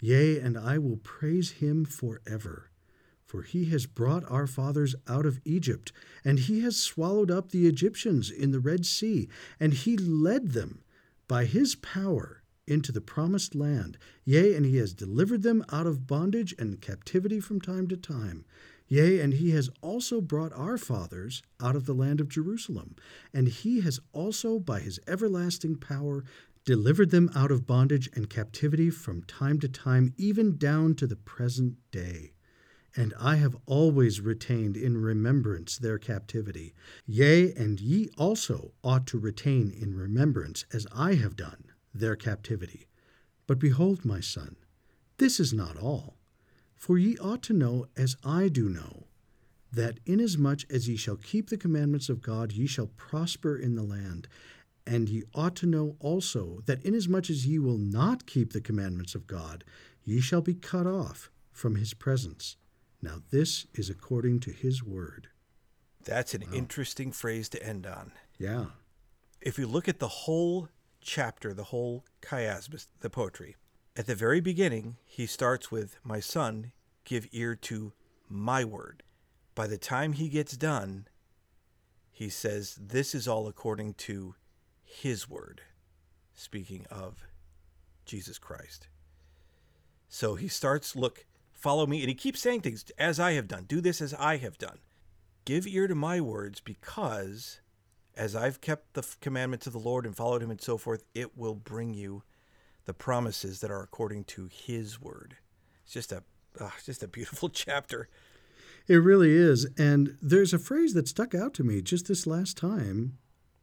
Yea, 0.01 0.39
and 0.39 0.57
I 0.57 0.77
will 0.77 0.97
praise 0.97 1.51
him 1.51 1.85
forever. 1.85 2.69
For 3.25 3.41
he 3.43 3.65
has 3.65 3.85
brought 3.85 4.29
our 4.29 4.47
fathers 4.47 4.95
out 5.07 5.25
of 5.25 5.39
Egypt, 5.45 5.91
and 6.23 6.39
he 6.39 6.61
has 6.61 6.77
swallowed 6.77 7.29
up 7.29 7.51
the 7.51 7.67
Egyptians 7.67 8.31
in 8.31 8.51
the 8.51 8.59
Red 8.59 8.85
Sea, 8.85 9.27
and 9.59 9.73
he 9.73 9.97
led 9.97 10.51
them 10.51 10.83
by 11.27 11.45
his 11.45 11.75
power 11.75 12.38
into 12.69 12.91
the 12.91 13.01
promised 13.01 13.55
land. 13.55 13.97
Yea, 14.25 14.53
and 14.53 14.65
he 14.65 14.77
has 14.77 14.93
delivered 14.93 15.43
them 15.43 15.65
out 15.71 15.87
of 15.87 16.07
bondage 16.07 16.53
and 16.59 16.81
captivity 16.81 17.39
from 17.39 17.59
time 17.59 17.87
to 17.87 17.97
time. 17.97 18.45
Yea, 18.87 19.19
and 19.19 19.33
he 19.33 19.51
has 19.51 19.69
also 19.81 20.19
brought 20.19 20.51
our 20.53 20.77
fathers 20.77 21.43
out 21.61 21.75
of 21.75 21.85
the 21.85 21.93
land 21.93 22.19
of 22.19 22.27
Jerusalem. 22.27 22.95
And 23.33 23.47
he 23.47 23.81
has 23.81 23.99
also, 24.13 24.59
by 24.59 24.79
his 24.79 24.99
everlasting 25.07 25.75
power, 25.75 26.23
delivered 26.65 27.11
them 27.11 27.29
out 27.35 27.51
of 27.51 27.67
bondage 27.67 28.09
and 28.15 28.29
captivity 28.29 28.89
from 28.89 29.23
time 29.23 29.59
to 29.59 29.69
time, 29.69 30.13
even 30.17 30.57
down 30.57 30.95
to 30.95 31.07
the 31.07 31.15
present 31.15 31.75
day. 31.91 32.33
And 32.95 33.13
I 33.19 33.35
have 33.35 33.55
always 33.67 34.21
retained 34.21 34.75
in 34.75 34.97
remembrance 34.97 35.77
their 35.77 35.99
captivity. 35.99 36.73
Yea, 37.05 37.53
and 37.53 37.79
ye 37.79 38.09
also 38.17 38.71
ought 38.83 39.05
to 39.07 39.19
retain 39.19 39.71
in 39.71 39.95
remembrance, 39.95 40.65
as 40.73 40.87
I 40.91 41.13
have 41.13 41.35
done, 41.35 41.65
their 41.99 42.15
captivity. 42.15 42.87
But 43.47 43.59
behold, 43.59 44.05
my 44.05 44.19
son, 44.19 44.55
this 45.17 45.39
is 45.39 45.53
not 45.53 45.77
all. 45.77 46.15
For 46.75 46.97
ye 46.97 47.17
ought 47.17 47.41
to 47.43 47.53
know, 47.53 47.87
as 47.97 48.15
I 48.23 48.47
do 48.47 48.69
know, 48.69 49.07
that 49.71 49.99
inasmuch 50.05 50.61
as 50.71 50.87
ye 50.87 50.95
shall 50.95 51.17
keep 51.17 51.49
the 51.49 51.57
commandments 51.57 52.09
of 52.09 52.21
God, 52.21 52.51
ye 52.51 52.65
shall 52.65 52.87
prosper 52.87 53.55
in 53.57 53.75
the 53.75 53.83
land. 53.83 54.27
And 54.87 55.09
ye 55.09 55.23
ought 55.35 55.55
to 55.57 55.67
know 55.67 55.97
also 55.99 56.61
that 56.65 56.83
inasmuch 56.83 57.29
as 57.29 57.45
ye 57.45 57.59
will 57.59 57.77
not 57.77 58.25
keep 58.25 58.53
the 58.53 58.61
commandments 58.61 59.13
of 59.13 59.27
God, 59.27 59.63
ye 60.03 60.21
shall 60.21 60.41
be 60.41 60.55
cut 60.55 60.87
off 60.87 61.29
from 61.51 61.75
his 61.75 61.93
presence. 61.93 62.55
Now 63.01 63.21
this 63.29 63.67
is 63.73 63.89
according 63.89 64.39
to 64.41 64.51
his 64.51 64.83
word. 64.83 65.27
That's 66.03 66.33
an 66.33 66.45
wow. 66.47 66.53
interesting 66.53 67.11
phrase 67.11 67.49
to 67.49 67.63
end 67.63 67.85
on. 67.85 68.13
Yeah. 68.37 68.65
If 69.41 69.57
we 69.57 69.65
look 69.65 69.87
at 69.87 69.99
the 69.99 70.07
whole 70.07 70.69
chapter, 71.01 71.53
the 71.53 71.65
whole 71.65 72.05
chiasmus, 72.21 72.87
the 72.99 73.09
poetry, 73.09 73.55
at 73.95 74.07
the 74.07 74.15
very 74.15 74.39
beginning, 74.39 74.97
he 75.05 75.25
starts 75.25 75.71
with, 75.71 75.97
My 76.03 76.19
son, 76.19 76.71
give 77.03 77.27
ear 77.31 77.55
to 77.55 77.93
my 78.29 78.63
word. 78.63 79.03
By 79.55 79.67
the 79.67 79.77
time 79.77 80.13
he 80.13 80.29
gets 80.29 80.55
done, 80.55 81.07
he 82.09 82.29
says, 82.29 82.79
This 82.81 83.13
is 83.13 83.27
all 83.27 83.47
according 83.47 83.95
to 83.95 84.35
his 84.85 85.29
word, 85.29 85.61
speaking 86.33 86.85
of 86.89 87.27
Jesus 88.05 88.37
Christ. 88.37 88.87
So 90.07 90.35
he 90.35 90.47
starts, 90.47 90.95
Look, 90.95 91.25
follow 91.51 91.85
me. 91.85 91.99
And 91.99 92.09
he 92.09 92.15
keeps 92.15 92.39
saying 92.39 92.61
things, 92.61 92.85
As 92.97 93.19
I 93.19 93.33
have 93.33 93.47
done, 93.47 93.65
do 93.67 93.81
this 93.81 94.01
as 94.01 94.13
I 94.13 94.37
have 94.37 94.57
done. 94.57 94.79
Give 95.45 95.67
ear 95.67 95.87
to 95.87 95.95
my 95.95 96.21
words 96.21 96.61
because 96.61 97.59
as 98.15 98.35
I've 98.35 98.61
kept 98.61 98.93
the 98.93 99.07
commandments 99.21 99.67
of 99.67 99.73
the 99.73 99.79
Lord 99.79 100.05
and 100.05 100.15
followed 100.15 100.43
him 100.43 100.51
and 100.51 100.61
so 100.61 100.77
forth, 100.77 101.03
it 101.13 101.37
will 101.37 101.55
bring 101.55 101.93
you 101.93 102.23
the 102.85 102.93
promises 102.93 103.61
that 103.61 103.71
are 103.71 103.83
according 103.83 104.23
to 104.25 104.49
his 104.51 104.99
word. 104.99 105.37
It's 105.83 105.93
just 105.93 106.11
a 106.11 106.23
oh, 106.59 106.73
just 106.85 107.03
a 107.03 107.07
beautiful 107.07 107.49
chapter. 107.53 108.09
It 108.87 108.95
really 108.95 109.31
is. 109.31 109.67
And 109.77 110.17
there's 110.21 110.53
a 110.53 110.59
phrase 110.59 110.93
that 110.95 111.07
stuck 111.07 111.35
out 111.35 111.53
to 111.55 111.63
me 111.63 111.81
just 111.81 112.07
this 112.07 112.25
last 112.25 112.57
time 112.57 113.17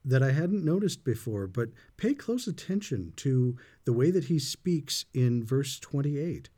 that 0.05 0.23
I 0.23 0.31
hadn't 0.31 0.65
noticed 0.65 1.03
before, 1.03 1.49
but 1.49 1.71
pay 1.97 2.15
close 2.15 2.47
attention 2.47 3.13
to 3.17 3.57
the 3.85 3.93
way 3.93 4.13
that 4.13 4.27
he 4.27 4.39
speaks 4.39 5.05
in 5.13 5.45
verse 5.45 5.81
28. 5.81 6.49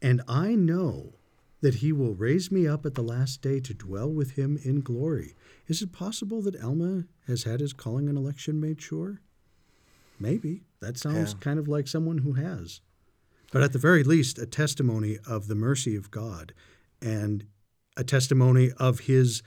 And 0.00 0.22
I 0.28 0.54
know 0.54 1.14
that 1.64 1.76
he 1.76 1.92
will 1.92 2.12
raise 2.12 2.52
me 2.52 2.68
up 2.68 2.84
at 2.84 2.92
the 2.92 3.02
last 3.02 3.40
day 3.40 3.58
to 3.58 3.72
dwell 3.72 4.10
with 4.10 4.32
him 4.32 4.60
in 4.64 4.82
glory. 4.82 5.34
Is 5.66 5.80
it 5.80 5.94
possible 5.94 6.42
that 6.42 6.62
Alma 6.62 7.04
has 7.26 7.44
had 7.44 7.60
his 7.60 7.72
calling 7.72 8.06
and 8.06 8.18
election 8.18 8.60
made 8.60 8.82
sure? 8.82 9.22
Maybe. 10.20 10.64
That 10.80 10.98
sounds 10.98 11.32
yeah. 11.32 11.38
kind 11.40 11.58
of 11.58 11.66
like 11.66 11.88
someone 11.88 12.18
who 12.18 12.34
has. 12.34 12.82
But 13.50 13.62
at 13.62 13.72
the 13.72 13.78
very 13.78 14.04
least, 14.04 14.38
a 14.38 14.44
testimony 14.44 15.16
of 15.26 15.46
the 15.46 15.54
mercy 15.54 15.96
of 15.96 16.10
God 16.10 16.52
and 17.00 17.46
a 17.96 18.04
testimony 18.04 18.70
of 18.78 19.00
his 19.00 19.42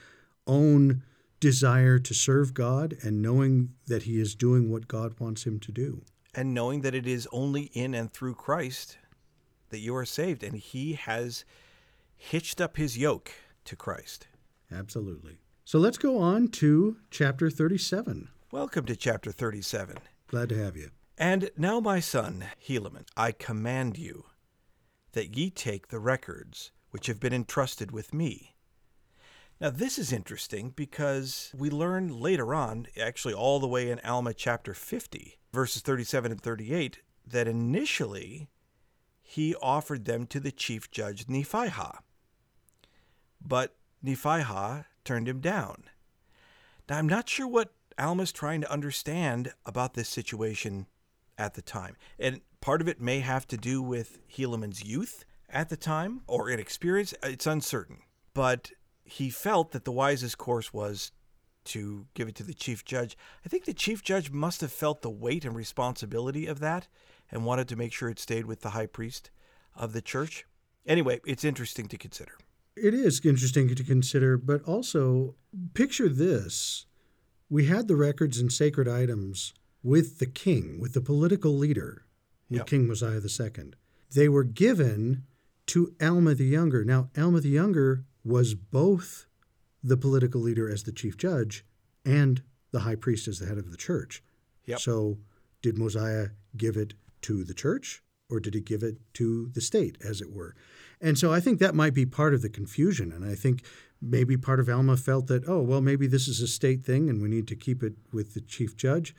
own 0.48 1.04
desire 1.40 2.00
to 2.00 2.16
serve 2.16 2.56
God 2.56 2.98
and 3.04 3.22
knowing 3.22 3.76
that 3.86 4.04
he 4.04 4.20
is 4.20 4.34
doing 4.34 4.72
what 4.72 4.88
God 4.88 5.20
wants 5.20 5.44
him 5.44 5.60
to 5.60 5.72
do. 5.72 6.02
And 6.34 6.56
knowing 6.56 6.82
that 6.82 6.96
it 6.96 7.06
is 7.06 7.28
only 7.32 7.70
in 7.74 7.94
and 7.94 8.12
through 8.12 8.34
Christ 8.34 8.98
that 9.70 9.82
you 9.82 9.96
are 9.96 10.04
saved. 10.04 10.42
And 10.42 10.58
he 10.58 10.94
has 10.94 11.46
hitched 12.18 12.60
up 12.60 12.78
his 12.78 12.98
yoke 12.98 13.32
to 13.66 13.76
Christ. 13.76 14.28
Absolutely. 14.72 15.38
So 15.64 15.80
let's 15.80 15.98
go 15.98 16.18
on 16.20 16.50
to 16.50 16.98
chapter 17.12 17.50
37. 17.50 18.30
Welcome 18.52 18.86
to 18.86 18.96
chapter 18.96 19.32
37. 19.32 19.98
Glad 20.28 20.50
to 20.50 20.58
have 20.58 20.76
you. 20.76 20.90
And 21.18 21.50
now, 21.58 21.80
my 21.80 22.00
son, 22.00 22.46
Helaman, 22.68 23.06
I 23.16 23.32
command 23.32 23.98
you 23.98 24.26
that 25.14 25.36
ye 25.36 25.50
take 25.50 25.88
the 25.88 26.00
records 26.00 26.72
which 26.92 27.08
have 27.08 27.20
been 27.20 27.34
entrusted 27.34 27.92
with 27.92 28.14
me. 28.14 28.56
Now, 29.60 29.72
this 29.72 29.98
is 29.98 30.14
interesting 30.14 30.72
because 30.76 31.52
we 31.58 31.70
learn 31.70 32.22
later 32.22 32.54
on, 32.54 32.88
actually, 33.00 33.34
all 33.34 33.60
the 33.60 33.68
way 33.68 33.90
in 33.90 34.00
Alma 34.02 34.34
chapter 34.34 34.74
50, 34.74 35.40
verses 35.52 35.82
37 35.82 36.32
and 36.32 36.42
38, 36.42 37.02
that 37.26 37.48
initially 37.48 38.50
he 39.22 39.56
offered 39.56 40.06
them 40.06 40.28
to 40.28 40.40
the 40.40 40.52
chief 40.52 40.92
judge 40.92 41.26
Nephihah. 41.26 41.98
But 43.48 43.76
Nephihah 44.04 44.86
turned 45.06 45.28
him 45.28 45.40
down. 45.40 45.84
Now, 46.90 46.98
I'm 46.98 47.08
not 47.08 47.30
sure 47.30 47.48
what 47.48 47.74
Alma's 47.98 48.32
trying 48.32 48.62
to 48.62 48.72
understand 48.72 49.54
about 49.66 49.94
this 49.94 50.10
situation 50.10 50.88
at 51.38 51.54
the 51.54 51.62
time. 51.62 51.96
And 52.20 52.42
part 52.62 52.82
of 52.82 52.88
it 52.88 53.00
may 53.00 53.20
have 53.20 53.48
to 53.48 53.58
do 53.58 53.82
with 53.82 54.20
Helaman's 54.28 54.84
youth 54.84 55.24
at 55.50 55.70
the 55.70 55.78
time 55.78 56.22
or 56.28 56.50
inexperience. 56.50 57.14
It's 57.24 57.48
uncertain. 57.48 58.00
But 58.34 58.72
he 59.04 59.30
felt 59.30 59.72
that 59.72 59.86
the 59.86 59.92
wisest 59.92 60.38
course 60.38 60.74
was 60.74 61.12
to 61.66 62.06
give 62.14 62.28
it 62.28 62.36
to 62.36 62.44
the 62.44 62.54
chief 62.54 62.84
judge. 62.86 63.18
I 63.46 63.50
think 63.50 63.66
the 63.66 63.74
chief 63.74 64.04
judge 64.04 64.32
must 64.32 64.62
have 64.62 64.72
felt 64.72 65.02
the 65.02 65.10
weight 65.10 65.46
and 65.46 65.56
responsibility 65.56 66.48
of 66.48 66.60
that 66.60 66.88
and 67.32 67.46
wanted 67.46 67.68
to 67.70 67.76
make 67.76 67.94
sure 67.94 68.10
it 68.10 68.20
stayed 68.20 68.46
with 68.46 68.62
the 68.62 68.70
high 68.70 68.86
priest 68.86 69.30
of 69.76 69.94
the 69.94 70.02
church. 70.02 70.46
Anyway, 70.86 71.20
it's 71.26 71.44
interesting 71.44 71.88
to 71.88 71.98
consider. 71.98 72.34
It 72.82 72.94
is 72.94 73.26
interesting 73.26 73.74
to 73.74 73.84
consider, 73.84 74.38
but 74.38 74.64
also 74.64 75.36
picture 75.74 76.10
this. 76.10 76.86
We 77.50 77.66
had 77.66 77.88
the 77.88 77.96
records 77.96 78.40
and 78.40 78.52
sacred 78.52 78.88
items 78.88 79.54
with 79.84 80.20
the 80.20 80.26
king, 80.26 80.80
with 80.80 80.94
the 80.94 81.02
political 81.02 81.58
leader, 81.58 82.06
with 82.50 82.60
yep. 82.60 82.68
King 82.68 82.88
Mosiah 82.88 83.22
II. 83.22 83.72
They 84.14 84.30
were 84.30 84.44
given 84.44 85.24
to 85.68 85.94
Alma 86.02 86.34
the 86.34 86.46
Younger. 86.46 86.84
Now, 86.84 87.10
Alma 87.18 87.40
the 87.40 87.50
Younger 87.50 88.06
was 88.24 88.54
both 88.54 89.28
the 89.84 89.98
political 89.98 90.42
leader 90.42 90.70
as 90.70 90.84
the 90.84 90.92
chief 90.92 91.18
judge 91.18 91.66
and 92.06 92.42
the 92.72 92.82
high 92.82 92.96
priest 92.96 93.28
as 93.28 93.40
the 93.40 93.46
head 93.46 93.58
of 93.58 93.72
the 93.72 93.78
church. 93.78 94.24
Yep. 94.66 94.80
So, 94.80 95.18
did 95.62 95.78
Mosiah 95.78 96.30
give 96.56 96.76
it 96.76 96.94
to 97.22 97.44
the 97.44 97.54
church 97.54 98.04
or 98.30 98.40
did 98.40 98.54
he 98.54 98.62
give 98.62 98.84
it 98.84 98.98
to 99.14 99.50
the 99.54 99.62
state, 99.62 99.98
as 100.04 100.22
it 100.22 100.32
were? 100.32 100.56
And 101.00 101.18
so 101.18 101.32
I 101.32 101.40
think 101.40 101.60
that 101.60 101.76
might 101.76 101.94
be 101.94 102.06
part 102.06 102.34
of 102.34 102.42
the 102.42 102.50
confusion. 102.50 103.12
And 103.12 103.24
I 103.24 103.36
think 103.36 103.64
maybe 104.02 104.38
part 104.38 104.60
of 104.60 104.70
Alma 104.70 104.98
felt 104.98 105.28
that, 105.28 105.48
oh, 105.48 105.62
well, 105.62 105.82
maybe 105.82 106.08
this 106.08 106.28
is 106.28 106.42
a 106.42 106.48
state 106.48 106.84
thing 106.84 107.10
and 107.10 107.22
we 107.22 107.30
need 107.30 107.48
to 107.48 107.56
keep 107.56 107.84
it 107.84 107.94
with 108.12 108.34
the 108.34 108.42
chief 108.42 108.76
judge. 108.76 109.16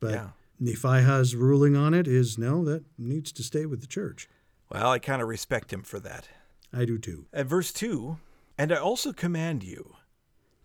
But 0.00 0.12
Yeah. 0.12 0.28
Nephihah's 0.60 1.34
ruling 1.34 1.74
on 1.74 1.94
it 1.94 2.06
is 2.06 2.36
no, 2.36 2.64
that 2.64 2.84
needs 2.98 3.32
to 3.32 3.42
stay 3.42 3.64
with 3.64 3.80
the 3.80 3.86
church. 3.86 4.28
Well, 4.70 4.90
I 4.90 4.98
kind 4.98 5.22
of 5.22 5.28
respect 5.28 5.72
him 5.72 5.82
for 5.82 5.98
that. 6.00 6.28
I 6.72 6.84
do 6.84 6.98
too. 6.98 7.26
At 7.32 7.46
verse 7.46 7.72
2 7.72 8.18
And 8.58 8.72
I 8.72 8.76
also 8.76 9.12
command 9.12 9.62
you 9.62 9.96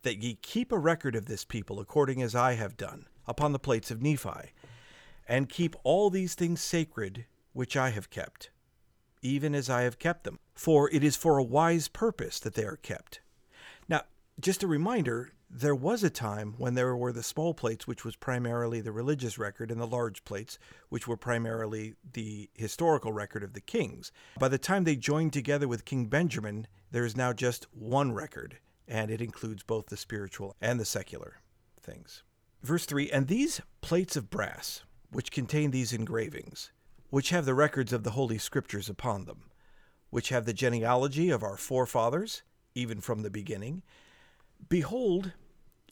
that 0.03 0.21
ye 0.21 0.35
keep 0.41 0.71
a 0.71 0.77
record 0.77 1.15
of 1.15 1.25
this 1.25 1.45
people 1.45 1.79
according 1.79 2.21
as 2.21 2.35
I 2.35 2.53
have 2.53 2.77
done 2.77 3.07
upon 3.27 3.53
the 3.53 3.59
plates 3.59 3.89
of 3.89 4.01
Nephi, 4.01 4.51
and 5.27 5.49
keep 5.49 5.75
all 5.83 6.09
these 6.11 6.35
things 6.35 6.61
sacred 6.61 7.25
which 7.55 7.77
I 7.77 7.89
have 7.91 8.09
kept, 8.09 8.49
even 9.21 9.55
as 9.55 9.69
I 9.69 9.83
have 9.83 9.97
kept 9.97 10.25
them. 10.25 10.39
For 10.53 10.89
it 10.91 11.05
is 11.05 11.15
for 11.15 11.37
a 11.37 11.43
wise 11.43 11.87
purpose 11.87 12.37
that 12.41 12.53
they 12.53 12.65
are 12.65 12.75
kept. 12.75 13.21
Now, 13.87 14.01
just 14.39 14.61
a 14.61 14.67
reminder 14.67 15.31
there 15.49 15.73
was 15.73 16.03
a 16.03 16.09
time 16.09 16.55
when 16.57 16.73
there 16.73 16.97
were 16.97 17.13
the 17.13 17.23
small 17.23 17.53
plates, 17.53 17.87
which 17.87 18.03
was 18.03 18.17
primarily 18.17 18.81
the 18.81 18.91
religious 18.91 19.37
record, 19.37 19.71
and 19.71 19.79
the 19.79 19.87
large 19.87 20.25
plates, 20.25 20.59
which 20.89 21.07
were 21.07 21.15
primarily 21.15 21.93
the 22.11 22.49
historical 22.55 23.13
record 23.13 23.41
of 23.41 23.53
the 23.53 23.61
kings. 23.61 24.11
By 24.37 24.49
the 24.49 24.57
time 24.57 24.83
they 24.83 24.97
joined 24.97 25.31
together 25.31 25.69
with 25.69 25.85
King 25.85 26.07
Benjamin, 26.07 26.67
there 26.91 27.05
is 27.05 27.15
now 27.15 27.31
just 27.31 27.67
one 27.73 28.11
record, 28.11 28.57
and 28.85 29.09
it 29.09 29.21
includes 29.21 29.63
both 29.63 29.85
the 29.85 29.95
spiritual 29.97 30.57
and 30.59 30.77
the 30.77 30.85
secular 30.85 31.37
things. 31.81 32.23
Verse 32.61 32.85
3 32.85 33.11
And 33.11 33.27
these 33.27 33.61
plates 33.79 34.17
of 34.17 34.29
brass, 34.29 34.83
which 35.09 35.31
contain 35.31 35.71
these 35.71 35.93
engravings, 35.93 36.71
which 37.15 37.29
have 37.29 37.45
the 37.45 37.53
records 37.53 37.93
of 37.93 38.03
the 38.03 38.11
Holy 38.11 38.37
Scriptures 38.37 38.89
upon 38.89 39.23
them, 39.23 39.43
which 40.09 40.27
have 40.27 40.43
the 40.43 40.51
genealogy 40.51 41.29
of 41.29 41.43
our 41.43 41.55
forefathers, 41.55 42.43
even 42.73 42.99
from 42.99 43.21
the 43.21 43.29
beginning, 43.29 43.81
Behold, 44.67 45.31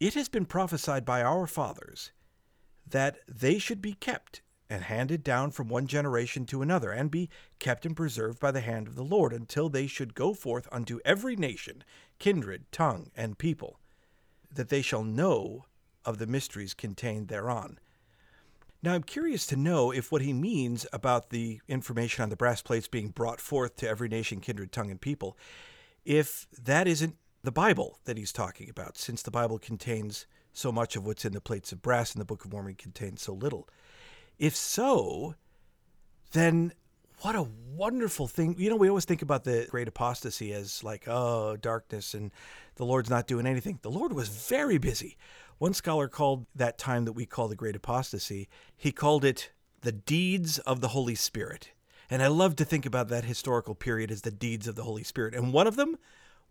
it 0.01 0.15
has 0.15 0.27
been 0.27 0.45
prophesied 0.45 1.05
by 1.05 1.21
our 1.23 1.47
fathers 1.47 2.11
that 2.85 3.19
they 3.25 3.57
should 3.57 3.81
be 3.81 3.93
kept 3.93 4.41
and 4.69 4.83
handed 4.83 5.23
down 5.23 5.49
from 5.49 5.69
one 5.69 5.87
generation 5.87 6.45
to 6.45 6.61
another, 6.61 6.91
and 6.91 7.09
be 7.09 7.29
kept 7.57 7.85
and 7.85 7.95
preserved 7.95 8.41
by 8.41 8.51
the 8.51 8.59
hand 8.59 8.85
of 8.85 8.95
the 8.95 9.01
Lord, 9.01 9.31
until 9.31 9.69
they 9.69 9.87
should 9.87 10.15
go 10.15 10.33
forth 10.33 10.67
unto 10.73 10.99
every 11.05 11.37
nation, 11.37 11.85
kindred, 12.19 12.69
tongue, 12.69 13.11
and 13.15 13.37
people, 13.37 13.79
that 14.51 14.67
they 14.67 14.81
shall 14.81 15.05
know 15.05 15.63
of 16.03 16.17
the 16.17 16.27
mysteries 16.27 16.73
contained 16.73 17.29
thereon. 17.29 17.79
Now, 18.83 18.93
I'm 18.93 19.03
curious 19.03 19.45
to 19.47 19.55
know 19.55 19.91
if 19.91 20.11
what 20.11 20.21
he 20.21 20.33
means 20.33 20.85
about 20.91 21.29
the 21.29 21.61
information 21.69 22.21
on 22.21 22.29
the 22.29 22.35
brass 22.35 22.61
plates 22.61 22.89
being 22.89 23.07
brought 23.07 23.39
forth 23.39 23.77
to 23.77 23.87
every 23.87 24.09
nation, 24.09 24.41
kindred, 24.41 24.73
tongue, 24.73 24.91
and 24.91 24.99
people, 24.99 25.37
if 26.03 26.47
that 26.61 26.85
isn't 26.85 27.15
the 27.43 27.51
Bible 27.51 27.99
that 28.03 28.17
he's 28.17 28.33
talking 28.33 28.69
about, 28.69 28.97
since 28.97 29.21
the 29.21 29.31
Bible 29.31 29.57
contains 29.57 30.25
so 30.51 30.69
much 30.69 30.97
of 30.97 31.05
what's 31.05 31.23
in 31.23 31.31
the 31.31 31.39
plates 31.39 31.71
of 31.71 31.81
brass 31.81 32.11
and 32.11 32.19
the 32.19 32.25
Book 32.25 32.43
of 32.43 32.51
Mormon 32.51 32.75
contains 32.75 33.21
so 33.21 33.33
little. 33.33 33.69
If 34.37 34.53
so, 34.53 35.35
then 36.33 36.73
what 37.21 37.35
a 37.35 37.47
wonderful 37.73 38.27
thing. 38.27 38.55
You 38.57 38.69
know, 38.69 38.75
we 38.75 38.89
always 38.89 39.05
think 39.05 39.21
about 39.21 39.45
the 39.45 39.65
great 39.69 39.87
apostasy 39.87 40.51
as 40.51 40.83
like, 40.83 41.07
oh, 41.07 41.55
darkness 41.55 42.13
and 42.13 42.31
the 42.75 42.85
Lord's 42.85 43.09
not 43.09 43.27
doing 43.27 43.45
anything. 43.45 43.79
The 43.81 43.91
Lord 43.91 44.11
was 44.11 44.27
very 44.27 44.77
busy. 44.77 45.17
One 45.63 45.73
scholar 45.73 46.09
called 46.09 46.45
that 46.53 46.77
time 46.77 47.05
that 47.05 47.13
we 47.13 47.25
call 47.25 47.47
the 47.47 47.55
great 47.55 47.77
apostasy, 47.77 48.49
he 48.75 48.91
called 48.91 49.23
it 49.23 49.51
the 49.79 49.93
deeds 49.93 50.59
of 50.59 50.81
the 50.81 50.89
Holy 50.89 51.15
Spirit. 51.15 51.71
And 52.09 52.21
I 52.21 52.27
love 52.27 52.57
to 52.57 52.65
think 52.65 52.85
about 52.85 53.07
that 53.07 53.23
historical 53.23 53.73
period 53.73 54.11
as 54.11 54.23
the 54.23 54.29
deeds 54.29 54.67
of 54.67 54.75
the 54.75 54.83
Holy 54.83 55.05
Spirit. 55.05 55.33
And 55.33 55.53
one 55.53 55.65
of 55.65 55.77
them 55.77 55.97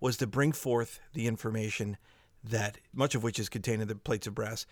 was 0.01 0.17
to 0.17 0.27
bring 0.27 0.53
forth 0.53 0.99
the 1.13 1.27
information 1.27 1.99
that 2.43 2.79
much 2.95 3.15
of 3.15 3.23
which 3.23 3.39
is 3.39 3.51
contained 3.51 3.83
in 3.83 3.89
the 3.89 3.97
plates 3.97 4.27
of 4.27 4.35
brass 4.35 4.65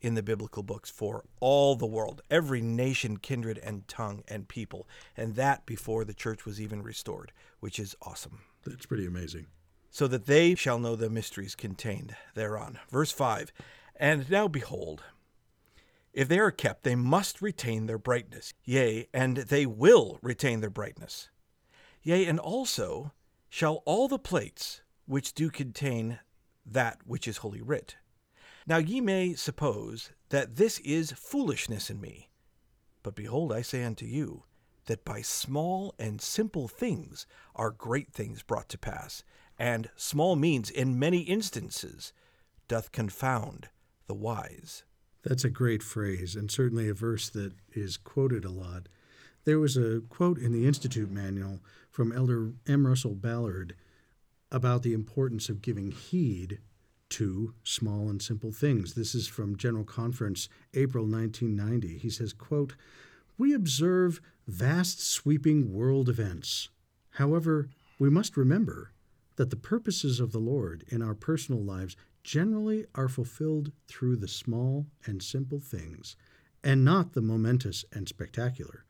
in 0.00 0.14
the 0.14 0.22
biblical 0.22 0.62
books 0.62 0.88
for 0.88 1.24
all 1.40 1.74
the 1.74 1.84
world, 1.84 2.22
every 2.30 2.60
nation, 2.60 3.16
kindred, 3.16 3.58
and 3.64 3.88
tongue 3.88 4.22
and 4.28 4.46
people. 4.46 4.86
And 5.16 5.34
that 5.34 5.66
before 5.66 6.04
the 6.04 6.14
church 6.14 6.46
was 6.46 6.60
even 6.60 6.84
restored, 6.84 7.32
which 7.58 7.80
is 7.80 7.96
awesome. 8.02 8.42
That's 8.64 8.86
pretty 8.86 9.06
amazing. 9.06 9.46
So 9.92 10.08
that 10.08 10.26
they 10.26 10.56
shall 10.56 10.80
know 10.80 10.96
the 10.96 11.08
mysteries 11.08 11.54
contained 11.54 12.16
thereon. 12.34 12.80
Verse 12.90 13.12
5 13.12 13.52
And 13.94 14.28
now 14.28 14.48
behold, 14.48 15.04
if 16.12 16.28
they 16.28 16.38
are 16.38 16.50
kept, 16.50 16.82
they 16.82 16.96
must 16.96 17.40
retain 17.40 17.86
their 17.86 17.98
brightness. 17.98 18.52
Yea, 18.64 19.06
and 19.14 19.36
they 19.36 19.66
will 19.66 20.18
retain 20.22 20.60
their 20.60 20.70
brightness. 20.70 21.28
Yea, 22.02 22.26
and 22.26 22.40
also 22.40 23.12
shall 23.48 23.82
all 23.84 24.08
the 24.08 24.18
plates 24.18 24.80
which 25.06 25.34
do 25.34 25.50
contain 25.50 26.18
that 26.66 26.98
which 27.04 27.28
is 27.28 27.38
holy 27.38 27.60
writ. 27.60 27.96
Now 28.66 28.78
ye 28.78 29.00
may 29.00 29.34
suppose 29.34 30.10
that 30.30 30.56
this 30.56 30.78
is 30.80 31.12
foolishness 31.12 31.90
in 31.90 32.00
me. 32.00 32.30
But 33.02 33.14
behold, 33.14 33.52
I 33.52 33.62
say 33.62 33.84
unto 33.84 34.06
you, 34.06 34.44
that 34.86 35.04
by 35.04 35.22
small 35.22 35.94
and 35.98 36.20
simple 36.20 36.68
things 36.68 37.26
are 37.54 37.70
great 37.70 38.12
things 38.12 38.42
brought 38.42 38.68
to 38.70 38.78
pass, 38.78 39.22
and 39.62 39.88
small 39.94 40.34
means 40.34 40.70
in 40.70 40.98
many 40.98 41.20
instances 41.20 42.12
doth 42.66 42.90
confound 42.90 43.68
the 44.08 44.14
wise. 44.14 44.82
That's 45.22 45.44
a 45.44 45.50
great 45.50 45.84
phrase, 45.84 46.34
and 46.34 46.50
certainly 46.50 46.88
a 46.88 46.94
verse 46.94 47.28
that 47.28 47.52
is 47.72 47.96
quoted 47.96 48.44
a 48.44 48.50
lot. 48.50 48.88
There 49.44 49.60
was 49.60 49.76
a 49.76 50.02
quote 50.08 50.36
in 50.36 50.50
the 50.50 50.66
Institute 50.66 51.12
manual 51.12 51.60
from 51.92 52.10
Elder 52.10 52.54
M. 52.66 52.88
Russell 52.88 53.14
Ballard 53.14 53.76
about 54.50 54.82
the 54.82 54.94
importance 54.94 55.48
of 55.48 55.62
giving 55.62 55.92
heed 55.92 56.58
to 57.10 57.54
small 57.62 58.08
and 58.08 58.20
simple 58.20 58.50
things. 58.50 58.94
This 58.94 59.14
is 59.14 59.28
from 59.28 59.56
General 59.56 59.84
Conference, 59.84 60.48
April 60.74 61.04
1990. 61.04 61.98
He 61.98 62.10
says, 62.10 62.32
quote, 62.32 62.74
We 63.38 63.54
observe 63.54 64.20
vast 64.48 65.06
sweeping 65.06 65.72
world 65.72 66.08
events. 66.08 66.68
However, 67.10 67.68
we 68.00 68.10
must 68.10 68.36
remember 68.36 68.91
that 69.36 69.50
the 69.50 69.56
purposes 69.56 70.20
of 70.20 70.32
the 70.32 70.38
Lord 70.38 70.84
in 70.88 71.02
our 71.02 71.14
personal 71.14 71.62
lives 71.62 71.96
generally 72.22 72.84
are 72.94 73.08
fulfilled 73.08 73.72
through 73.88 74.16
the 74.16 74.28
small 74.28 74.86
and 75.04 75.22
simple 75.22 75.60
things, 75.60 76.16
and 76.62 76.84
not 76.84 77.12
the 77.12 77.22
momentous 77.22 77.84
and 77.92 78.08
spectacular. 78.08 78.84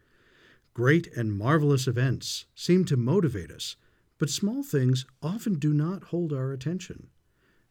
Great 0.74 1.06
and 1.16 1.36
marvelous 1.36 1.86
events 1.86 2.46
seem 2.54 2.84
to 2.84 2.96
motivate 2.96 3.50
us, 3.50 3.76
but 4.18 4.30
small 4.30 4.62
things 4.62 5.04
often 5.22 5.58
do 5.58 5.72
not 5.72 6.04
hold 6.04 6.32
our 6.32 6.52
attention. 6.52 7.08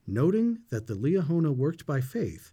Noting 0.07 0.59
that 0.69 0.87
the 0.87 0.95
Liahona 0.95 1.55
worked 1.55 1.85
by 1.85 2.01
faith, 2.01 2.51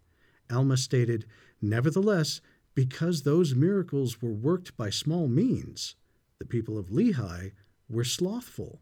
Alma 0.51 0.77
stated, 0.77 1.27
Nevertheless, 1.61 2.41
because 2.75 3.23
those 3.23 3.55
miracles 3.55 4.23
were 4.23 4.33
worked 4.33 4.77
by 4.77 4.91
small 4.91 5.29
means, 5.29 5.97
the 6.39 6.45
people 6.45 6.79
of 6.79 6.91
Lehi 6.91 7.53
were 7.89 8.05
slothful 8.05 8.81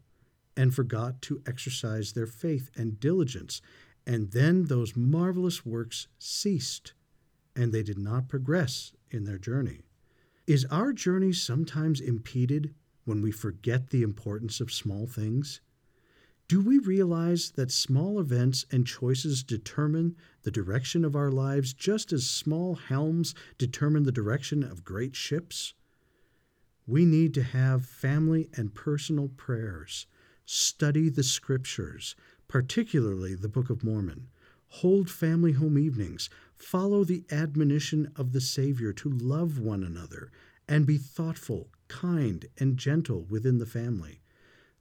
and 0.57 0.75
forgot 0.75 1.21
to 1.21 1.41
exercise 1.47 2.11
their 2.11 2.27
faith 2.27 2.69
and 2.75 2.99
diligence, 2.99 3.61
and 4.05 4.31
then 4.31 4.65
those 4.65 4.95
marvelous 4.95 5.65
works 5.65 6.07
ceased, 6.19 6.93
and 7.55 7.71
they 7.71 7.83
did 7.83 7.97
not 7.99 8.27
progress 8.27 8.91
in 9.11 9.23
their 9.23 9.37
journey. 9.37 9.81
Is 10.47 10.65
our 10.65 10.91
journey 10.93 11.33
sometimes 11.33 12.01
impeded 12.01 12.73
when 13.05 13.21
we 13.21 13.31
forget 13.31 13.89
the 13.89 14.01
importance 14.03 14.59
of 14.59 14.71
small 14.71 15.05
things? 15.07 15.61
Do 16.47 16.61
we 16.61 16.77
realize 16.77 17.51
that 17.51 17.71
small 17.71 18.21
events 18.21 18.65
and 18.71 18.87
choices 18.87 19.43
determine 19.43 20.15
the 20.43 20.51
direction 20.51 21.03
of 21.03 21.15
our 21.15 21.29
lives 21.29 21.73
just 21.73 22.13
as 22.13 22.29
small 22.29 22.75
helms 22.75 23.35
determine 23.57 24.03
the 24.03 24.11
direction 24.13 24.63
of 24.63 24.85
great 24.85 25.13
ships? 25.13 25.73
We 26.85 27.03
need 27.03 27.33
to 27.33 27.43
have 27.43 27.85
family 27.85 28.49
and 28.55 28.73
personal 28.73 29.27
prayers, 29.27 30.07
study 30.47 31.09
the 31.09 31.23
scriptures, 31.23 32.15
particularly 32.47 33.35
the 33.35 33.49
Book 33.49 33.69
of 33.69 33.83
Mormon, 33.83 34.29
hold 34.69 35.09
family 35.09 35.51
home 35.51 35.77
evenings, 35.77 36.29
follow 36.55 37.03
the 37.03 37.25
admonition 37.29 38.11
of 38.15 38.31
the 38.31 38.41
Savior 38.41 38.93
to 38.93 39.09
love 39.09 39.59
one 39.59 39.83
another, 39.83 40.31
and 40.67 40.87
be 40.87 40.97
thoughtful, 40.97 41.69
kind, 41.89 42.47
and 42.57 42.77
gentle 42.77 43.25
within 43.29 43.57
the 43.57 43.65
family. 43.65 44.21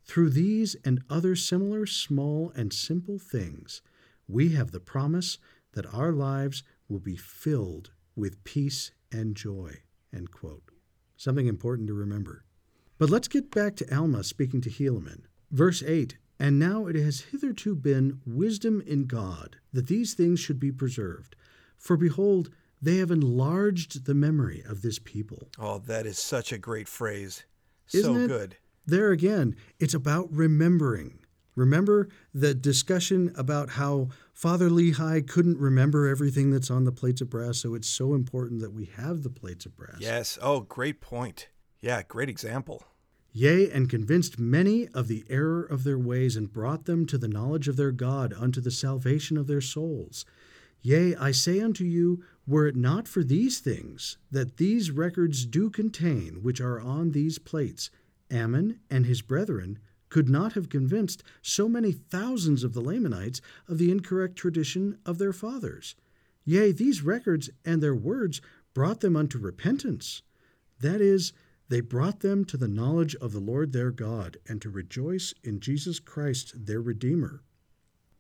Through 0.05 0.31
these 0.31 0.77
and 0.85 1.03
other 1.11 1.37
similar 1.37 1.85
small 1.85 2.53
and 2.55 2.73
simple 2.73 3.19
things, 3.19 3.83
we 4.29 4.51
have 4.51 4.71
the 4.71 4.81
promise 4.81 5.39
that 5.73 5.93
our 5.93 6.13
lives 6.13 6.63
will 6.89 7.01
be 7.01 7.17
filled 7.17 7.91
with 8.15 8.43
peace 8.45 8.93
and 9.13 9.37
joy. 9.37 9.83
Something 11.17 11.47
important 11.47 11.89
to 11.89 11.95
remember. 11.95 12.45
But 12.99 13.11
let's 13.11 13.29
get 13.29 13.51
back 13.51 13.77
to 13.77 13.97
Alma 13.97 14.23
speaking 14.23 14.61
to 14.63 14.71
Helaman. 14.71 15.23
Verse 15.51 15.83
8 15.83 16.17
And 16.39 16.59
now 16.59 16.87
it 16.87 16.97
has 16.97 17.27
hitherto 17.33 17.75
been 17.75 18.21
wisdom 18.27 18.83
in 18.87 19.07
God 19.07 19.57
that 19.73 19.89
these 19.89 20.15
things 20.15 20.41
should 20.41 20.61
be 20.61 20.73
preserved. 20.73 21.37
For 21.79 21.97
behold, 21.97 22.51
they 22.81 22.97
have 22.97 23.11
enlarged 23.11 24.05
the 24.05 24.15
memory 24.15 24.63
of 24.67 24.83
this 24.83 24.99
people. 24.99 25.49
Oh, 25.59 25.79
that 25.79 26.07
is 26.07 26.19
such 26.19 26.53
a 26.53 26.59
great 26.59 26.89
phrase. 26.89 27.45
Isn't 27.93 28.15
so 28.15 28.21
it? 28.21 28.29
good. 28.29 28.57
There 28.87 29.11
again, 29.11 29.57
it's 29.79 29.95
about 29.95 30.29
remembering. 30.33 31.19
Remember 31.55 32.09
the 32.35 32.55
discussion 32.55 33.33
about 33.35 33.71
how 33.71 34.11
Father 34.35 34.69
Lehi 34.69 35.27
couldn't 35.27 35.59
remember 35.59 36.07
everything 36.07 36.51
that's 36.51 36.71
on 36.71 36.85
the 36.85 36.93
plates 36.93 37.23
of 37.23 37.31
brass, 37.31 37.59
so 37.59 37.75
it's 37.75 37.89
so 37.89 38.15
important 38.15 38.61
that 38.61 38.73
we 38.73 38.85
have 38.85 39.23
the 39.23 39.31
plates 39.31 39.65
of 39.65 39.75
brass. 39.75 39.97
Yes. 39.99 40.39
Oh, 40.43 40.61
great 40.61 41.01
point. 41.01 41.49
Yeah, 41.81 42.03
great 42.03 42.29
example. 42.29 42.85
Yea, 43.39 43.71
and 43.71 43.91
convinced 43.91 44.39
many 44.39 44.89
of 44.95 45.09
the 45.09 45.23
error 45.29 45.63
of 45.63 45.85
their 45.85 45.99
ways, 45.99 46.37
and 46.37 46.55
brought 46.55 46.87
them 46.87 47.05
to 47.05 47.19
the 47.19 47.29
knowledge 47.29 47.69
of 47.69 47.77
their 47.77 47.93
God 47.93 48.33
unto 48.33 48.63
the 48.63 48.71
salvation 48.71 49.37
of 49.37 49.47
their 49.47 49.61
souls. 49.61 50.25
Yea, 50.81 51.15
I 51.17 51.33
say 51.33 51.61
unto 51.61 51.85
you, 51.85 52.25
were 52.47 52.67
it 52.67 52.77
not 52.77 53.07
for 53.07 53.23
these 53.23 53.59
things 53.59 54.17
that 54.31 54.57
these 54.57 54.91
records 54.91 55.45
do 55.45 55.69
contain, 55.69 56.43
which 56.43 56.63
are 56.63 56.81
on 56.81 57.11
these 57.11 57.39
plates, 57.39 57.91
Ammon 58.31 58.81
and 58.89 59.05
his 59.05 59.21
brethren 59.21 59.81
could 60.09 60.31
not 60.31 60.55
have 60.55 60.71
convinced 60.71 61.23
so 61.43 61.69
many 61.69 61.93
thousands 61.93 62.65
of 62.65 62.73
the 62.73 62.81
Lamanites 62.81 63.43
of 63.69 63.77
the 63.77 63.91
incorrect 63.91 64.37
tradition 64.37 64.97
of 65.05 65.19
their 65.19 65.35
fathers. 65.35 65.95
Yea, 66.47 66.73
these 66.73 67.03
records 67.03 67.51
and 67.67 67.83
their 67.83 67.95
words 67.95 68.41
brought 68.73 69.01
them 69.01 69.15
unto 69.15 69.37
repentance. 69.37 70.23
That 70.81 71.03
is, 71.03 71.35
they 71.69 71.81
brought 71.81 72.21
them 72.21 72.45
to 72.47 72.57
the 72.57 72.69
knowledge 72.69 73.15
of 73.17 73.33
the 73.33 73.41
Lord 73.41 73.73
their 73.73 73.91
God, 73.91 74.37
and 74.49 74.61
to 74.63 74.71
rejoice 74.71 75.35
in 75.43 75.61
Jesus 75.61 75.99
Christ 75.99 76.67
their 76.67 76.81
Redeemer. 76.81 77.43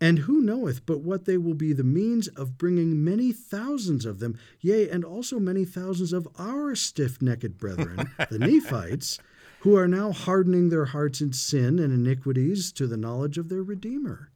And 0.01 0.21
who 0.21 0.43
knoweth 0.43 0.85
but 0.85 1.01
what 1.01 1.25
they 1.25 1.39
will 1.39 1.55
be 1.55 1.73
the 1.73 1.83
means 1.85 2.29
of 2.29 2.59
bringing 2.59 3.03
many 3.03 3.33
thousands 3.33 4.05
of 4.05 4.19
them, 4.19 4.39
yea, 4.61 4.91
and 4.91 5.05
also 5.05 5.39
many 5.41 5.65
thousands 5.65 6.13
of 6.13 6.29
our 6.39 6.75
stiff 6.75 7.23
necked 7.23 7.57
brethren, 7.57 8.11
the 8.31 8.39
Nephites, 8.39 9.19
who 9.61 9.75
are 9.77 9.89
now 9.89 10.13
hardening 10.13 10.69
their 10.69 10.85
hearts 10.87 11.21
in 11.23 11.33
sin 11.33 11.79
and 11.79 11.93
iniquities 11.95 12.73
to 12.73 12.87
the 12.87 12.99
knowledge 12.99 13.39
of 13.39 13.49
their 13.49 13.63
Redeemer. 13.63 14.31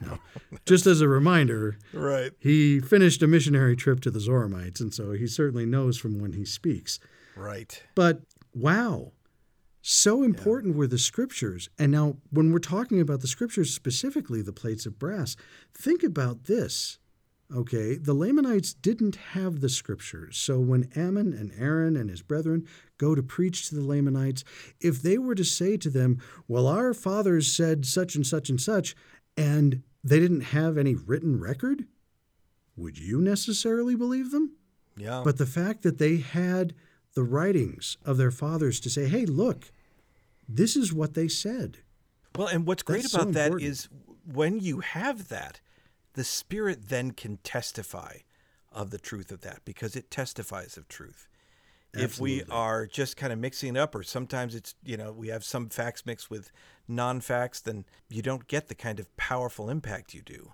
now, 0.00 0.20
just 0.66 0.86
as 0.86 1.00
a 1.00 1.08
reminder, 1.08 1.76
Right. 1.92 2.30
he 2.38 2.78
finished 2.78 3.22
a 3.22 3.26
missionary 3.26 3.74
trip 3.74 4.00
to 4.02 4.10
the 4.10 4.20
Zoramites, 4.20 4.80
and 4.80 4.94
so 4.94 5.12
he 5.12 5.26
certainly 5.26 5.66
knows 5.66 5.98
from 5.98 6.20
when 6.20 6.34
he 6.34 6.44
speaks. 6.44 7.00
Right. 7.38 7.82
But 7.94 8.22
wow, 8.52 9.12
so 9.80 10.22
important 10.22 10.76
were 10.76 10.86
the 10.86 10.98
scriptures. 10.98 11.70
And 11.78 11.92
now, 11.92 12.16
when 12.30 12.52
we're 12.52 12.58
talking 12.58 13.00
about 13.00 13.20
the 13.20 13.28
scriptures, 13.28 13.72
specifically 13.72 14.42
the 14.42 14.52
plates 14.52 14.86
of 14.86 14.98
brass, 14.98 15.36
think 15.72 16.02
about 16.02 16.44
this. 16.44 16.98
Okay, 17.54 17.96
the 17.96 18.12
Lamanites 18.12 18.74
didn't 18.74 19.16
have 19.16 19.60
the 19.60 19.70
scriptures. 19.70 20.36
So 20.36 20.60
when 20.60 20.90
Ammon 20.94 21.32
and 21.32 21.50
Aaron 21.58 21.96
and 21.96 22.10
his 22.10 22.20
brethren 22.20 22.66
go 22.98 23.14
to 23.14 23.22
preach 23.22 23.68
to 23.68 23.74
the 23.74 23.84
Lamanites, 23.84 24.44
if 24.80 25.00
they 25.00 25.16
were 25.16 25.34
to 25.34 25.44
say 25.44 25.78
to 25.78 25.88
them, 25.88 26.20
Well, 26.46 26.66
our 26.66 26.92
fathers 26.92 27.50
said 27.50 27.86
such 27.86 28.14
and 28.14 28.26
such 28.26 28.50
and 28.50 28.60
such, 28.60 28.94
and 29.36 29.82
they 30.04 30.20
didn't 30.20 30.42
have 30.42 30.76
any 30.76 30.94
written 30.94 31.40
record, 31.40 31.86
would 32.76 32.98
you 32.98 33.20
necessarily 33.20 33.94
believe 33.94 34.30
them? 34.30 34.56
Yeah. 34.98 35.22
But 35.24 35.38
the 35.38 35.46
fact 35.46 35.82
that 35.84 35.96
they 35.96 36.18
had 36.18 36.74
the 37.18 37.24
writings 37.24 37.96
of 38.04 38.16
their 38.16 38.30
fathers 38.30 38.78
to 38.78 38.88
say, 38.88 39.08
hey, 39.08 39.26
look, 39.26 39.72
this 40.48 40.76
is 40.76 40.92
what 40.92 41.14
they 41.14 41.26
said. 41.26 41.78
well, 42.36 42.46
and 42.46 42.64
what's 42.64 42.84
great 42.84 43.02
That's 43.02 43.10
so 43.10 43.22
about 43.22 43.32
that 43.34 43.46
important. 43.46 43.68
is 43.68 43.88
when 44.24 44.60
you 44.60 44.78
have 44.78 45.26
that, 45.26 45.60
the 46.12 46.22
Spirit 46.22 46.90
then 46.90 47.10
can 47.10 47.38
testify 47.38 48.18
of 48.70 48.90
the 48.92 49.00
truth 49.00 49.32
of 49.32 49.40
that 49.40 49.64
because 49.64 49.96
it 49.96 50.12
testifies 50.12 50.76
of 50.76 50.86
truth. 50.86 51.26
If 51.92 52.20
we 52.20 52.44
are 52.50 52.86
just 52.86 53.16
kind 53.16 53.32
of 53.32 53.40
mixing 53.40 53.74
it 53.74 53.78
up, 53.80 53.96
or 53.96 54.04
sometimes 54.04 54.54
it's, 54.54 54.76
you 54.84 54.96
know, 54.96 55.10
we 55.10 55.26
have 55.26 55.42
some 55.42 55.68
facts 55.70 56.06
mixed 56.06 56.30
with 56.30 56.52
non 56.86 57.20
facts, 57.20 57.58
then 57.60 57.84
you 58.08 58.22
don't 58.22 58.46
get 58.46 58.68
the 58.68 58.76
kind 58.76 59.00
of 59.00 59.16
powerful 59.16 59.68
impact 59.68 60.14
you 60.14 60.22
do 60.22 60.52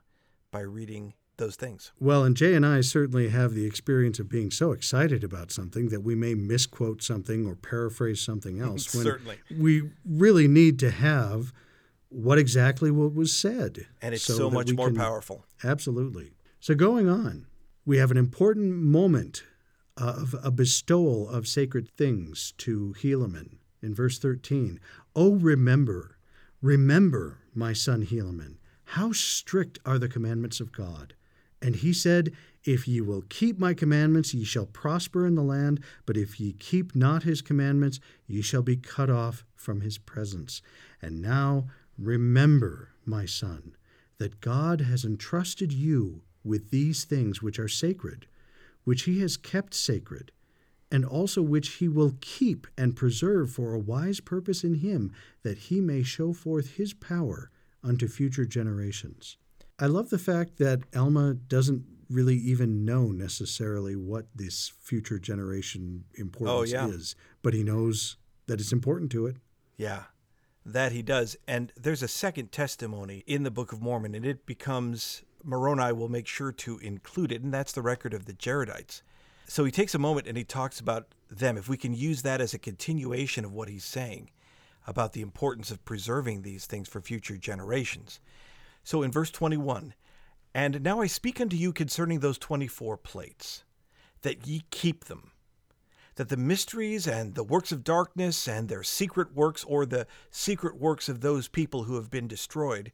by 0.50 0.60
reading 0.60 1.12
those 1.36 1.56
things. 1.56 1.92
Well, 1.98 2.24
and 2.24 2.36
Jay 2.36 2.54
and 2.54 2.64
I 2.64 2.80
certainly 2.80 3.28
have 3.28 3.54
the 3.54 3.66
experience 3.66 4.18
of 4.18 4.28
being 4.28 4.50
so 4.50 4.72
excited 4.72 5.24
about 5.24 5.50
something 5.50 5.88
that 5.88 6.02
we 6.02 6.14
may 6.14 6.34
misquote 6.34 7.02
something 7.02 7.46
or 7.46 7.54
paraphrase 7.54 8.20
something 8.20 8.60
else 8.68 8.94
when 8.94 9.04
Certainly. 9.04 9.38
we 9.58 9.90
really 10.04 10.48
need 10.48 10.78
to 10.80 10.90
have 10.90 11.52
what 12.08 12.38
exactly 12.38 12.90
what 12.90 13.14
was 13.14 13.34
said. 13.34 13.86
And 14.00 14.14
it's 14.14 14.24
so 14.24 14.34
so 14.34 14.50
much 14.50 14.72
more 14.72 14.88
can- 14.88 14.96
powerful. 14.96 15.44
Absolutely. 15.64 16.32
So 16.60 16.74
going 16.74 17.08
on, 17.08 17.46
we 17.84 17.98
have 17.98 18.10
an 18.10 18.16
important 18.16 18.74
moment 18.76 19.44
of 19.96 20.34
a 20.42 20.50
bestowal 20.50 21.28
of 21.28 21.46
sacred 21.46 21.88
things 21.96 22.52
to 22.58 22.94
Helaman 23.02 23.58
in 23.82 23.94
verse 23.94 24.18
13. 24.18 24.80
Oh, 25.14 25.34
remember, 25.34 26.16
remember, 26.62 27.38
my 27.54 27.72
son 27.72 28.04
Helaman, 28.06 28.56
how 28.88 29.12
strict 29.12 29.78
are 29.84 29.98
the 29.98 30.08
commandments 30.08 30.60
of 30.60 30.72
God. 30.72 31.14
And 31.64 31.76
he 31.76 31.94
said, 31.94 32.32
If 32.64 32.86
ye 32.86 33.00
will 33.00 33.22
keep 33.30 33.58
my 33.58 33.72
commandments, 33.72 34.34
ye 34.34 34.44
shall 34.44 34.66
prosper 34.66 35.26
in 35.26 35.34
the 35.34 35.42
land, 35.42 35.80
but 36.04 36.14
if 36.14 36.38
ye 36.38 36.52
keep 36.52 36.94
not 36.94 37.22
his 37.22 37.40
commandments, 37.40 38.00
ye 38.26 38.42
shall 38.42 38.60
be 38.60 38.76
cut 38.76 39.08
off 39.08 39.46
from 39.56 39.80
his 39.80 39.96
presence. 39.96 40.60
And 41.00 41.22
now 41.22 41.68
remember, 41.96 42.90
my 43.06 43.24
son, 43.24 43.76
that 44.18 44.42
God 44.42 44.82
has 44.82 45.06
entrusted 45.06 45.72
you 45.72 46.20
with 46.44 46.68
these 46.68 47.04
things 47.04 47.40
which 47.40 47.58
are 47.58 47.66
sacred, 47.66 48.26
which 48.84 49.04
he 49.04 49.20
has 49.20 49.38
kept 49.38 49.72
sacred, 49.72 50.32
and 50.92 51.02
also 51.02 51.40
which 51.40 51.76
he 51.76 51.88
will 51.88 52.18
keep 52.20 52.66
and 52.76 52.94
preserve 52.94 53.50
for 53.50 53.72
a 53.72 53.78
wise 53.78 54.20
purpose 54.20 54.64
in 54.64 54.74
him, 54.74 55.14
that 55.42 55.56
he 55.56 55.80
may 55.80 56.02
show 56.02 56.34
forth 56.34 56.76
his 56.76 56.92
power 56.92 57.50
unto 57.82 58.06
future 58.06 58.44
generations. 58.44 59.38
I 59.78 59.86
love 59.86 60.10
the 60.10 60.18
fact 60.18 60.58
that 60.58 60.82
Alma 60.94 61.34
doesn't 61.34 61.84
really 62.08 62.36
even 62.36 62.84
know 62.84 63.06
necessarily 63.06 63.96
what 63.96 64.26
this 64.34 64.72
future 64.80 65.18
generation 65.18 66.04
oh, 66.16 66.20
importance 66.20 66.72
yeah. 66.72 66.86
is, 66.86 67.16
but 67.42 67.54
he 67.54 67.62
knows 67.62 68.16
that 68.46 68.60
it's 68.60 68.72
important 68.72 69.10
to 69.12 69.26
it. 69.26 69.36
Yeah, 69.76 70.04
that 70.64 70.92
he 70.92 71.02
does. 71.02 71.36
And 71.48 71.72
there's 71.76 72.02
a 72.02 72.08
second 72.08 72.52
testimony 72.52 73.24
in 73.26 73.42
the 73.42 73.50
Book 73.50 73.72
of 73.72 73.82
Mormon, 73.82 74.14
and 74.14 74.24
it 74.24 74.46
becomes 74.46 75.22
Moroni 75.42 75.92
will 75.92 76.08
make 76.08 76.26
sure 76.26 76.52
to 76.52 76.78
include 76.78 77.32
it, 77.32 77.42
and 77.42 77.52
that's 77.52 77.72
the 77.72 77.82
record 77.82 78.14
of 78.14 78.26
the 78.26 78.32
Jaredites. 78.32 79.02
So 79.46 79.64
he 79.64 79.70
takes 79.70 79.94
a 79.94 79.98
moment 79.98 80.26
and 80.26 80.38
he 80.38 80.44
talks 80.44 80.80
about 80.80 81.14
them. 81.30 81.58
If 81.58 81.68
we 81.68 81.76
can 81.76 81.94
use 81.94 82.22
that 82.22 82.40
as 82.40 82.54
a 82.54 82.58
continuation 82.58 83.44
of 83.44 83.52
what 83.52 83.68
he's 83.68 83.84
saying 83.84 84.30
about 84.86 85.12
the 85.12 85.20
importance 85.20 85.70
of 85.70 85.84
preserving 85.84 86.42
these 86.42 86.66
things 86.66 86.88
for 86.88 87.00
future 87.00 87.36
generations. 87.36 88.20
So 88.84 89.02
in 89.02 89.10
verse 89.10 89.30
21, 89.30 89.94
and 90.54 90.82
now 90.82 91.00
I 91.00 91.08
speak 91.08 91.40
unto 91.40 91.56
you 91.56 91.72
concerning 91.72 92.20
those 92.20 92.38
24 92.38 92.96
plates, 92.98 93.64
that 94.22 94.46
ye 94.46 94.62
keep 94.70 95.06
them 95.06 95.32
that 96.16 96.28
the 96.28 96.36
mysteries 96.36 97.06
and 97.06 97.34
the 97.34 97.44
works 97.44 97.72
of 97.72 97.84
darkness 97.84 98.46
and 98.46 98.68
their 98.68 98.82
secret 98.82 99.34
works, 99.34 99.64
or 99.64 99.84
the 99.84 100.06
secret 100.30 100.78
works 100.78 101.08
of 101.08 101.20
those 101.20 101.48
people 101.48 101.84
who 101.84 101.96
have 101.96 102.10
been 102.10 102.28
destroyed, 102.28 102.92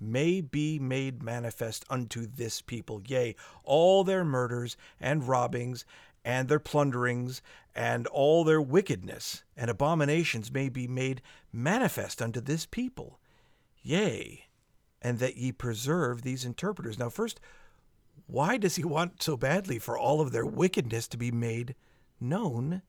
may 0.00 0.40
be 0.40 0.78
made 0.78 1.22
manifest 1.22 1.84
unto 1.90 2.26
this 2.26 2.60
people. 2.62 3.02
Yea, 3.06 3.36
all 3.62 4.04
their 4.04 4.24
murders 4.24 4.76
and 5.00 5.28
robbings 5.28 5.84
and 6.24 6.48
their 6.48 6.58
plunderings 6.58 7.42
and 7.74 8.06
all 8.08 8.44
their 8.44 8.60
wickedness 8.60 9.44
and 9.56 9.70
abominations 9.70 10.50
may 10.50 10.68
be 10.68 10.88
made 10.88 11.20
manifest 11.52 12.22
unto 12.22 12.40
this 12.40 12.64
people. 12.64 13.18
Yea, 13.82 14.46
and 15.04 15.18
that 15.18 15.36
ye 15.36 15.52
preserve 15.52 16.22
these 16.22 16.44
interpreters. 16.44 16.98
Now, 16.98 17.10
first, 17.10 17.38
why 18.26 18.56
does 18.56 18.76
he 18.76 18.84
want 18.84 19.22
so 19.22 19.36
badly 19.36 19.78
for 19.78 19.98
all 19.98 20.20
of 20.20 20.32
their 20.32 20.46
wickedness 20.46 21.06
to 21.08 21.18
be 21.18 21.30
made 21.30 21.74
known? 22.18 22.82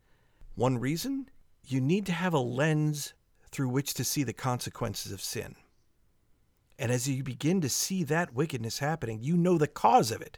One 0.56 0.80
reason 0.80 1.30
you 1.68 1.82
need 1.82 2.06
to 2.06 2.14
have 2.14 2.34
a 2.34 2.40
lens 2.40 3.14
through 3.52 3.70
which 3.70 3.94
to 3.96 4.04
see 4.04 4.24
the 4.24 4.34
consequences 4.34 5.12
of 5.12 5.22
sin. 5.22 5.56
And 6.80 6.92
as 6.92 7.08
you 7.08 7.24
begin 7.24 7.62
to 7.62 7.70
see 7.70 8.04
that 8.04 8.34
wickedness 8.34 8.80
happening, 8.80 9.20
you 9.22 9.36
know 9.36 9.58
the 9.58 9.68
cause 9.68 10.12
of 10.12 10.22
it, 10.22 10.38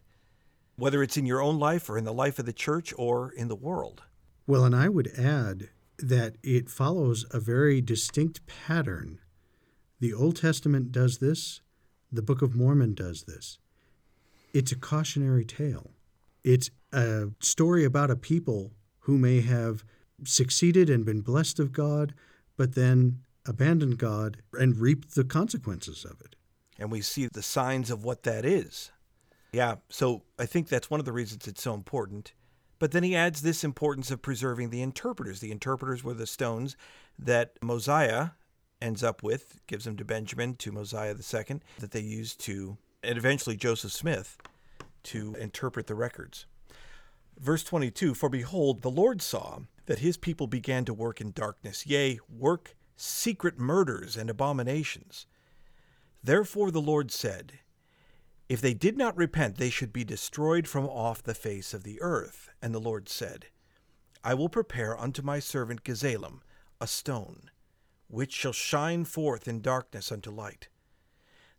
whether 0.78 1.04
it's 1.04 1.18
in 1.18 1.26
your 1.26 1.42
own 1.42 1.60
life 1.60 1.90
or 1.90 1.98
in 1.98 2.06
the 2.06 2.14
life 2.14 2.40
of 2.40 2.46
the 2.46 2.54
church 2.54 2.94
or 2.98 3.32
in 3.32 3.48
the 3.48 3.56
world. 3.56 4.04
Well, 4.48 4.64
and 4.64 4.76
I 4.76 4.90
would 4.90 5.12
add 5.18 5.70
that 6.00 6.38
it 6.44 6.70
follows 6.70 7.26
a 7.32 7.40
very 7.40 7.82
distinct 7.82 8.46
pattern. 8.46 9.20
The 10.00 10.14
Old 10.14 10.38
Testament 10.38 10.92
does 10.92 11.18
this, 11.18 11.62
the 12.12 12.22
Book 12.22 12.42
of 12.42 12.56
Mormon 12.56 12.94
does 12.94 13.24
this. 13.24 13.60
It's 14.54 14.72
a 14.72 14.78
cautionary 14.78 15.46
tale. 15.46 15.92
It's 16.44 16.70
a 16.94 17.28
story 17.40 17.84
about 17.84 18.12
a 18.12 18.16
people 18.16 18.72
who 19.00 19.18
may 19.18 19.42
have 19.42 19.84
succeeded 20.24 20.90
and 20.90 21.06
been 21.06 21.22
blessed 21.22 21.60
of 21.60 21.72
God, 21.72 22.14
but 22.56 22.76
then 22.76 23.20
abandoned 23.46 23.98
God 23.98 24.38
and 24.54 24.78
reaped 24.78 25.16
the 25.16 25.24
consequences 25.24 26.06
of 26.06 26.20
it. 26.22 26.36
And 26.80 26.92
we 26.92 27.02
see 27.02 27.28
the 27.28 27.42
signs 27.42 27.90
of 27.90 28.04
what 28.04 28.24
that 28.24 28.46
is. 28.46 28.92
Yeah, 29.52 29.76
so 29.90 30.24
I 30.38 30.46
think 30.46 30.68
that's 30.68 30.90
one 30.90 31.00
of 31.00 31.06
the 31.06 31.14
reasons 31.14 31.48
it's 31.48 31.62
so 31.62 31.74
important. 31.74 32.34
But 32.80 32.92
then 32.92 33.04
he 33.04 33.16
adds 33.16 33.42
this 33.42 33.64
importance 33.64 34.12
of 34.12 34.22
preserving 34.22 34.70
the 34.70 34.82
interpreters. 34.82 35.40
The 35.40 35.52
interpreters 35.52 36.04
were 36.04 36.14
the 36.14 36.28
stones 36.28 36.78
that 37.18 37.54
Mosiah 37.62 38.30
ends 38.82 39.04
up 39.04 39.24
with, 39.24 39.60
gives 39.68 39.86
them 39.86 39.98
to 39.98 40.06
Benjamin, 40.06 40.56
to 40.56 40.72
Mosiah 40.72 41.16
II, 41.16 41.60
that 41.80 41.92
they 41.92 42.00
used 42.00 42.40
to, 42.42 42.78
and 43.04 43.18
eventually 43.18 43.56
Joseph 43.56 43.92
Smith, 43.92 44.38
to 45.04 45.36
interpret 45.36 45.88
the 45.88 45.96
records. 45.96 46.46
Verse 47.40 47.64
22 47.64 48.14
For 48.14 48.30
behold, 48.30 48.82
the 48.82 48.90
Lord 48.90 49.22
saw 49.22 49.60
that 49.86 50.00
his 50.00 50.18
people 50.18 50.48
began 50.48 50.86
to 50.86 50.94
work 50.94 51.22
in 51.22 51.32
darkness, 51.32 51.86
yea, 51.86 52.20
work 52.30 52.76
secret 52.96 53.60
murders 53.60 54.18
and 54.18 54.30
abominations. 54.30 55.28
Therefore 56.24 56.72
the 56.72 56.82
Lord 56.82 57.12
said, 57.12 57.60
If 58.50 58.60
they 58.60 58.74
did 58.74 58.98
not 58.98 59.16
repent, 59.16 59.58
they 59.58 59.70
should 59.70 59.94
be 59.94 60.04
destroyed 60.04 60.68
from 60.68 60.86
off 60.86 61.24
the 61.24 61.36
face 61.36 61.74
of 61.74 61.84
the 61.84 62.02
earth. 62.02 62.50
And 62.62 62.74
the 62.74 62.80
Lord 62.80 63.08
said, 63.08 63.48
I 64.24 64.34
will 64.34 64.50
prepare 64.50 65.00
unto 65.00 65.22
my 65.22 65.40
servant 65.40 65.84
Gazelem 65.84 66.42
a 66.82 66.88
stone, 66.88 67.50
which 68.08 68.34
shall 68.34 68.54
shine 68.54 69.06
forth 69.06 69.48
in 69.48 69.62
darkness 69.62 70.12
unto 70.12 70.32
light, 70.32 70.70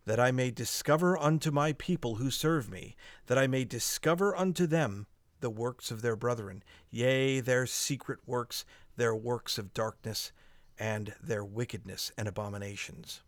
that 0.06 0.18
I 0.18 0.30
may 0.30 0.50
discover 0.50 1.18
unto 1.18 1.50
my 1.50 1.72
people 1.74 2.16
who 2.16 2.30
serve 2.30 2.70
me, 2.70 2.96
that 3.26 3.38
I 3.38 3.46
may 3.46 3.64
discover 3.64 4.36
unto 4.36 4.66
them 4.66 5.06
the 5.40 5.50
works 5.50 5.90
of 5.90 6.02
their 6.02 6.16
brethren, 6.16 6.62
yea, 6.90 7.40
their 7.40 7.66
secret 7.66 8.20
works, 8.26 8.64
their 8.96 9.14
works 9.14 9.58
of 9.58 9.74
darkness, 9.74 10.32
and 10.78 11.14
their 11.22 11.44
wickedness 11.44 12.12
and 12.16 12.26
abominations. 12.26 13.22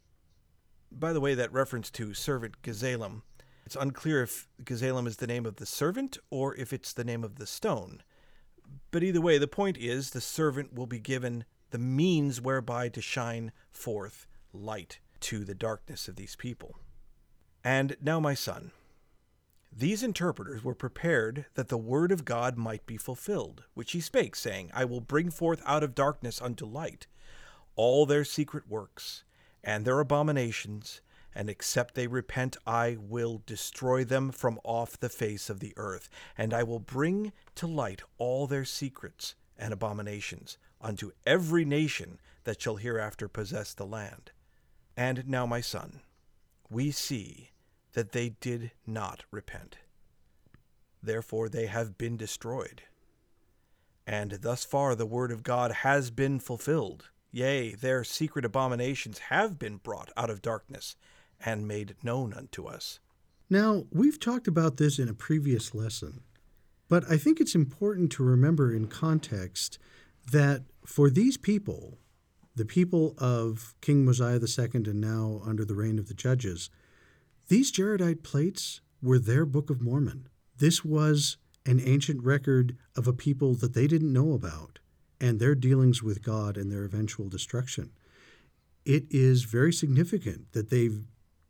By 0.91 1.13
the 1.13 1.21
way, 1.21 1.35
that 1.35 1.53
reference 1.53 1.91
to 1.93 2.15
servant 2.15 2.63
Gazelem, 2.63 3.23
it's 3.65 3.77
unclear 3.77 4.23
if 4.23 4.49
Gazelem 4.65 5.07
is 5.07 5.19
the 5.19 5.27
name 5.27 5.47
of 5.47 5.57
the 5.57 5.67
servant 5.67 6.19
or 6.31 6.55
if 6.57 6.73
it's 6.73 6.93
the 6.93 7.05
name 7.05 7.23
of 7.23 7.37
the 7.37 7.47
stone. 7.47 8.03
But 8.91 9.03
either 9.03 9.21
way, 9.21 9.39
the 9.39 9.47
point 9.47 9.77
is 9.77 10.11
the 10.11 10.21
servant 10.21 10.75
will 10.75 10.87
be 10.87 10.99
given 10.99 11.45
the 11.71 11.79
means 11.79 12.41
whereby 12.41 12.89
to 12.89 13.01
shine 13.01 13.53
forth 13.71 14.27
light 14.53 15.01
to 15.21 15.45
the 15.45 15.55
darkness 15.55 16.09
of 16.09 16.17
these 16.17 16.37
people. 16.37 16.77
And 17.63 17.97
now, 18.01 18.21
my 18.21 18.35
son, 18.35 18.73
these 19.73 20.03
interpreters 20.03 20.65
were 20.65 20.75
prepared 20.75 21.47
that 21.55 21.69
the 21.69 21.79
word 21.79 22.11
of 22.11 22.25
God 22.25 22.57
might 22.57 22.87
be 22.87 22.97
fulfilled, 22.97 23.65
which 23.75 23.93
he 23.93 24.01
spake, 24.01 24.35
saying, 24.35 24.71
I 24.75 24.85
will 24.85 25.01
bring 25.01 25.31
forth 25.31 25.63
out 25.65 25.83
of 25.83 25.95
darkness 25.95 26.41
unto 26.43 26.67
light 26.67 27.07
all 27.77 28.05
their 28.05 28.25
secret 28.25 28.69
works 28.69 29.25
and 29.63 29.85
their 29.85 30.01
abominations, 30.01 31.01
and 31.35 31.49
except 31.49 31.95
they 31.95 32.07
repent, 32.07 32.57
I 32.67 32.97
will 32.99 33.43
destroy 33.47 34.05
them 34.05 34.33
from 34.33 34.59
off 34.65 34.99
the 34.99 35.09
face 35.09 35.49
of 35.49 35.61
the 35.61 35.73
earth, 35.77 36.09
and 36.37 36.53
I 36.53 36.63
will 36.63 36.81
bring 36.81 37.33
to 37.55 37.67
light 37.67 38.03
all 38.19 38.47
their 38.47 38.65
secrets 38.65 39.35
and 39.57 39.73
abominations 39.73 40.59
unto 40.81 41.13
every 41.27 41.65
nation 41.65 42.19
that 42.45 42.61
shall 42.61 42.77
hereafter 42.77 43.29
possess 43.29 43.75
the 43.75 43.87
land. 43.87 44.33
And 44.97 45.29
now, 45.29 45.47
my 45.47 45.61
son, 45.61 46.01
we 46.71 46.91
see 46.91 47.51
that 47.93 48.13
they 48.13 48.31
did 48.41 48.73
not 48.87 49.25
repent. 49.31 49.79
Therefore, 51.03 51.49
they 51.49 51.67
have 51.67 51.99
been 51.99 52.17
destroyed. 52.17 52.83
And 54.07 54.33
thus 54.43 54.65
far 54.65 54.95
the 54.95 55.07
word 55.07 55.31
of 55.31 55.43
God 55.43 55.73
has 55.73 56.11
been 56.11 56.41
fulfilled. 56.41 57.11
Yea, 57.33 57.75
their 57.75 58.05
secret 58.05 58.45
abominations 58.45 59.19
have 59.31 59.59
been 59.59 59.77
brought 59.77 60.11
out 60.17 60.31
of 60.31 60.43
darkness 60.43 60.97
and 61.45 61.67
made 61.67 61.95
known 62.03 62.35
unto 62.35 62.67
us. 62.67 62.99
Now, 63.49 63.85
we've 63.91 64.21
talked 64.21 64.49
about 64.49 64.77
this 64.77 64.99
in 64.99 65.09
a 65.09 65.15
previous 65.15 65.75
lesson, 65.75 66.23
but 66.89 67.05
I 67.11 67.17
think 67.17 67.41
it's 67.41 67.55
important 67.55 68.13
to 68.13 68.25
remember 68.25 68.75
in 68.75 68.87
context 68.87 69.79
that 70.31 70.63
for 70.85 71.11
these 71.11 71.37
people, 71.37 71.99
the 72.55 72.65
people 72.65 73.15
of 73.19 73.75
King 73.81 74.05
Mosiah 74.05 74.41
II 74.41 74.69
and 74.75 75.01
now 75.01 75.41
under 75.45 75.65
the 75.65 75.75
reign 75.75 75.99
of 75.99 76.09
the 76.09 76.15
judges, 76.15 76.71
these 77.49 77.73
Jaredite 77.73 78.23
plates 78.23 78.81
were 79.03 79.19
their 79.19 79.45
Book 79.45 79.71
of 79.71 79.81
Mormon. 79.81 80.29
This 80.59 80.85
was 80.85 81.37
an 81.67 81.81
ancient 81.81 82.23
record 82.23 82.77
of 82.97 83.07
a 83.07 83.13
people 83.13 83.55
that 83.55 83.75
they 83.75 83.87
didn't 83.87 84.13
know 84.13 84.33
about 84.33 84.79
and 85.21 85.39
their 85.39 85.55
dealings 85.55 86.03
with 86.03 86.23
God 86.23 86.57
and 86.57 86.71
their 86.71 86.85
eventual 86.85 87.29
destruction. 87.29 87.91
It 88.85 89.05
is 89.11 89.45
very 89.45 89.73
significant 89.73 90.53
that 90.53 90.71
they 90.71 90.91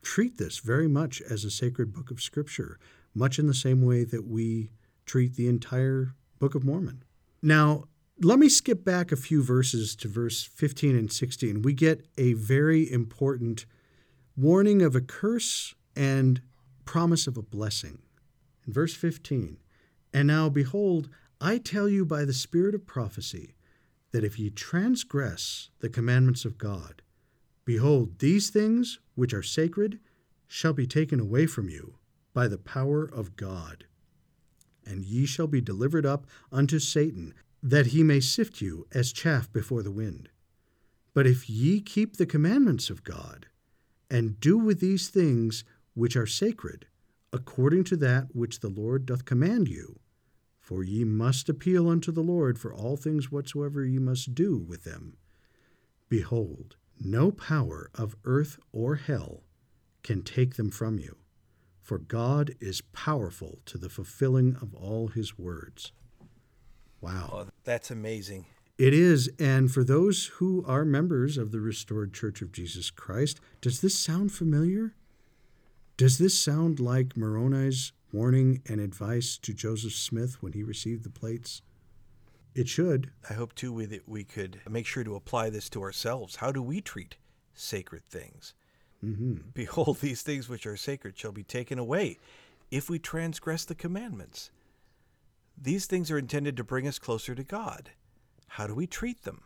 treat 0.02 0.38
this 0.38 0.58
very 0.58 0.88
much 0.88 1.20
as 1.22 1.44
a 1.44 1.50
sacred 1.50 1.92
book 1.92 2.10
of 2.10 2.20
Scripture, 2.20 2.78
much 3.14 3.38
in 3.38 3.46
the 3.46 3.54
same 3.54 3.82
way 3.82 4.04
that 4.04 4.26
we 4.26 4.70
treat 5.06 5.34
the 5.34 5.48
entire 5.48 6.14
Book 6.38 6.54
of 6.54 6.64
Mormon. 6.64 7.02
Now, 7.42 7.84
let 8.22 8.38
me 8.38 8.50
skip 8.50 8.84
back 8.84 9.10
a 9.10 9.16
few 9.16 9.42
verses 9.42 9.96
to 9.96 10.08
verse 10.08 10.44
15 10.44 10.94
and 10.96 11.10
16. 11.10 11.62
We 11.62 11.72
get 11.72 12.06
a 12.18 12.34
very 12.34 12.90
important 12.90 13.64
warning 14.36 14.82
of 14.82 14.94
a 14.94 15.00
curse 15.00 15.74
and 15.96 16.42
promise 16.84 17.26
of 17.26 17.38
a 17.38 17.42
blessing. 17.42 18.02
In 18.66 18.74
verse 18.74 18.94
15, 18.94 19.56
and 20.12 20.28
now 20.28 20.50
behold, 20.50 21.08
I 21.40 21.56
tell 21.56 21.88
you 21.88 22.04
by 22.04 22.26
the 22.26 22.34
Spirit 22.34 22.74
of 22.74 22.86
prophecy 22.86 23.54
that 24.12 24.24
if 24.24 24.38
ye 24.38 24.50
transgress 24.50 25.70
the 25.78 25.88
commandments 25.88 26.44
of 26.44 26.58
God, 26.58 27.00
behold, 27.64 28.18
these 28.18 28.50
things 28.50 28.98
which 29.14 29.32
are 29.32 29.42
sacred 29.42 29.98
shall 30.46 30.74
be 30.74 30.86
taken 30.86 31.20
away 31.20 31.46
from 31.46 31.70
you 31.70 31.94
by 32.34 32.48
the 32.48 32.58
power 32.58 33.04
of 33.04 33.36
God. 33.36 33.86
And 34.84 35.04
ye 35.04 35.24
shall 35.24 35.46
be 35.46 35.60
delivered 35.60 36.04
up 36.04 36.26
unto 36.52 36.78
Satan, 36.78 37.32
that 37.62 37.88
he 37.88 38.02
may 38.02 38.20
sift 38.20 38.60
you 38.60 38.86
as 38.92 39.12
chaff 39.12 39.52
before 39.52 39.82
the 39.82 39.90
wind. 39.90 40.30
But 41.12 41.26
if 41.26 41.50
ye 41.50 41.80
keep 41.80 42.16
the 42.16 42.26
commandments 42.26 42.88
of 42.90 43.04
God, 43.04 43.46
and 44.10 44.40
do 44.40 44.58
with 44.58 44.80
these 44.80 45.08
things 45.08 45.64
which 45.94 46.16
are 46.16 46.26
sacred, 46.26 46.86
according 47.32 47.84
to 47.84 47.96
that 47.96 48.34
which 48.34 48.60
the 48.60 48.68
Lord 48.68 49.06
doth 49.06 49.24
command 49.24 49.68
you, 49.68 50.00
for 50.58 50.82
ye 50.82 51.04
must 51.04 51.48
appeal 51.48 51.88
unto 51.88 52.10
the 52.10 52.22
Lord 52.22 52.58
for 52.58 52.74
all 52.74 52.96
things 52.96 53.30
whatsoever 53.30 53.84
ye 53.84 53.98
must 53.98 54.34
do 54.34 54.56
with 54.56 54.84
them. 54.84 55.16
Behold, 56.08 56.76
no 56.98 57.30
power 57.30 57.90
of 57.94 58.16
earth 58.24 58.58
or 58.72 58.96
hell 58.96 59.44
can 60.02 60.22
take 60.22 60.56
them 60.56 60.70
from 60.70 60.98
you, 60.98 61.16
for 61.80 61.98
God 61.98 62.54
is 62.60 62.80
powerful 62.80 63.60
to 63.66 63.78
the 63.78 63.88
fulfilling 63.88 64.56
of 64.56 64.74
all 64.74 65.08
his 65.08 65.38
words. 65.38 65.92
Wow. 67.00 67.30
Oh, 67.32 67.46
that's 67.64 67.90
amazing. 67.90 68.46
It 68.78 68.94
is. 68.94 69.30
And 69.38 69.70
for 69.70 69.84
those 69.84 70.26
who 70.34 70.64
are 70.66 70.84
members 70.84 71.36
of 71.36 71.52
the 71.52 71.60
Restored 71.60 72.14
Church 72.14 72.40
of 72.40 72.52
Jesus 72.52 72.90
Christ, 72.90 73.40
does 73.60 73.80
this 73.80 73.98
sound 73.98 74.32
familiar? 74.32 74.94
Does 75.96 76.16
this 76.16 76.38
sound 76.38 76.80
like 76.80 77.16
Moroni's 77.16 77.92
warning 78.12 78.62
and 78.66 78.80
advice 78.80 79.36
to 79.38 79.52
Joseph 79.52 79.92
Smith 79.92 80.42
when 80.42 80.54
he 80.54 80.62
received 80.62 81.04
the 81.04 81.10
plates? 81.10 81.62
It 82.54 82.68
should. 82.68 83.10
I 83.28 83.34
hope 83.34 83.54
too 83.54 83.72
we, 83.72 83.84
that 83.86 84.08
we 84.08 84.24
could 84.24 84.60
make 84.68 84.86
sure 84.86 85.04
to 85.04 85.14
apply 85.14 85.50
this 85.50 85.68
to 85.70 85.82
ourselves. 85.82 86.36
How 86.36 86.50
do 86.50 86.62
we 86.62 86.80
treat 86.80 87.16
sacred 87.54 88.04
things? 88.08 88.54
Mm-hmm. 89.04 89.50
Behold, 89.54 89.98
these 90.00 90.22
things 90.22 90.48
which 90.48 90.66
are 90.66 90.76
sacred 90.76 91.18
shall 91.18 91.32
be 91.32 91.44
taken 91.44 91.78
away 91.78 92.18
if 92.70 92.88
we 92.88 92.98
transgress 92.98 93.64
the 93.64 93.74
commandments. 93.74 94.50
These 95.60 95.86
things 95.86 96.10
are 96.10 96.18
intended 96.18 96.56
to 96.56 96.64
bring 96.64 96.88
us 96.88 96.98
closer 96.98 97.34
to 97.34 97.44
God. 97.44 97.90
How 98.48 98.66
do 98.66 98.74
we 98.74 98.86
treat 98.86 99.22
them? 99.22 99.42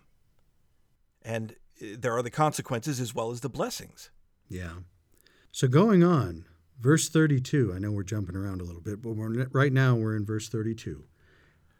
And 1.23 1.57
uh, 1.83 1.97
there 1.99 2.17
are 2.17 2.23
the 2.23 2.31
consequences 2.31 3.01
as 3.01 3.15
well 3.15 3.31
as 3.31 3.41
the 3.41 3.49
blessings. 3.49 4.11
Yeah. 4.49 4.75
So 5.51 5.69
going 5.69 6.05
on, 6.05 6.45
Verse 6.81 7.09
32, 7.09 7.73
I 7.75 7.79
know 7.79 7.93
we're 7.93 8.03
jumping 8.03 8.37
around 8.37 8.61
a 8.61 8.65
little 8.65 8.81
bit, 8.81 9.01
but 9.01 9.13
we're, 9.13 9.47
right 9.53 9.73
now 9.73 9.95
we're 9.95 10.17
in 10.17 10.27
verse 10.27 10.49
32. 10.49 11.05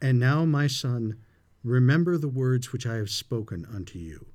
And 0.01 0.19
now, 0.19 0.45
my 0.45 0.67
son, 0.67 1.17
remember 1.63 2.17
the 2.17 2.27
words 2.27 2.71
which 2.71 2.85
I 2.85 2.95
have 2.95 3.09
spoken 3.09 3.65
unto 3.71 3.99
you. 3.99 4.27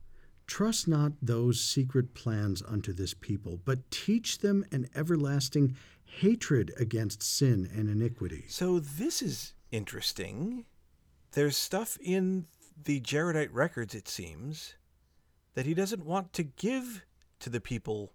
Trust 0.47 0.89
not 0.89 1.13
those 1.23 1.61
secret 1.61 2.15
plans 2.15 2.63
unto 2.67 2.93
this 2.93 3.15
people, 3.15 3.61
but 3.65 3.91
teach 3.91 4.39
them 4.39 4.65
an 4.73 4.89
everlasting 4.95 5.77
hatred 6.05 6.73
against 6.77 7.23
sin 7.23 7.71
and 7.75 7.89
iniquity. 7.89 8.45
So, 8.49 8.81
this 8.81 9.23
is 9.23 9.55
interesting. 9.71 10.65
There's 11.33 11.57
stuff 11.57 11.97
in 12.01 12.47
the 12.83 13.01
Jaredite 13.01 13.51
records, 13.53 13.95
it 13.95 14.09
seems, 14.09 14.75
that 15.55 15.67
he 15.67 15.75
doesn't 15.75 16.05
want 16.05 16.33
to 16.35 16.43
give 16.43 17.05
to 17.41 17.51
the 17.51 17.61
people 17.61 18.13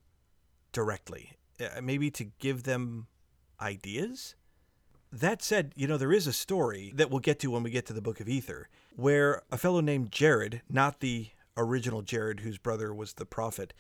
directly. 0.71 1.37
Uh, 1.59 1.81
maybe 1.81 2.11
to 2.11 2.25
give 2.39 2.63
them 2.63 3.07
ideas. 3.61 4.35
That 5.11 5.41
said, 5.41 5.71
you 5.75 5.87
know, 5.87 5.97
there 5.97 6.11
is 6.11 6.27
a 6.27 6.33
story 6.33 6.91
that 6.95 7.09
we'll 7.09 7.19
get 7.19 7.39
to 7.39 7.51
when 7.51 7.63
we 7.63 7.69
get 7.69 7.85
to 7.85 7.93
the 7.93 8.01
Book 8.01 8.19
of 8.19 8.27
Ether, 8.27 8.67
where 8.95 9.43
a 9.51 9.57
fellow 9.57 9.79
named 9.79 10.11
Jared, 10.11 10.61
not 10.69 10.99
the 10.99 11.29
original 11.55 12.01
Jared, 12.01 12.41
whose 12.41 12.57
brother 12.57 12.93
was 12.93 13.13
the 13.13 13.25
prophet. 13.25 13.73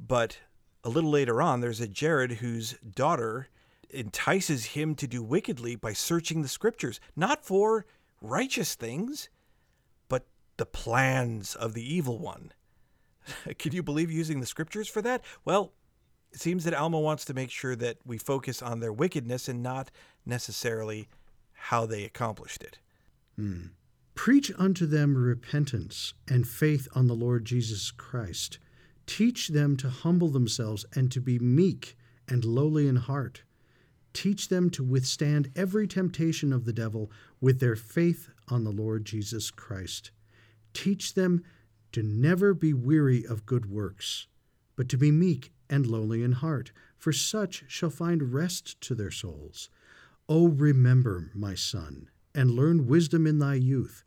But 0.00 0.38
a 0.82 0.88
little 0.88 1.10
later 1.10 1.40
on, 1.40 1.60
there's 1.60 1.80
a 1.80 1.86
Jared 1.86 2.32
whose 2.32 2.72
daughter 2.78 3.48
entices 3.92 4.66
him 4.66 4.94
to 4.96 5.06
do 5.06 5.22
wickedly 5.22 5.76
by 5.76 5.92
searching 5.92 6.42
the 6.42 6.48
scriptures, 6.48 7.00
not 7.14 7.44
for 7.44 7.86
righteous 8.20 8.74
things, 8.74 9.28
but 10.08 10.26
the 10.56 10.66
plans 10.66 11.54
of 11.54 11.74
the 11.74 11.94
evil 11.94 12.18
one. 12.18 12.52
Can 13.58 13.72
you 13.72 13.82
believe 13.82 14.10
using 14.10 14.40
the 14.40 14.46
scriptures 14.46 14.88
for 14.88 15.02
that? 15.02 15.22
Well, 15.44 15.72
it 16.32 16.40
seems 16.40 16.64
that 16.64 16.74
Alma 16.74 16.98
wants 16.98 17.24
to 17.26 17.34
make 17.34 17.50
sure 17.50 17.76
that 17.76 17.98
we 18.04 18.18
focus 18.18 18.62
on 18.62 18.80
their 18.80 18.92
wickedness 18.92 19.48
and 19.48 19.62
not 19.62 19.90
necessarily 20.24 21.08
how 21.52 21.86
they 21.86 22.04
accomplished 22.04 22.62
it. 22.62 22.78
Hmm. 23.36 23.66
Preach 24.14 24.52
unto 24.58 24.86
them 24.86 25.16
repentance 25.16 26.14
and 26.28 26.46
faith 26.46 26.86
on 26.94 27.06
the 27.06 27.14
Lord 27.14 27.44
Jesus 27.44 27.90
Christ. 27.90 28.58
Teach 29.06 29.48
them 29.48 29.76
to 29.78 29.88
humble 29.88 30.28
themselves 30.28 30.84
and 30.94 31.10
to 31.12 31.20
be 31.20 31.38
meek 31.38 31.96
and 32.28 32.44
lowly 32.44 32.88
in 32.88 32.96
heart. 32.96 33.42
Teach 34.12 34.48
them 34.48 34.68
to 34.70 34.84
withstand 34.84 35.50
every 35.56 35.86
temptation 35.86 36.52
of 36.52 36.64
the 36.64 36.72
devil 36.72 37.10
with 37.40 37.60
their 37.60 37.76
faith 37.76 38.28
on 38.48 38.64
the 38.64 38.70
Lord 38.70 39.04
Jesus 39.04 39.50
Christ. 39.50 40.10
Teach 40.74 41.14
them 41.14 41.42
to 41.92 42.02
never 42.02 42.54
be 42.54 42.72
weary 42.72 43.24
of 43.24 43.46
good 43.46 43.70
works, 43.70 44.26
but 44.76 44.88
to 44.88 44.96
be 44.96 45.10
meek 45.10 45.52
and 45.68 45.86
lowly 45.86 46.22
in 46.22 46.32
heart, 46.32 46.72
for 46.98 47.12
such 47.12 47.64
shall 47.68 47.90
find 47.90 48.32
rest 48.32 48.80
to 48.82 48.94
their 48.94 49.10
souls. 49.10 49.70
O 50.28 50.46
remember, 50.48 51.30
my 51.34 51.54
son, 51.54 52.08
and 52.34 52.50
learn 52.50 52.86
wisdom 52.86 53.26
in 53.26 53.38
thy 53.38 53.54
youth. 53.54 54.04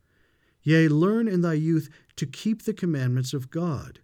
Yea, 0.63 0.87
learn 0.87 1.27
in 1.27 1.41
thy 1.41 1.53
youth 1.53 1.89
to 2.15 2.25
keep 2.25 2.63
the 2.63 2.73
commandments 2.73 3.33
of 3.33 3.51
God. 3.51 3.99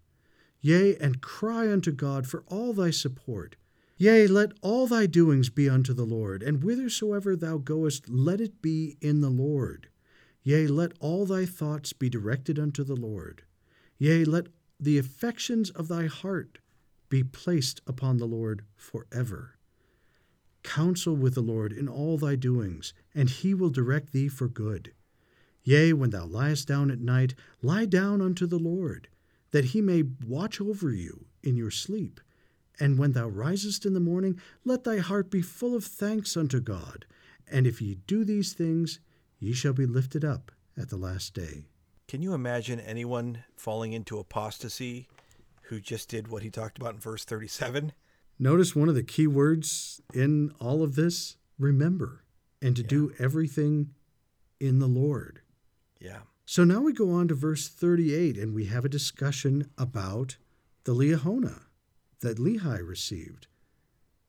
Yea, 0.59 0.95
and 0.97 1.21
cry 1.21 1.71
unto 1.71 1.91
God 1.91 2.27
for 2.27 2.43
all 2.47 2.73
thy 2.73 2.91
support. 2.91 3.55
Yea, 4.01 4.25
let 4.25 4.51
all 4.63 4.87
thy 4.87 5.05
doings 5.05 5.51
be 5.51 5.69
unto 5.69 5.93
the 5.93 6.07
Lord, 6.07 6.41
and 6.41 6.63
whithersoever 6.63 7.35
thou 7.35 7.59
goest, 7.59 8.09
let 8.09 8.41
it 8.41 8.59
be 8.59 8.97
in 8.99 9.21
the 9.21 9.29
Lord. 9.29 9.89
Yea, 10.41 10.65
let 10.65 10.93
all 10.99 11.27
thy 11.27 11.45
thoughts 11.45 11.93
be 11.93 12.09
directed 12.09 12.57
unto 12.57 12.83
the 12.83 12.95
Lord. 12.95 13.43
Yea, 13.99 14.25
let 14.25 14.47
the 14.79 14.97
affections 14.97 15.69
of 15.69 15.87
thy 15.87 16.07
heart 16.07 16.57
be 17.09 17.23
placed 17.23 17.79
upon 17.85 18.17
the 18.17 18.25
Lord 18.25 18.63
forever. 18.75 19.59
Counsel 20.63 21.15
with 21.15 21.35
the 21.35 21.41
Lord 21.41 21.71
in 21.71 21.87
all 21.87 22.17
thy 22.17 22.35
doings, 22.35 22.95
and 23.13 23.29
he 23.29 23.53
will 23.53 23.69
direct 23.69 24.13
thee 24.13 24.29
for 24.29 24.47
good. 24.47 24.93
Yea, 25.63 25.93
when 25.93 26.09
thou 26.09 26.25
liest 26.25 26.67
down 26.67 26.89
at 26.89 27.01
night, 27.01 27.35
lie 27.61 27.85
down 27.85 28.19
unto 28.19 28.47
the 28.47 28.57
Lord, 28.57 29.09
that 29.51 29.65
he 29.65 29.79
may 29.79 30.05
watch 30.25 30.59
over 30.59 30.91
you 30.91 31.27
in 31.43 31.55
your 31.55 31.69
sleep. 31.69 32.19
And 32.79 32.97
when 32.97 33.11
thou 33.11 33.27
risest 33.27 33.85
in 33.85 33.93
the 33.93 33.99
morning, 33.99 34.39
let 34.65 34.83
thy 34.83 34.97
heart 34.97 35.29
be 35.29 35.41
full 35.41 35.75
of 35.75 35.83
thanks 35.83 36.35
unto 36.35 36.59
God. 36.59 37.05
And 37.51 37.67
if 37.67 37.81
ye 37.81 37.95
do 38.07 38.23
these 38.23 38.53
things, 38.53 38.99
ye 39.39 39.53
shall 39.53 39.73
be 39.73 39.85
lifted 39.85 40.23
up 40.23 40.51
at 40.77 40.89
the 40.89 40.97
last 40.97 41.33
day. 41.33 41.65
Can 42.07 42.21
you 42.21 42.33
imagine 42.33 42.79
anyone 42.79 43.43
falling 43.55 43.93
into 43.93 44.19
apostasy 44.19 45.07
who 45.63 45.79
just 45.79 46.09
did 46.09 46.27
what 46.27 46.43
he 46.43 46.49
talked 46.49 46.77
about 46.77 46.95
in 46.95 46.99
verse 46.99 47.23
37? 47.23 47.93
Notice 48.39 48.75
one 48.75 48.89
of 48.89 48.95
the 48.95 49.03
key 49.03 49.27
words 49.27 50.01
in 50.13 50.51
all 50.59 50.81
of 50.83 50.95
this 50.95 51.37
remember, 51.59 52.23
and 52.61 52.75
to 52.75 52.81
yeah. 52.81 52.87
do 52.87 53.13
everything 53.19 53.91
in 54.59 54.79
the 54.79 54.87
Lord. 54.87 55.41
Yeah. 55.99 56.21
So 56.45 56.63
now 56.63 56.81
we 56.81 56.91
go 56.91 57.11
on 57.11 57.27
to 57.27 57.35
verse 57.35 57.67
38, 57.67 58.37
and 58.37 58.53
we 58.53 58.65
have 58.65 58.83
a 58.83 58.89
discussion 58.89 59.69
about 59.77 60.37
the 60.83 60.93
Liahona 60.93 61.61
that 62.21 62.37
Lehi 62.37 62.87
received. 62.87 63.47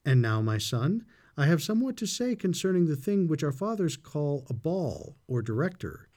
And 0.05 0.21
now, 0.21 0.43
my 0.43 0.59
son, 0.59 1.05
I 1.37 1.47
have 1.47 1.63
somewhat 1.63 1.97
to 1.99 2.07
say 2.07 2.35
concerning 2.35 2.87
the 2.87 2.97
thing 2.97 3.27
which 3.27 3.45
our 3.45 3.53
fathers 3.53 3.97
call 3.97 4.45
a 4.51 4.55
ball 4.55 5.17
or 5.27 5.41
director, 5.41 6.09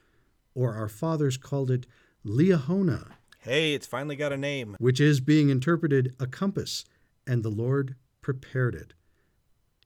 or 0.54 0.74
our 0.74 0.90
fathers 0.90 1.38
called 1.38 1.72
it 1.72 1.86
Liahona. 2.26 3.12
Hey, 3.40 3.74
it's 3.74 3.88
finally 3.88 4.16
got 4.16 4.34
a 4.34 4.38
name. 4.38 4.76
Which 4.80 5.00
is 5.00 5.20
being 5.20 5.50
interpreted 5.50 6.16
a 6.20 6.26
compass, 6.26 6.84
and 7.28 7.44
the 7.44 7.50
Lord 7.50 7.96
prepared 8.22 8.74
it. 8.74 8.94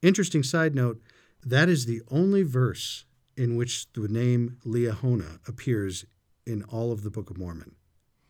Interesting 0.02 0.44
side 0.44 0.74
note 0.74 1.02
that 1.46 1.70
is 1.70 1.86
the 1.86 2.02
only 2.10 2.44
verse 2.44 3.06
in 3.36 3.56
which 3.56 3.92
the 3.94 4.08
name 4.08 4.58
Liahona 4.66 5.40
appears 5.48 6.06
in 6.46 6.64
all 6.64 6.92
of 6.92 7.04
the 7.04 7.10
Book 7.10 7.30
of 7.30 7.38
Mormon. 7.38 7.76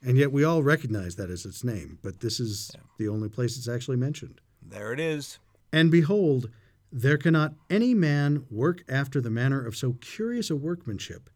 And 0.02 0.18
yet 0.18 0.32
we 0.32 0.44
all 0.44 0.64
recognize 0.64 1.16
that 1.18 1.30
as 1.30 1.46
its 1.46 1.64
name, 1.64 2.00
but 2.02 2.22
this 2.22 2.40
is 2.40 2.72
yeah. 2.74 2.82
the 2.98 3.10
only 3.10 3.30
place 3.30 3.58
it's 3.58 3.68
actually 3.68 3.98
mentioned. 3.98 4.40
There 4.62 4.94
it 4.94 5.00
is. 5.00 5.40
And 5.74 5.92
behold, 5.92 6.50
there 6.92 7.18
cannot 7.18 7.54
any 7.70 7.94
man 7.94 8.46
work 8.50 8.84
after 8.88 9.22
the 9.22 9.30
manner 9.30 9.64
of 9.64 9.76
so 9.76 9.94
curious 10.02 10.50
a 10.50 10.56
workmanship. 10.56 11.30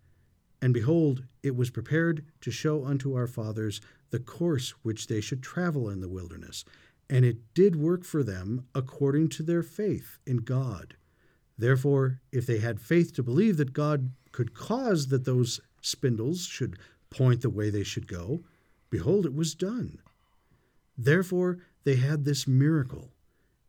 And 0.62 0.74
behold, 0.74 1.24
it 1.44 1.56
was 1.56 1.70
prepared 1.70 2.26
to 2.42 2.52
show 2.52 2.86
unto 2.86 3.16
our 3.16 3.28
fathers 3.28 3.82
the 4.12 4.20
course 4.20 4.72
which 4.82 5.08
they 5.08 5.20
should 5.20 5.44
travel 5.44 5.90
in 5.90 6.00
the 6.00 6.10
wilderness. 6.10 6.64
And 7.10 7.26
it 7.26 7.54
did 7.54 7.76
work 7.76 8.06
for 8.06 8.24
them 8.24 8.66
according 8.74 9.30
to 9.30 9.44
their 9.44 9.62
faith 9.62 10.20
in 10.26 10.38
God. 10.38 10.96
Therefore, 11.58 12.22
if 12.32 12.46
they 12.46 12.60
had 12.60 12.80
faith 12.80 13.14
to 13.16 13.24
believe 13.24 13.58
that 13.58 13.74
God 13.74 14.12
could 14.32 14.54
cause 14.54 15.08
that 15.08 15.26
those 15.26 15.60
spindles 15.82 16.46
should 16.46 16.80
point 17.10 17.42
the 17.42 17.50
way 17.50 17.70
they 17.70 17.84
should 17.84 18.08
go, 18.08 18.44
behold, 18.94 19.26
it 19.26 19.34
was 19.34 19.56
done. 19.56 19.98
Therefore, 20.96 21.58
they 21.84 21.96
had 21.96 22.26
this 22.26 22.48
miracle, 22.48 23.10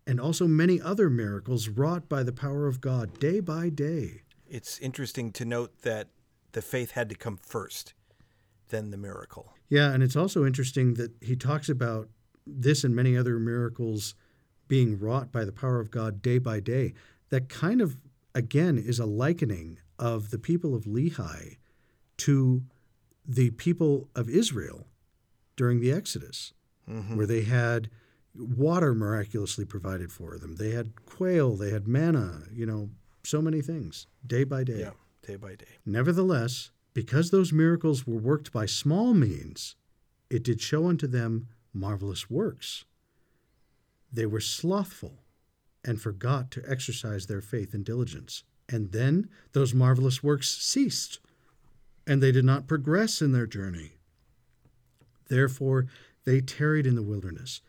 and 0.07 0.21
also 0.21 0.47
many 0.47 0.79
other 0.79 1.09
miracles 1.09 1.67
wrought 1.67 2.11
by 2.11 2.23
the 2.23 2.31
power 2.31 2.67
of 2.67 2.83
God 2.83 3.19
day 3.19 3.41
by 3.41 3.71
day. 3.71 4.21
It's 4.47 4.79
interesting 4.81 5.33
to 5.33 5.47
note 5.47 5.81
that 5.81 6.09
the 6.53 6.61
faith 6.61 6.91
had 6.91 7.09
to 7.09 7.15
come 7.15 7.39
first, 7.39 7.95
then 8.69 8.91
the 8.91 8.99
miracle. 8.99 9.55
Yeah, 9.71 9.93
and 9.93 10.03
it's 10.03 10.15
also 10.15 10.45
interesting 10.45 10.93
that 10.95 11.13
he 11.23 11.37
talks 11.37 11.71
about 11.71 12.11
this 12.47 12.85
and 12.85 12.95
many 12.95 13.17
other 13.17 13.39
miracles 13.39 14.15
being 14.69 14.99
wrought 14.99 15.33
by 15.33 15.47
the 15.47 15.53
power 15.53 15.81
of 15.81 15.91
God 15.91 16.21
day 16.21 16.37
by 16.37 16.61
day. 16.61 16.93
That 17.31 17.49
kind 17.49 17.81
of, 17.81 17.97
again, 18.35 18.77
is 18.77 18.99
a 18.99 19.07
likening 19.07 19.79
of 19.99 20.31
the 20.31 20.39
people 20.39 20.75
of 20.75 20.85
Lehi 20.85 21.57
to 22.19 22.63
the 23.27 23.53
people 23.53 24.11
of 24.15 24.29
Israel 24.29 24.87
during 25.57 25.81
the 25.81 25.93
Exodus, 25.93 26.53
mm-hmm. 26.89 27.17
where 27.17 27.27
they 27.27 27.43
had 27.43 27.91
water 28.37 28.95
miraculously 28.95 29.65
provided 29.65 30.11
for 30.11 30.39
them. 30.39 30.57
They 30.57 30.71
had 30.71 31.07
quail, 31.07 31.57
they 31.57 31.71
had 31.71 31.87
manna, 31.87 32.43
you 32.53 32.67
know, 32.67 32.91
so 33.23 33.41
many 33.41 33.63
things 33.63 34.07
day 34.27 34.45
by 34.45 34.65
day. 34.65 34.81
Yeah, 34.81 34.91
day 35.27 35.37
by 35.37 35.55
day. 35.55 35.67
Nevertheless, 35.87 36.71
because 36.93 37.31
those 37.31 37.53
miracles 37.53 38.07
were 38.07 38.19
worked 38.19 38.53
by 38.53 38.67
small 38.67 39.15
means, 39.15 39.77
it 40.31 40.43
did 40.43 40.61
show 40.61 40.89
unto 40.89 41.07
them 41.07 41.49
marvelous 41.73 42.31
works. 42.31 42.85
They 44.13 44.27
were 44.27 44.41
slothful 44.41 45.19
and 45.85 46.01
forgot 46.01 46.51
to 46.53 46.63
exercise 46.69 47.27
their 47.27 47.41
faith 47.41 47.75
and 47.75 47.85
diligence. 47.85 48.45
And 48.69 48.93
then 48.93 49.29
those 49.53 49.75
marvelous 49.75 50.23
works 50.23 50.49
ceased, 50.49 51.19
and 52.07 52.23
they 52.23 52.33
did 52.33 52.45
not 52.45 52.67
progress 52.67 53.21
in 53.21 53.33
their 53.33 53.47
journey. 53.47 53.93
Therefore, 55.29 55.87
they 56.25 56.41
tarried 56.41 56.87
in 56.87 56.95
the 56.95 57.03
wilderness, 57.03 57.61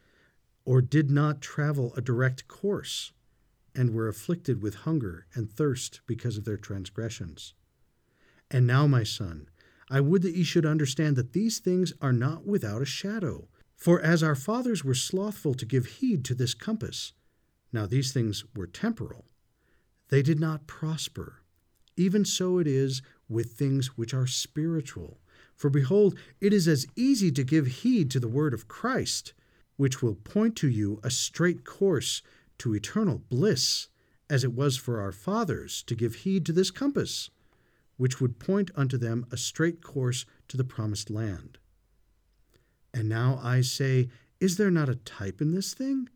or 0.65 0.81
did 0.81 1.11
not 1.11 1.41
travel 1.41 1.93
a 1.95 2.01
direct 2.01 2.47
course, 2.47 3.11
and 3.75 3.93
were 3.93 4.07
afflicted 4.07 4.61
with 4.61 4.75
hunger 4.75 5.27
and 5.33 5.51
thirst 5.51 6.01
because 6.07 6.37
of 6.37 6.45
their 6.45 6.57
transgressions. 6.57 7.53
And 8.49 8.65
now, 8.65 8.87
my 8.87 9.03
son, 9.03 9.49
I 9.89 9.99
would 10.01 10.21
that 10.23 10.35
ye 10.35 10.43
should 10.43 10.65
understand 10.65 11.15
that 11.15 11.33
these 11.33 11.59
things 11.59 11.93
are 12.01 12.13
not 12.13 12.45
without 12.45 12.81
a 12.81 12.85
shadow. 12.85 13.47
For 13.75 14.01
as 14.01 14.23
our 14.23 14.35
fathers 14.35 14.83
were 14.83 14.95
slothful 14.95 15.53
to 15.55 15.65
give 15.65 15.85
heed 15.85 16.23
to 16.25 16.35
this 16.35 16.53
compass, 16.53 17.13
now 17.71 17.85
these 17.85 18.13
things 18.13 18.45
were 18.55 18.67
temporal, 18.67 19.25
they 20.09 20.21
did 20.21 20.39
not 20.39 20.67
prosper. 20.67 21.41
Even 21.97 22.25
so 22.25 22.57
it 22.57 22.67
is 22.67 23.01
with 23.27 23.53
things 23.53 23.97
which 23.97 24.13
are 24.13 24.27
spiritual. 24.27 25.19
For 25.55 25.69
behold, 25.69 26.17
it 26.41 26.53
is 26.53 26.67
as 26.67 26.85
easy 26.95 27.31
to 27.31 27.43
give 27.43 27.67
heed 27.67 28.11
to 28.11 28.19
the 28.19 28.27
word 28.27 28.53
of 28.53 28.67
Christ, 28.67 29.33
which 29.77 30.01
will 30.01 30.15
point 30.15 30.55
to 30.57 30.69
you 30.69 30.99
a 31.03 31.09
straight 31.09 31.63
course 31.63 32.21
to 32.59 32.73
eternal 32.73 33.23
bliss, 33.29 33.87
as 34.29 34.43
it 34.43 34.53
was 34.53 34.77
for 34.77 34.99
our 34.99 35.11
fathers 35.11 35.83
to 35.83 35.95
give 35.95 36.15
heed 36.15 36.45
to 36.45 36.53
this 36.53 36.71
compass, 36.71 37.29
which 37.97 38.19
would 38.19 38.39
point 38.39 38.71
unto 38.75 38.97
them 38.97 39.25
a 39.31 39.37
straight 39.37 39.81
course 39.81 40.25
to 40.47 40.57
the 40.57 40.63
promised 40.63 41.09
land. 41.09 41.57
And 42.93 43.07
now 43.07 43.39
I 43.41 43.61
say, 43.61 44.09
is 44.39 44.57
there 44.57 44.71
not 44.71 44.89
a 44.89 44.95
type 44.95 45.41
in 45.41 45.53
this 45.53 45.73
thing? 45.73 46.09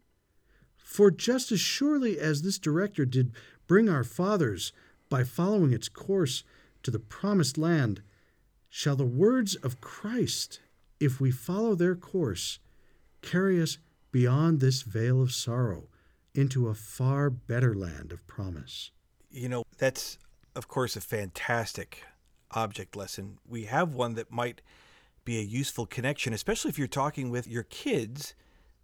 For 0.76 1.12
just 1.12 1.52
as 1.52 1.60
surely 1.60 2.20
as 2.20 2.42
this 2.42 2.58
director 2.58 3.06
did 3.06 3.32
bring 3.68 3.88
our 3.88 4.04
fathers, 4.04 4.74
by 5.10 5.24
following 5.24 5.72
its 5.72 5.88
course, 5.88 6.44
to 6.84 6.92
the 6.92 7.00
promised 7.00 7.58
land, 7.58 8.02
shall 8.70 8.96
the 8.96 9.06
words 9.06 9.56
of 9.56 9.82
Christ 9.82 10.60
if 11.00 11.20
we 11.20 11.32
follow 11.32 11.76
their 11.76 11.96
course, 11.96 12.60
carry 13.22 13.62
us 13.62 13.78
beyond 14.12 14.60
this 14.60 14.82
vale 14.82 15.22
of 15.22 15.32
sorrow 15.32 15.88
into 16.34 16.68
a 16.68 16.74
far 16.74 17.30
better 17.30 17.74
land 17.74 18.12
of 18.12 18.26
promise. 18.28 18.92
You 19.30 19.50
know, 19.50 19.64
that's, 19.78 20.18
of 20.56 20.68
course, 20.68 20.96
a 20.96 21.02
fantastic 21.02 22.04
object 22.52 22.96
lesson. 22.96 23.38
We 23.48 23.66
have 23.66 23.94
one 23.94 24.16
that 24.16 24.32
might 24.32 24.62
be 25.26 25.40
a 25.40 25.44
useful 25.44 25.86
connection, 25.86 26.34
especially 26.34 26.70
if 26.70 26.78
you're 26.78 26.88
talking 26.88 27.30
with 27.30 27.48
your 27.48 27.64
kids. 27.64 28.34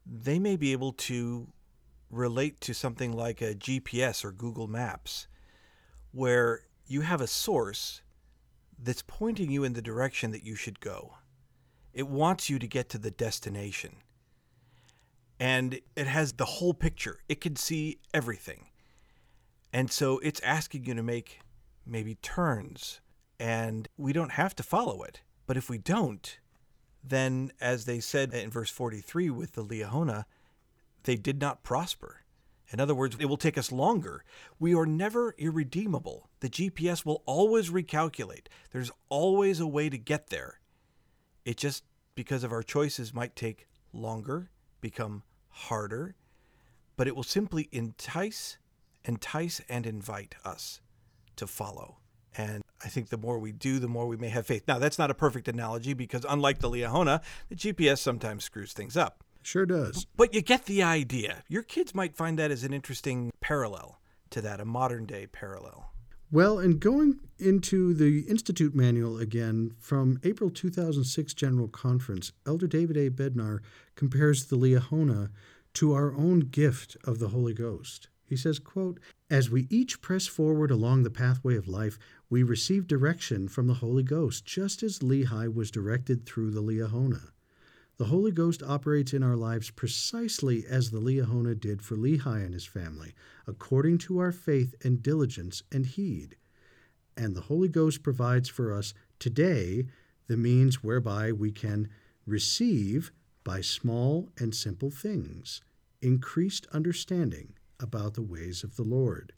They 0.06 0.40
may 0.40 0.56
be 0.56 0.72
able 0.72 0.94
to 0.94 1.48
relate 2.12 2.62
to 2.62 2.74
something 2.74 3.14
like 3.14 3.42
a 3.42 3.56
GPS 3.56 4.24
or 4.24 4.32
Google 4.32 4.68
Maps, 4.68 5.28
where 6.12 6.62
you 6.88 7.02
have 7.02 7.20
a 7.20 7.28
source 7.28 8.02
that's 8.86 9.04
pointing 9.06 9.52
you 9.52 9.64
in 9.64 9.74
the 9.74 9.82
direction 9.82 10.32
that 10.32 10.46
you 10.46 10.56
should 10.56 10.80
go. 10.80 11.16
It 11.94 12.08
wants 12.08 12.50
you 12.50 12.60
to 12.60 12.68
get 12.68 12.88
to 12.90 12.98
the 12.98 13.12
destination. 13.12 13.98
And 15.40 15.82
it 15.96 16.08
has 16.08 16.34
the 16.34 16.46
whole 16.46 16.74
picture, 16.74 17.20
it 17.28 17.42
can 17.42 17.56
see 17.56 18.00
everything. 18.14 18.68
And 19.74 19.92
so 19.92 20.20
it's 20.20 20.40
asking 20.42 20.86
you 20.86 20.94
to 20.94 21.04
make 21.04 21.40
maybe 21.86 22.16
turns, 22.16 23.02
and 23.40 23.90
we 23.98 24.14
don't 24.14 24.32
have 24.32 24.56
to 24.56 24.64
follow 24.64 25.04
it. 25.04 25.22
But 25.48 25.58
if 25.58 25.70
we 25.70 25.78
don't, 25.78 26.40
then 27.04 27.52
as 27.60 27.86
they 27.86 28.00
said 28.00 28.34
in 28.34 28.50
verse 28.50 28.70
43 28.70 29.30
with 29.30 29.54
the 29.54 29.64
Liahona, 29.64 30.26
they 31.04 31.16
did 31.16 31.42
not 31.42 31.64
prosper. 31.64 32.22
In 32.70 32.80
other 32.80 32.96
words, 32.96 33.16
it 33.20 33.26
will 33.26 33.38
take 33.38 33.58
us 33.58 33.72
longer. 33.72 34.24
We 34.60 34.74
are 34.76 34.86
never 34.86 35.36
irredeemable. 35.38 36.30
The 36.40 36.50
GPS 36.50 37.06
will 37.06 37.22
always 37.26 37.70
recalculate. 37.70 38.48
There's 38.72 38.92
always 39.10 39.60
a 39.60 39.68
way 39.68 39.90
to 39.90 39.98
get 39.98 40.30
there. 40.30 40.60
It 41.46 41.58
just, 41.58 41.84
because 42.16 42.44
of 42.44 42.52
our 42.52 42.64
choices, 42.64 43.14
might 43.14 43.36
take 43.36 43.68
longer, 43.94 44.50
become 44.82 45.24
harder, 45.50 46.16
but 46.98 47.08
it 47.08 47.16
will 47.16 47.24
simply 47.24 47.70
entice, 47.72 48.58
entice, 49.04 49.62
and 49.70 49.86
invite 49.86 50.36
us 50.44 50.82
to 51.36 51.46
follow. 51.46 51.98
And 52.38 52.64
I 52.84 52.90
think 52.90 53.10
the 53.10 53.18
more 53.18 53.40
we 53.40 53.52
do, 53.52 53.80
the 53.80 53.88
more 53.88 54.08
we 54.08 54.18
may 54.18 54.30
have 54.30 54.46
faith. 54.46 54.68
Now, 54.68 54.80
that's 54.80 55.00
not 55.00 55.12
a 55.12 55.16
perfect 55.16 55.48
analogy 55.48 55.94
because, 55.94 56.26
unlike 56.28 56.60
the 56.60 56.70
Liahona, 56.70 57.22
the 57.50 57.56
GPS 57.56 58.00
sometimes 58.00 58.44
screws 58.44 58.74
things 58.74 58.98
up. 58.98 59.24
Sure 59.46 59.68
does. 59.68 60.08
But 60.18 60.34
you 60.34 60.42
get 60.42 60.66
the 60.66 60.82
idea. 60.82 61.44
Your 61.48 61.62
kids 61.62 61.94
might 61.94 62.18
find 62.18 62.40
that 62.40 62.50
as 62.50 62.64
an 62.64 62.74
interesting 62.74 63.32
parallel 63.42 64.02
to 64.32 64.42
that, 64.42 64.60
a 64.60 64.66
modern 64.66 65.06
day 65.06 65.28
parallel. 65.28 65.92
Well, 66.32 66.58
and 66.58 66.80
going 66.80 67.20
into 67.38 67.94
the 67.94 68.22
Institute 68.22 68.74
manual 68.74 69.20
again 69.20 69.76
from 69.80 70.20
April 70.24 70.50
2006 70.50 71.36
General 71.36 71.68
Conference, 71.68 72.32
Elder 72.48 72.66
David 72.66 72.98
A. 72.98 73.12
Bednar 73.12 73.60
compares 73.94 74.46
the 74.46 74.58
Liahona 74.58 75.30
to 75.76 75.94
our 75.94 76.16
own 76.16 76.40
gift 76.40 76.98
of 77.04 77.20
the 77.20 77.28
Holy 77.28 77.54
Ghost. 77.54 78.08
He 78.24 78.36
says, 78.36 78.58
quote, 78.58 79.00
As 79.30 79.52
we 79.52 79.68
each 79.70 80.02
press 80.02 80.26
forward 80.26 80.72
along 80.72 81.04
the 81.04 81.12
pathway 81.12 81.56
of 81.56 81.68
life, 81.68 82.00
we 82.32 82.42
receive 82.42 82.88
direction 82.88 83.48
from 83.48 83.68
the 83.68 83.76
Holy 83.76 84.02
Ghost, 84.02 84.44
just 84.44 84.82
as 84.82 85.00
Lehi 85.00 85.54
was 85.54 85.70
directed 85.70 86.26
through 86.26 86.50
the 86.50 86.64
Liahona. 86.64 87.30
The 87.98 88.06
Holy 88.06 88.32
Ghost 88.32 88.62
operates 88.62 89.14
in 89.14 89.24
our 89.24 89.38
lives 89.38 89.70
precisely 89.70 90.66
as 90.68 90.92
the 90.92 91.00
Liahona 91.00 91.58
did 91.58 91.82
for 91.82 91.96
Lehi 91.96 92.44
and 92.44 92.54
his 92.54 92.66
family, 92.66 93.14
according 93.48 94.00
to 94.00 94.20
our 94.20 94.34
faith 94.34 94.76
and 94.84 95.02
diligence 95.02 95.64
and 95.72 95.86
heed. 95.86 96.36
And 97.16 97.36
the 97.36 97.42
Holy 97.42 97.70
Ghost 97.70 98.04
provides 98.04 98.50
for 98.50 98.74
us 98.74 98.94
today 99.18 99.86
the 100.28 100.36
means 100.36 100.84
whereby 100.84 101.32
we 101.32 101.52
can 101.52 101.88
receive, 102.26 103.14
by 103.46 103.62
small 103.62 104.30
and 104.38 104.54
simple 104.54 104.92
things, 104.92 105.62
increased 106.02 106.68
understanding 106.74 107.54
about 107.80 108.16
the 108.16 108.22
ways 108.22 108.62
of 108.64 108.76
the 108.76 108.84
Lord. 108.84 109.32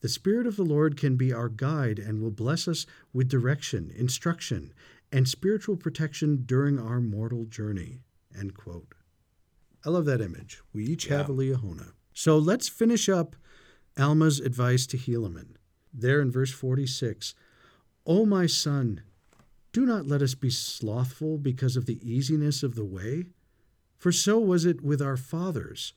The 0.00 0.08
Spirit 0.10 0.46
of 0.46 0.56
the 0.56 0.64
Lord 0.64 0.98
can 0.98 1.16
be 1.16 1.32
our 1.32 1.48
guide 1.48 1.98
and 1.98 2.20
will 2.20 2.30
bless 2.30 2.68
us 2.68 2.84
with 3.14 3.30
direction, 3.30 3.90
instruction, 3.96 4.74
and 5.16 5.26
spiritual 5.26 5.76
protection 5.78 6.42
during 6.44 6.78
our 6.78 7.00
mortal 7.00 7.46
journey. 7.46 8.00
End 8.38 8.54
quote. 8.54 8.92
I 9.82 9.88
love 9.88 10.04
that 10.04 10.20
image. 10.20 10.60
We 10.74 10.84
each 10.84 11.06
Yeah. 11.06 11.16
have 11.16 11.30
a 11.30 11.32
Liahona. 11.32 11.92
So 12.12 12.38
let's 12.38 12.68
finish 12.68 13.08
up 13.08 13.34
Alma's 13.96 14.40
advice 14.40 14.86
to 14.88 14.98
Helaman. 14.98 15.56
There 15.90 16.20
in 16.20 16.30
verse 16.30 16.50
46 16.50 17.34
O 18.04 18.26
my 18.26 18.44
son, 18.46 19.00
do 19.72 19.86
not 19.86 20.06
let 20.06 20.20
us 20.20 20.34
be 20.34 20.50
slothful 20.50 21.38
because 21.38 21.76
of 21.76 21.86
the 21.86 21.98
easiness 22.06 22.62
of 22.62 22.74
the 22.74 22.84
way. 22.84 23.24
For 23.96 24.12
so 24.12 24.38
was 24.38 24.66
it 24.66 24.82
with 24.82 25.00
our 25.00 25.16
fathers. 25.16 25.94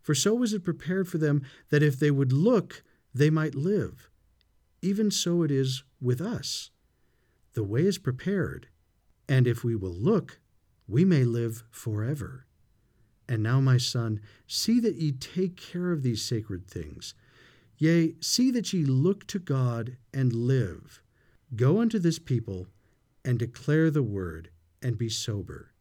For 0.00 0.14
so 0.14 0.34
was 0.34 0.54
it 0.54 0.64
prepared 0.64 1.06
for 1.06 1.18
them 1.18 1.42
that 1.68 1.82
if 1.82 1.98
they 1.98 2.10
would 2.10 2.32
look, 2.32 2.82
they 3.12 3.28
might 3.28 3.54
live. 3.54 4.08
Even 4.80 5.10
so 5.10 5.42
it 5.42 5.50
is 5.50 5.84
with 6.00 6.22
us. 6.22 6.70
The 7.54 7.64
way 7.64 7.82
is 7.86 7.98
prepared, 7.98 8.68
and 9.28 9.46
if 9.46 9.64
we 9.64 9.74
will 9.74 9.94
look, 9.94 10.40
we 10.86 11.04
may 11.04 11.24
live 11.24 11.64
forever. 11.70 12.46
And 13.28 13.42
now, 13.42 13.60
my 13.60 13.78
son, 13.78 14.20
see 14.46 14.80
that 14.80 14.96
ye 14.96 15.12
take 15.12 15.56
care 15.56 15.92
of 15.92 16.02
these 16.02 16.22
sacred 16.22 16.66
things. 16.66 17.14
Yea, 17.78 18.14
see 18.20 18.50
that 18.50 18.72
ye 18.72 18.84
look 18.84 19.26
to 19.28 19.38
God 19.38 19.96
and 20.12 20.32
live. 20.32 21.00
Go 21.56 21.80
unto 21.80 21.98
this 21.98 22.18
people 22.18 22.66
and 23.24 23.38
declare 23.38 23.90
the 23.90 24.02
word, 24.02 24.50
and 24.82 24.98
be 24.98 25.08
sober. 25.08 25.72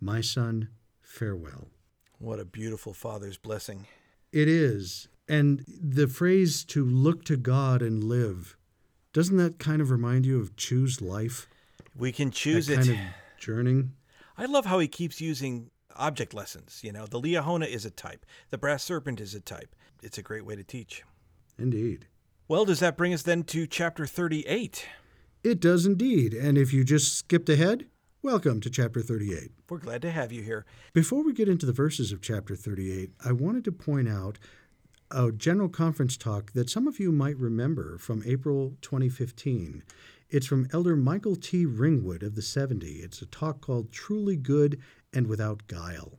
My 0.00 0.20
son, 0.20 0.68
farewell. 1.00 1.68
What 2.18 2.38
a 2.38 2.44
beautiful 2.44 2.92
father's 2.92 3.36
blessing. 3.36 3.86
It 4.32 4.46
is. 4.46 5.08
And 5.26 5.64
the 5.66 6.06
phrase 6.06 6.64
to 6.66 6.84
look 6.84 7.24
to 7.24 7.36
God 7.36 7.82
and 7.82 8.04
live, 8.04 8.57
doesn't 9.12 9.36
that 9.36 9.58
kind 9.58 9.80
of 9.80 9.90
remind 9.90 10.26
you 10.26 10.40
of 10.40 10.56
choose 10.56 11.00
life? 11.00 11.48
We 11.96 12.12
can 12.12 12.30
choose 12.30 12.66
that 12.66 12.80
it. 12.80 12.86
kind 12.86 12.90
of 12.90 13.38
journeying? 13.38 13.92
I 14.36 14.44
love 14.44 14.66
how 14.66 14.78
he 14.78 14.88
keeps 14.88 15.20
using 15.20 15.70
object 15.96 16.34
lessons. 16.34 16.80
You 16.82 16.92
know, 16.92 17.06
the 17.06 17.20
Liahona 17.20 17.66
is 17.66 17.84
a 17.84 17.90
type, 17.90 18.24
the 18.50 18.58
brass 18.58 18.84
serpent 18.84 19.20
is 19.20 19.34
a 19.34 19.40
type. 19.40 19.74
It's 20.02 20.18
a 20.18 20.22
great 20.22 20.44
way 20.44 20.54
to 20.54 20.62
teach. 20.62 21.02
Indeed. 21.58 22.06
Well, 22.46 22.64
does 22.64 22.80
that 22.80 22.96
bring 22.96 23.12
us 23.12 23.22
then 23.22 23.42
to 23.44 23.66
chapter 23.66 24.06
38? 24.06 24.86
It 25.42 25.60
does 25.60 25.86
indeed. 25.86 26.34
And 26.34 26.56
if 26.56 26.72
you 26.72 26.84
just 26.84 27.16
skipped 27.16 27.48
ahead, 27.48 27.86
welcome 28.22 28.60
to 28.60 28.70
chapter 28.70 29.00
38. 29.00 29.50
We're 29.68 29.78
glad 29.78 30.02
to 30.02 30.10
have 30.10 30.32
you 30.32 30.42
here. 30.42 30.64
Before 30.92 31.24
we 31.24 31.32
get 31.32 31.48
into 31.48 31.66
the 31.66 31.72
verses 31.72 32.12
of 32.12 32.22
chapter 32.22 32.54
38, 32.54 33.10
I 33.24 33.32
wanted 33.32 33.64
to 33.64 33.72
point 33.72 34.08
out 34.08 34.38
a 35.10 35.32
general 35.32 35.68
conference 35.68 36.16
talk 36.16 36.52
that 36.52 36.68
some 36.68 36.86
of 36.86 37.00
you 37.00 37.10
might 37.10 37.38
remember 37.38 37.98
from 37.98 38.22
April 38.26 38.76
2015. 38.82 39.82
It's 40.28 40.46
from 40.46 40.68
Elder 40.72 40.96
Michael 40.96 41.36
T. 41.36 41.64
Ringwood 41.64 42.22
of 42.22 42.34
the 42.34 42.42
70. 42.42 42.86
It's 42.86 43.22
a 43.22 43.26
talk 43.26 43.60
called 43.62 43.90
Truly 43.90 44.36
Good 44.36 44.78
and 45.12 45.26
Without 45.26 45.66
Guile. 45.66 46.18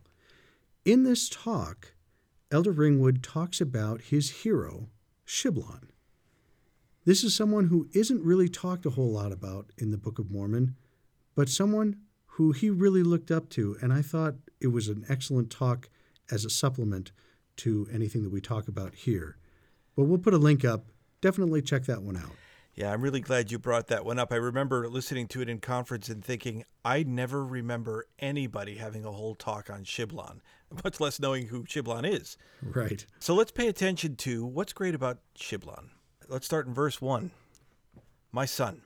In 0.84 1.04
this 1.04 1.28
talk, 1.28 1.94
Elder 2.50 2.72
Ringwood 2.72 3.22
talks 3.22 3.60
about 3.60 4.00
his 4.02 4.30
hero, 4.30 4.88
Shiblon. 5.24 5.90
This 7.04 7.22
is 7.22 7.34
someone 7.34 7.66
who 7.66 7.88
isn't 7.94 8.24
really 8.24 8.48
talked 8.48 8.86
a 8.86 8.90
whole 8.90 9.12
lot 9.12 9.30
about 9.30 9.70
in 9.78 9.92
the 9.92 9.98
Book 9.98 10.18
of 10.18 10.30
Mormon, 10.30 10.74
but 11.36 11.48
someone 11.48 11.96
who 12.26 12.50
he 12.52 12.70
really 12.70 13.04
looked 13.04 13.30
up 13.30 13.48
to, 13.50 13.76
and 13.80 13.92
I 13.92 14.02
thought 14.02 14.34
it 14.60 14.68
was 14.68 14.88
an 14.88 15.04
excellent 15.08 15.50
talk 15.50 15.88
as 16.30 16.44
a 16.44 16.50
supplement 16.50 17.12
to 17.60 17.88
anything 17.92 18.22
that 18.22 18.30
we 18.30 18.40
talk 18.40 18.68
about 18.68 18.94
here. 18.94 19.36
But 19.96 20.04
we'll 20.04 20.18
put 20.18 20.34
a 20.34 20.38
link 20.38 20.64
up. 20.64 20.84
Definitely 21.20 21.62
check 21.62 21.84
that 21.84 22.02
one 22.02 22.16
out. 22.16 22.32
Yeah, 22.74 22.92
I'm 22.92 23.02
really 23.02 23.20
glad 23.20 23.50
you 23.50 23.58
brought 23.58 23.88
that 23.88 24.04
one 24.04 24.18
up. 24.18 24.32
I 24.32 24.36
remember 24.36 24.88
listening 24.88 25.26
to 25.28 25.42
it 25.42 25.48
in 25.48 25.58
conference 25.58 26.08
and 26.08 26.24
thinking, 26.24 26.64
I 26.84 27.02
never 27.02 27.44
remember 27.44 28.06
anybody 28.18 28.76
having 28.76 29.04
a 29.04 29.12
whole 29.12 29.34
talk 29.34 29.68
on 29.68 29.84
Shiblon, 29.84 30.40
much 30.84 31.00
less 31.00 31.20
knowing 31.20 31.48
who 31.48 31.64
Shiblon 31.64 32.10
is. 32.10 32.38
Right. 32.62 33.04
So 33.18 33.34
let's 33.34 33.50
pay 33.50 33.68
attention 33.68 34.16
to 34.16 34.46
what's 34.46 34.72
great 34.72 34.94
about 34.94 35.18
Shiblon. 35.38 35.90
Let's 36.28 36.46
start 36.46 36.66
in 36.66 36.72
verse 36.72 37.02
1. 37.02 37.30
My 38.32 38.46
son, 38.46 38.82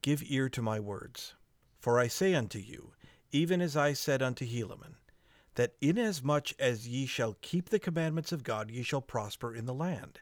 give 0.00 0.22
ear 0.26 0.48
to 0.48 0.62
my 0.62 0.80
words, 0.80 1.34
for 1.78 2.00
I 2.00 2.08
say 2.08 2.34
unto 2.34 2.58
you, 2.58 2.94
even 3.30 3.60
as 3.60 3.76
I 3.76 3.92
said 3.92 4.22
unto 4.22 4.46
Helaman, 4.46 4.94
that 5.54 5.74
inasmuch 5.80 6.48
as 6.58 6.88
ye 6.88 7.06
shall 7.06 7.36
keep 7.40 7.68
the 7.68 7.78
commandments 7.78 8.32
of 8.32 8.42
God, 8.42 8.70
ye 8.70 8.82
shall 8.82 9.02
prosper 9.02 9.54
in 9.54 9.66
the 9.66 9.74
land. 9.74 10.20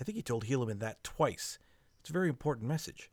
I 0.00 0.04
think 0.04 0.16
he 0.16 0.22
told 0.22 0.46
Helaman 0.46 0.80
that 0.80 1.02
twice. 1.04 1.58
It's 2.00 2.10
a 2.10 2.12
very 2.12 2.28
important 2.28 2.68
message. 2.68 3.10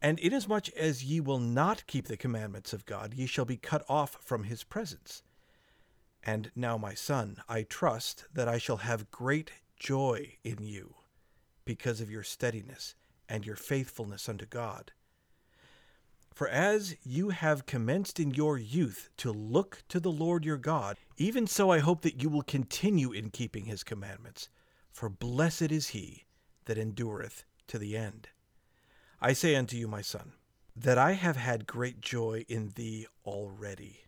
And 0.00 0.18
inasmuch 0.18 0.68
as 0.70 1.04
ye 1.04 1.20
will 1.20 1.38
not 1.38 1.86
keep 1.86 2.06
the 2.06 2.16
commandments 2.16 2.72
of 2.72 2.86
God, 2.86 3.14
ye 3.14 3.26
shall 3.26 3.44
be 3.44 3.56
cut 3.56 3.84
off 3.88 4.16
from 4.20 4.44
his 4.44 4.64
presence. 4.64 5.22
And 6.22 6.50
now, 6.54 6.76
my 6.76 6.94
son, 6.94 7.38
I 7.48 7.62
trust 7.62 8.24
that 8.32 8.48
I 8.48 8.58
shall 8.58 8.78
have 8.78 9.10
great 9.10 9.52
joy 9.76 10.36
in 10.44 10.62
you, 10.62 10.94
because 11.64 12.00
of 12.00 12.10
your 12.10 12.22
steadiness 12.22 12.94
and 13.28 13.44
your 13.44 13.56
faithfulness 13.56 14.28
unto 14.28 14.46
God. 14.46 14.92
For 16.38 16.46
as 16.46 16.94
you 17.02 17.30
have 17.30 17.66
commenced 17.66 18.20
in 18.20 18.30
your 18.30 18.56
youth 18.56 19.10
to 19.16 19.32
look 19.32 19.82
to 19.88 19.98
the 19.98 20.12
Lord 20.12 20.44
your 20.44 20.56
God, 20.56 20.96
even 21.16 21.48
so 21.48 21.70
I 21.70 21.80
hope 21.80 22.02
that 22.02 22.22
you 22.22 22.28
will 22.28 22.42
continue 22.42 23.10
in 23.10 23.30
keeping 23.30 23.64
his 23.64 23.82
commandments. 23.82 24.48
For 24.92 25.08
blessed 25.08 25.72
is 25.72 25.88
he 25.88 26.26
that 26.66 26.78
endureth 26.78 27.42
to 27.66 27.76
the 27.76 27.96
end. 27.96 28.28
I 29.20 29.32
say 29.32 29.56
unto 29.56 29.76
you, 29.76 29.88
my 29.88 30.00
son, 30.00 30.34
that 30.76 30.96
I 30.96 31.14
have 31.14 31.36
had 31.36 31.66
great 31.66 32.00
joy 32.00 32.44
in 32.48 32.68
thee 32.76 33.08
already, 33.24 34.04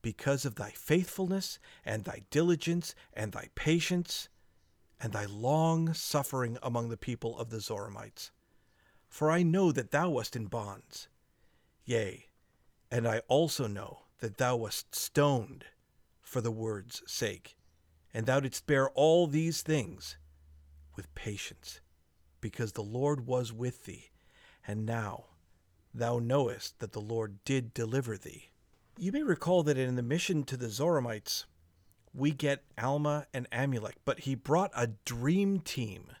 because 0.00 0.44
of 0.44 0.54
thy 0.54 0.70
faithfulness 0.70 1.58
and 1.84 2.04
thy 2.04 2.22
diligence 2.30 2.94
and 3.14 3.32
thy 3.32 3.48
patience 3.56 4.28
and 5.00 5.12
thy 5.12 5.24
long 5.24 5.92
suffering 5.92 6.56
among 6.62 6.88
the 6.88 6.96
people 6.96 7.36
of 7.36 7.50
the 7.50 7.58
Zoramites. 7.58 8.30
For 9.08 9.28
I 9.28 9.42
know 9.42 9.72
that 9.72 9.90
thou 9.90 10.08
wast 10.08 10.36
in 10.36 10.46
bonds. 10.46 11.08
Yea, 11.84 12.26
and 12.90 13.08
I 13.08 13.22
also 13.28 13.66
know 13.66 14.02
that 14.20 14.38
thou 14.38 14.56
wast 14.56 14.94
stoned 14.94 15.64
for 16.20 16.40
the 16.40 16.50
word's 16.50 17.02
sake, 17.06 17.56
and 18.14 18.26
thou 18.26 18.40
didst 18.40 18.66
bear 18.66 18.90
all 18.90 19.26
these 19.26 19.62
things 19.62 20.16
with 20.94 21.14
patience, 21.14 21.80
because 22.40 22.72
the 22.72 22.82
Lord 22.82 23.26
was 23.26 23.52
with 23.52 23.84
thee. 23.84 24.10
And 24.66 24.86
now 24.86 25.24
thou 25.92 26.18
knowest 26.18 26.78
that 26.78 26.92
the 26.92 27.00
Lord 27.00 27.42
did 27.44 27.74
deliver 27.74 28.16
thee. 28.16 28.50
You 28.96 29.10
may 29.10 29.22
recall 29.22 29.62
that 29.64 29.78
in 29.78 29.96
the 29.96 30.02
mission 30.02 30.44
to 30.44 30.56
the 30.56 30.68
Zoramites, 30.68 31.46
we 32.14 32.30
get 32.30 32.62
Alma 32.78 33.26
and 33.32 33.50
Amulek, 33.50 33.94
but 34.04 34.20
he 34.20 34.34
brought 34.34 34.70
a 34.76 34.90
dream 35.04 35.60
team 35.60 36.12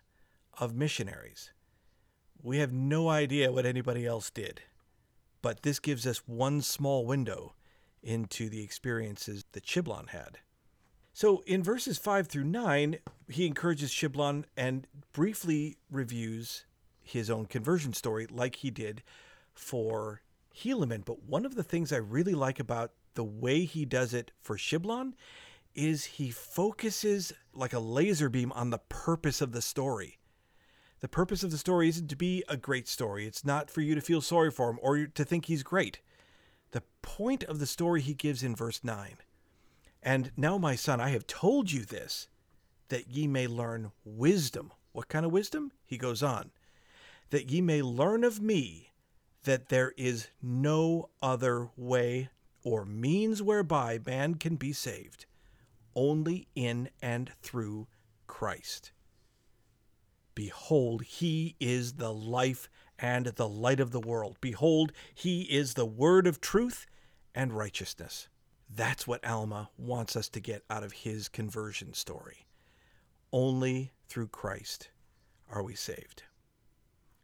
of 0.58 0.74
missionaries. 0.74 1.52
We 2.42 2.58
have 2.58 2.72
no 2.72 3.08
idea 3.08 3.52
what 3.52 3.66
anybody 3.66 4.06
else 4.06 4.30
did, 4.30 4.62
but 5.42 5.62
this 5.62 5.78
gives 5.78 6.06
us 6.06 6.22
one 6.26 6.62
small 6.62 7.04
window 7.04 7.54
into 8.02 8.48
the 8.48 8.62
experiences 8.62 9.44
that 9.52 9.66
Shiblon 9.66 10.08
had. 10.08 10.38
So 11.12 11.42
in 11.46 11.62
verses 11.62 11.98
5 11.98 12.26
through 12.28 12.44
9, 12.44 12.98
he 13.28 13.46
encourages 13.46 13.90
Shiblon 13.90 14.44
and 14.56 14.86
briefly 15.12 15.76
reviews 15.90 16.64
his 17.02 17.28
own 17.28 17.46
conversion 17.46 17.92
story 17.92 18.26
like 18.30 18.56
he 18.56 18.70
did 18.70 19.02
for 19.52 20.22
Helaman. 20.56 21.04
But 21.04 21.24
one 21.24 21.44
of 21.44 21.54
the 21.54 21.62
things 21.62 21.92
I 21.92 21.96
really 21.96 22.34
like 22.34 22.58
about 22.58 22.92
the 23.14 23.24
way 23.24 23.64
he 23.64 23.84
does 23.84 24.14
it 24.14 24.30
for 24.40 24.56
Shiblon 24.56 25.12
is 25.74 26.04
he 26.04 26.30
focuses 26.30 27.32
like 27.52 27.72
a 27.72 27.78
laser 27.78 28.28
beam 28.28 28.52
on 28.52 28.70
the 28.70 28.78
purpose 28.78 29.40
of 29.40 29.52
the 29.52 29.62
story. 29.62 30.18
The 31.02 31.08
purpose 31.08 31.42
of 31.42 31.50
the 31.50 31.58
story 31.58 31.88
isn't 31.88 32.06
to 32.10 32.16
be 32.16 32.44
a 32.48 32.56
great 32.56 32.86
story. 32.86 33.26
It's 33.26 33.44
not 33.44 33.68
for 33.68 33.80
you 33.80 33.96
to 33.96 34.00
feel 34.00 34.20
sorry 34.20 34.52
for 34.52 34.70
him 34.70 34.78
or 34.80 35.06
to 35.08 35.24
think 35.24 35.46
he's 35.46 35.64
great. 35.64 36.00
The 36.70 36.84
point 37.02 37.42
of 37.42 37.58
the 37.58 37.66
story 37.66 38.00
he 38.00 38.14
gives 38.14 38.44
in 38.44 38.54
verse 38.54 38.84
9. 38.84 39.16
And 40.00 40.30
now, 40.36 40.58
my 40.58 40.76
son, 40.76 41.00
I 41.00 41.08
have 41.08 41.26
told 41.26 41.72
you 41.72 41.84
this, 41.84 42.28
that 42.88 43.08
ye 43.08 43.26
may 43.26 43.48
learn 43.48 43.90
wisdom. 44.04 44.70
What 44.92 45.08
kind 45.08 45.26
of 45.26 45.32
wisdom? 45.32 45.72
He 45.84 45.98
goes 45.98 46.22
on. 46.22 46.52
That 47.30 47.50
ye 47.50 47.60
may 47.60 47.82
learn 47.82 48.22
of 48.22 48.40
me 48.40 48.92
that 49.42 49.70
there 49.70 49.92
is 49.96 50.28
no 50.40 51.10
other 51.20 51.70
way 51.76 52.30
or 52.62 52.84
means 52.84 53.42
whereby 53.42 53.98
man 54.06 54.36
can 54.36 54.54
be 54.54 54.72
saved 54.72 55.26
only 55.96 56.46
in 56.54 56.90
and 57.02 57.32
through 57.42 57.88
Christ. 58.28 58.92
Behold, 60.34 61.02
he 61.02 61.56
is 61.60 61.94
the 61.94 62.12
life 62.12 62.68
and 62.98 63.26
the 63.26 63.48
light 63.48 63.80
of 63.80 63.90
the 63.90 64.00
world. 64.00 64.36
Behold, 64.40 64.92
he 65.14 65.42
is 65.42 65.74
the 65.74 65.86
word 65.86 66.26
of 66.26 66.40
truth 66.40 66.86
and 67.34 67.52
righteousness. 67.52 68.28
That's 68.74 69.06
what 69.06 69.26
Alma 69.26 69.70
wants 69.76 70.16
us 70.16 70.28
to 70.30 70.40
get 70.40 70.64
out 70.70 70.82
of 70.82 70.92
his 70.92 71.28
conversion 71.28 71.92
story. 71.92 72.46
Only 73.32 73.92
through 74.08 74.28
Christ 74.28 74.90
are 75.50 75.62
we 75.62 75.74
saved. 75.74 76.24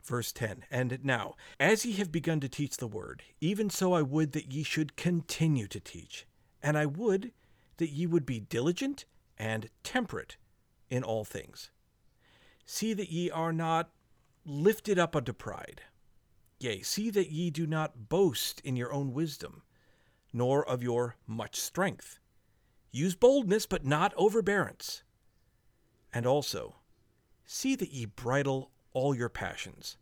Verse 0.02 0.32
10 0.32 0.64
And 0.70 0.98
now, 1.02 1.34
as 1.60 1.84
ye 1.84 1.92
have 1.94 2.10
begun 2.12 2.40
to 2.40 2.48
teach 2.48 2.76
the 2.76 2.86
word, 2.86 3.22
even 3.40 3.70
so 3.70 3.92
I 3.92 4.02
would 4.02 4.32
that 4.32 4.52
ye 4.52 4.62
should 4.62 4.96
continue 4.96 5.66
to 5.68 5.80
teach. 5.80 6.26
And 6.62 6.76
I 6.76 6.86
would 6.86 7.32
that 7.76 7.90
ye 7.90 8.06
would 8.06 8.26
be 8.26 8.40
diligent 8.40 9.04
and 9.36 9.70
temperate 9.84 10.36
in 10.90 11.04
all 11.04 11.24
things. 11.24 11.70
See 12.68 12.92
that 12.92 13.10
ye 13.10 13.30
are 13.30 13.52
not 13.52 13.88
lifted 14.44 14.98
up 14.98 15.16
unto 15.16 15.32
pride. 15.32 15.80
Yea, 16.60 16.82
see 16.82 17.08
that 17.08 17.30
ye 17.30 17.48
do 17.50 17.66
not 17.66 18.10
boast 18.10 18.60
in 18.60 18.76
your 18.76 18.92
own 18.92 19.14
wisdom, 19.14 19.62
nor 20.32 20.68
of 20.68 20.82
your 20.82 21.16
much 21.26 21.56
strength. 21.56 22.18
Use 22.92 23.14
boldness, 23.14 23.64
but 23.64 23.86
not 23.86 24.12
overbearance. 24.16 25.02
And 26.12 26.26
also, 26.26 26.76
see 27.46 27.74
that 27.76 27.92
ye 27.92 28.04
bridle 28.04 28.70
all 28.92 29.14
your 29.14 29.28
passions, 29.30 29.96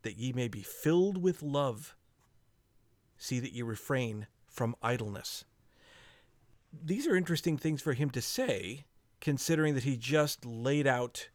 that 0.00 0.16
ye 0.16 0.32
may 0.32 0.48
be 0.48 0.62
filled 0.62 1.20
with 1.22 1.42
love. 1.42 1.94
See 3.18 3.38
that 3.40 3.52
ye 3.52 3.60
refrain 3.60 4.28
from 4.48 4.76
idleness 4.82 5.44
these 6.72 7.06
are 7.06 7.16
interesting 7.16 7.58
things 7.58 7.82
for 7.82 7.92
him 7.92 8.10
to 8.10 8.22
say, 8.22 8.84
considering 9.20 9.74
that 9.74 9.84
he 9.84 9.96
just 9.96 10.44
laid 10.44 10.86
out 10.86 11.28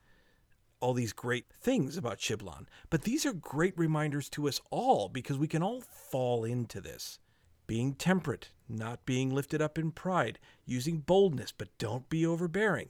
all 0.79 0.93
these 0.93 1.13
great 1.13 1.45
things 1.51 1.97
about 1.97 2.19
Shiblon. 2.19 2.67
But 2.89 3.03
these 3.03 3.25
are 3.25 3.33
great 3.33 3.77
reminders 3.77 4.29
to 4.29 4.47
us 4.47 4.61
all 4.69 5.09
because 5.09 5.37
we 5.37 5.47
can 5.47 5.63
all 5.63 5.81
fall 5.81 6.43
into 6.43 6.81
this. 6.81 7.19
Being 7.65 7.93
temperate, 7.93 8.51
not 8.69 9.05
being 9.05 9.33
lifted 9.33 9.61
up 9.61 9.77
in 9.77 9.91
pride, 9.91 10.39
using 10.65 10.99
boldness, 10.99 11.51
but 11.51 11.77
don't 11.77 12.09
be 12.09 12.25
overbearing. 12.25 12.89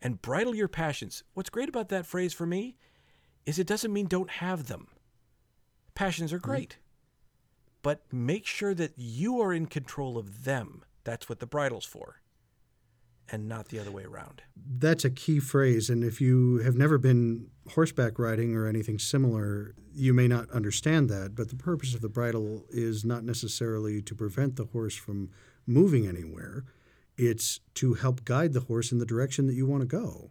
And 0.00 0.22
bridle 0.22 0.54
your 0.54 0.68
passions. 0.68 1.24
What's 1.34 1.50
great 1.50 1.68
about 1.68 1.88
that 1.88 2.06
phrase 2.06 2.32
for 2.32 2.46
me 2.46 2.76
is 3.44 3.58
it 3.58 3.66
doesn't 3.66 3.92
mean 3.92 4.06
don't 4.06 4.30
have 4.30 4.66
them. 4.66 4.88
Passions 5.94 6.32
are 6.32 6.38
great. 6.38 6.70
Mm-hmm. 6.70 6.80
But 7.82 8.02
make 8.12 8.46
sure 8.46 8.74
that 8.74 8.94
you 8.96 9.40
are 9.40 9.52
in 9.52 9.66
control 9.66 10.18
of 10.18 10.44
them 10.44 10.84
that's 11.06 11.28
what 11.28 11.38
the 11.38 11.46
bridle's 11.46 11.84
for, 11.84 12.20
and 13.30 13.48
not 13.48 13.68
the 13.68 13.78
other 13.78 13.90
way 13.90 14.04
around. 14.04 14.42
That's 14.56 15.04
a 15.04 15.10
key 15.10 15.40
phrase. 15.40 15.90
And 15.90 16.04
if 16.04 16.20
you 16.20 16.58
have 16.58 16.76
never 16.76 16.98
been 16.98 17.48
horseback 17.70 18.18
riding 18.18 18.54
or 18.54 18.66
anything 18.66 18.98
similar, 18.98 19.74
you 19.92 20.12
may 20.12 20.28
not 20.28 20.50
understand 20.50 21.08
that. 21.10 21.34
But 21.34 21.48
the 21.48 21.56
purpose 21.56 21.94
of 21.94 22.00
the 22.00 22.08
bridle 22.08 22.64
is 22.70 23.04
not 23.04 23.24
necessarily 23.24 24.02
to 24.02 24.14
prevent 24.14 24.56
the 24.56 24.66
horse 24.66 24.94
from 24.94 25.30
moving 25.66 26.06
anywhere, 26.06 26.64
it's 27.16 27.60
to 27.74 27.94
help 27.94 28.24
guide 28.24 28.52
the 28.52 28.60
horse 28.60 28.92
in 28.92 28.98
the 28.98 29.06
direction 29.06 29.46
that 29.46 29.54
you 29.54 29.66
want 29.66 29.80
to 29.80 29.86
go. 29.86 30.30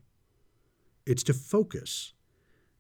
It's 1.06 1.24
to 1.24 1.34
focus. 1.34 2.14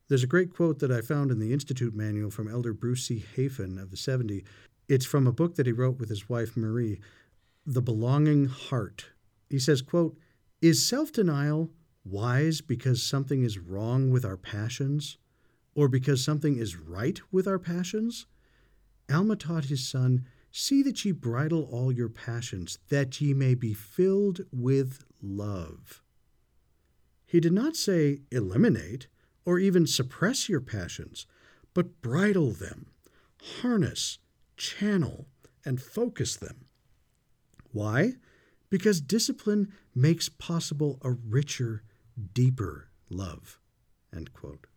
There's 0.07 0.23
a 0.23 0.27
great 0.27 0.53
quote 0.53 0.79
that 0.79 0.91
I 0.91 1.01
found 1.01 1.31
in 1.31 1.39
the 1.39 1.51
Institute 1.51 1.95
manual 1.95 2.29
from 2.29 2.47
Elder 2.47 2.73
Bruce 2.73 3.05
C. 3.05 3.23
Hafen 3.35 3.81
of 3.81 3.91
the 3.91 3.97
70. 3.97 4.43
It's 4.87 5.05
from 5.05 5.25
a 5.25 5.31
book 5.31 5.55
that 5.55 5.65
he 5.65 5.71
wrote 5.71 5.99
with 5.99 6.09
his 6.09 6.29
wife 6.29 6.55
Marie 6.55 6.99
the 7.65 7.81
belonging 7.81 8.45
heart. 8.45 9.07
He 9.55 9.59
says, 9.59 9.81
quote, 9.81 10.17
Is 10.61 10.85
self 10.85 11.13
denial 11.13 11.71
wise 12.03 12.59
because 12.59 13.01
something 13.01 13.41
is 13.41 13.57
wrong 13.57 14.11
with 14.11 14.25
our 14.25 14.35
passions 14.35 15.17
or 15.73 15.87
because 15.87 16.21
something 16.21 16.57
is 16.57 16.75
right 16.75 17.21
with 17.31 17.47
our 17.47 17.57
passions? 17.57 18.25
Alma 19.09 19.37
taught 19.37 19.71
his 19.71 19.87
son, 19.87 20.25
See 20.51 20.83
that 20.83 21.05
ye 21.05 21.13
bridle 21.13 21.69
all 21.71 21.89
your 21.89 22.09
passions, 22.09 22.79
that 22.89 23.21
ye 23.21 23.33
may 23.33 23.55
be 23.55 23.73
filled 23.73 24.41
with 24.51 25.05
love. 25.21 26.01
He 27.25 27.39
did 27.39 27.53
not 27.53 27.77
say 27.77 28.23
eliminate 28.31 29.07
or 29.45 29.57
even 29.57 29.87
suppress 29.87 30.49
your 30.49 30.59
passions, 30.59 31.27
but 31.73 32.01
bridle 32.01 32.51
them, 32.51 32.87
harness, 33.61 34.19
channel, 34.57 35.29
and 35.63 35.81
focus 35.81 36.35
them. 36.35 36.65
Why? 37.71 38.15
Because 38.69 39.01
discipline 39.01 39.73
makes 39.93 40.29
possible 40.29 40.99
a 41.03 41.11
richer, 41.11 41.83
deeper 42.33 42.89
love. 43.09 43.59
End 44.13 44.33
quote. 44.33 44.67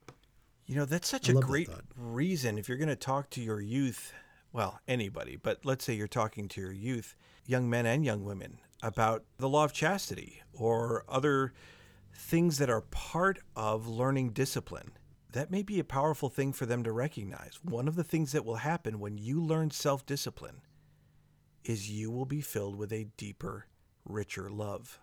You 0.66 0.76
know, 0.76 0.84
that's 0.84 1.08
such 1.08 1.30
I 1.30 1.32
a 1.32 1.36
great 1.36 1.70
reason 1.96 2.58
if 2.58 2.68
you're 2.68 2.76
going 2.76 2.88
to 2.88 2.96
talk 2.96 3.30
to 3.30 3.40
your 3.40 3.60
youth, 3.60 4.12
well, 4.52 4.80
anybody, 4.86 5.36
but 5.36 5.64
let's 5.64 5.84
say 5.84 5.94
you're 5.94 6.06
talking 6.06 6.46
to 6.48 6.60
your 6.60 6.72
youth, 6.72 7.16
young 7.46 7.70
men 7.70 7.86
and 7.86 8.04
young 8.04 8.24
women, 8.24 8.58
about 8.82 9.24
the 9.38 9.48
law 9.48 9.64
of 9.64 9.72
chastity 9.72 10.42
or 10.52 11.04
other 11.08 11.54
things 12.14 12.58
that 12.58 12.68
are 12.68 12.82
part 12.82 13.38
of 13.56 13.88
learning 13.88 14.30
discipline. 14.30 14.92
That 15.32 15.50
may 15.50 15.62
be 15.62 15.78
a 15.78 15.84
powerful 15.84 16.28
thing 16.28 16.52
for 16.52 16.66
them 16.66 16.82
to 16.84 16.92
recognize. 16.92 17.58
One 17.62 17.88
of 17.88 17.96
the 17.96 18.04
things 18.04 18.32
that 18.32 18.44
will 18.44 18.56
happen 18.56 18.98
when 18.98 19.18
you 19.18 19.42
learn 19.42 19.70
self 19.70 20.04
discipline 20.04 20.62
is 21.64 21.90
you 21.90 22.10
will 22.10 22.24
be 22.24 22.40
filled 22.40 22.76
with 22.76 22.92
a 22.92 23.08
deeper, 23.16 23.66
richer 24.08 24.50
love. 24.50 25.00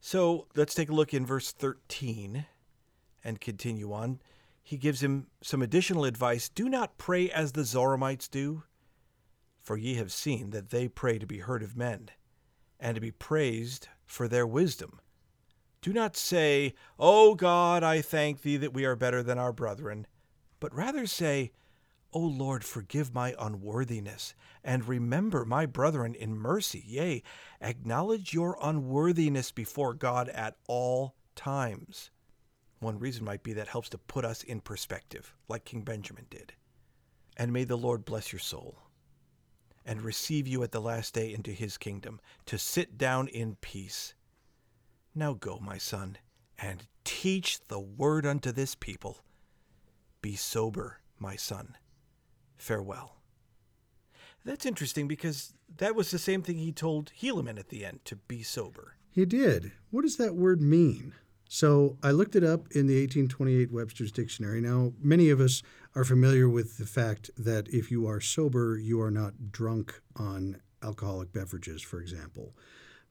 So 0.00 0.46
let's 0.54 0.74
take 0.74 0.90
a 0.90 0.94
look 0.94 1.12
in 1.12 1.26
verse 1.26 1.52
13 1.52 2.46
and 3.24 3.40
continue 3.40 3.92
on. 3.92 4.20
he 4.68 4.76
gives 4.76 5.02
him 5.02 5.26
some 5.40 5.62
additional 5.62 6.04
advice 6.04 6.50
do 6.50 6.68
not 6.68 6.98
pray 6.98 7.30
as 7.30 7.52
the 7.52 7.62
Zoramites 7.62 8.30
do, 8.30 8.64
for 9.62 9.78
ye 9.78 9.94
have 9.94 10.12
seen 10.12 10.50
that 10.50 10.68
they 10.68 10.88
pray 10.88 11.18
to 11.18 11.26
be 11.26 11.38
heard 11.38 11.62
of 11.62 11.74
men, 11.74 12.10
and 12.78 12.94
to 12.94 13.00
be 13.00 13.10
praised 13.10 13.88
for 14.04 14.28
their 14.28 14.46
wisdom. 14.46 15.00
Do 15.80 15.94
not 15.94 16.18
say, 16.18 16.74
O 16.98 17.34
God, 17.34 17.82
I 17.82 18.02
thank 18.02 18.42
thee 18.42 18.58
that 18.58 18.74
we 18.74 18.84
are 18.84 18.94
better 18.94 19.22
than 19.22 19.38
our 19.38 19.54
brethren, 19.54 20.06
but 20.60 20.74
rather 20.74 21.06
say, 21.06 21.52
O 22.12 22.20
Lord, 22.20 22.64
forgive 22.64 23.12
my 23.12 23.34
unworthiness, 23.38 24.34
and 24.64 24.88
remember 24.88 25.44
my 25.44 25.66
brethren 25.66 26.14
in 26.14 26.38
mercy. 26.38 26.82
Yea, 26.86 27.22
acknowledge 27.60 28.32
your 28.32 28.56
unworthiness 28.62 29.52
before 29.52 29.92
God 29.92 30.28
at 30.30 30.56
all 30.66 31.14
times. 31.36 32.10
One 32.80 32.98
reason 32.98 33.24
might 33.24 33.42
be 33.42 33.52
that 33.54 33.68
helps 33.68 33.90
to 33.90 33.98
put 33.98 34.24
us 34.24 34.42
in 34.42 34.60
perspective, 34.60 35.34
like 35.48 35.64
King 35.64 35.82
Benjamin 35.82 36.26
did. 36.30 36.54
And 37.36 37.52
may 37.52 37.64
the 37.64 37.76
Lord 37.76 38.04
bless 38.04 38.32
your 38.32 38.40
soul 38.40 38.78
and 39.84 40.02
receive 40.02 40.46
you 40.46 40.62
at 40.62 40.70
the 40.70 40.80
last 40.80 41.14
day 41.14 41.32
into 41.32 41.50
his 41.50 41.78
kingdom, 41.78 42.20
to 42.44 42.58
sit 42.58 42.98
down 42.98 43.26
in 43.28 43.56
peace. 43.62 44.14
Now 45.14 45.32
go, 45.32 45.58
my 45.58 45.78
son, 45.78 46.18
and 46.58 46.86
teach 47.04 47.60
the 47.68 47.80
word 47.80 48.26
unto 48.26 48.52
this 48.52 48.74
people. 48.74 49.24
Be 50.20 50.36
sober, 50.36 51.00
my 51.18 51.36
son. 51.36 51.76
Farewell. 52.58 53.16
That's 54.44 54.66
interesting 54.66 55.08
because 55.08 55.52
that 55.76 55.94
was 55.94 56.10
the 56.10 56.18
same 56.18 56.42
thing 56.42 56.58
he 56.58 56.72
told 56.72 57.12
Helaman 57.20 57.58
at 57.58 57.68
the 57.68 57.84
end 57.84 58.04
to 58.06 58.16
be 58.16 58.42
sober. 58.42 58.94
He 59.10 59.24
did. 59.24 59.72
What 59.90 60.02
does 60.02 60.16
that 60.16 60.36
word 60.36 60.62
mean? 60.62 61.14
So 61.48 61.96
I 62.02 62.10
looked 62.10 62.36
it 62.36 62.44
up 62.44 62.68
in 62.72 62.86
the 62.86 63.00
1828 63.00 63.72
Webster's 63.72 64.12
Dictionary. 64.12 64.60
Now, 64.60 64.92
many 65.00 65.30
of 65.30 65.40
us 65.40 65.62
are 65.94 66.04
familiar 66.04 66.48
with 66.48 66.76
the 66.76 66.86
fact 66.86 67.30
that 67.38 67.68
if 67.68 67.90
you 67.90 68.06
are 68.06 68.20
sober, 68.20 68.78
you 68.78 69.00
are 69.00 69.10
not 69.10 69.50
drunk 69.50 70.00
on 70.16 70.60
alcoholic 70.82 71.32
beverages, 71.32 71.82
for 71.82 72.00
example. 72.00 72.54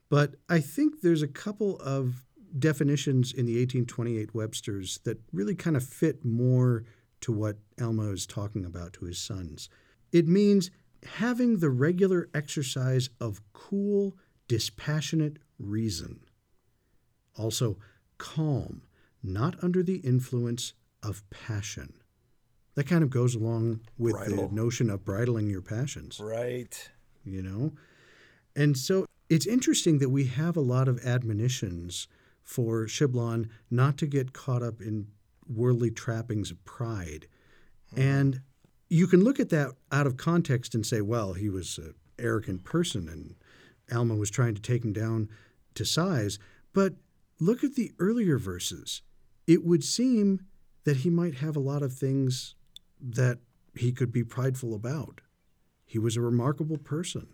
But 0.08 0.36
I 0.48 0.60
think 0.60 1.00
there's 1.00 1.22
a 1.22 1.28
couple 1.28 1.78
of 1.80 2.24
definitions 2.58 3.32
in 3.32 3.44
the 3.46 3.54
1828 3.54 4.34
Webster's 4.34 4.98
that 5.04 5.18
really 5.32 5.54
kind 5.54 5.76
of 5.76 5.84
fit 5.84 6.24
more 6.24 6.84
to 7.20 7.32
what 7.32 7.58
Alma 7.80 8.10
is 8.10 8.26
talking 8.26 8.64
about 8.64 8.92
to 8.94 9.04
his 9.04 9.18
sons. 9.18 9.68
It 10.12 10.26
means 10.26 10.70
having 11.04 11.58
the 11.58 11.70
regular 11.70 12.28
exercise 12.34 13.10
of 13.20 13.40
cool, 13.52 14.16
dispassionate 14.48 15.38
reason. 15.58 16.20
Also, 17.36 17.78
calm, 18.18 18.82
not 19.22 19.62
under 19.62 19.82
the 19.82 19.96
influence 19.98 20.72
of 21.02 21.28
passion. 21.30 21.92
That 22.74 22.86
kind 22.86 23.02
of 23.02 23.10
goes 23.10 23.34
along 23.34 23.80
with 23.96 24.14
Bridle. 24.14 24.48
the 24.48 24.54
notion 24.54 24.90
of 24.90 25.04
bridling 25.04 25.48
your 25.48 25.62
passions, 25.62 26.20
Right. 26.20 26.90
you 27.24 27.42
know? 27.42 27.72
And 28.56 28.76
so 28.76 29.06
it's 29.28 29.46
interesting 29.46 29.98
that 29.98 30.10
we 30.10 30.24
have 30.26 30.56
a 30.56 30.60
lot 30.60 30.88
of 30.88 31.04
admonitions 31.04 32.08
for 32.42 32.86
Shiblon 32.86 33.48
not 33.70 33.98
to 33.98 34.06
get 34.06 34.32
caught 34.32 34.62
up 34.62 34.80
in 34.80 35.08
worldly 35.48 35.90
trappings 35.90 36.50
of 36.50 36.64
pride. 36.64 37.26
Hmm. 37.94 38.00
And 38.00 38.40
you 38.88 39.06
can 39.06 39.22
look 39.22 39.40
at 39.40 39.50
that 39.50 39.72
out 39.92 40.06
of 40.06 40.16
context 40.16 40.74
and 40.74 40.84
say, 40.84 41.00
well, 41.00 41.34
he 41.34 41.48
was 41.48 41.78
an 41.78 41.94
arrogant 42.18 42.64
person 42.64 43.08
and 43.08 43.34
Alma 43.96 44.16
was 44.16 44.30
trying 44.30 44.54
to 44.54 44.62
take 44.62 44.84
him 44.84 44.92
down 44.92 45.28
to 45.74 45.84
size. 45.84 46.38
But 46.72 46.94
look 47.40 47.64
at 47.64 47.74
the 47.74 47.92
earlier 47.98 48.38
verses. 48.38 49.02
It 49.46 49.64
would 49.64 49.84
seem 49.84 50.40
that 50.84 50.98
he 50.98 51.10
might 51.10 51.36
have 51.36 51.56
a 51.56 51.60
lot 51.60 51.82
of 51.82 51.92
things 51.92 52.54
that 53.00 53.38
he 53.74 53.92
could 53.92 54.12
be 54.12 54.24
prideful 54.24 54.74
about. 54.74 55.20
He 55.84 55.98
was 55.98 56.16
a 56.16 56.20
remarkable 56.20 56.78
person. 56.78 57.28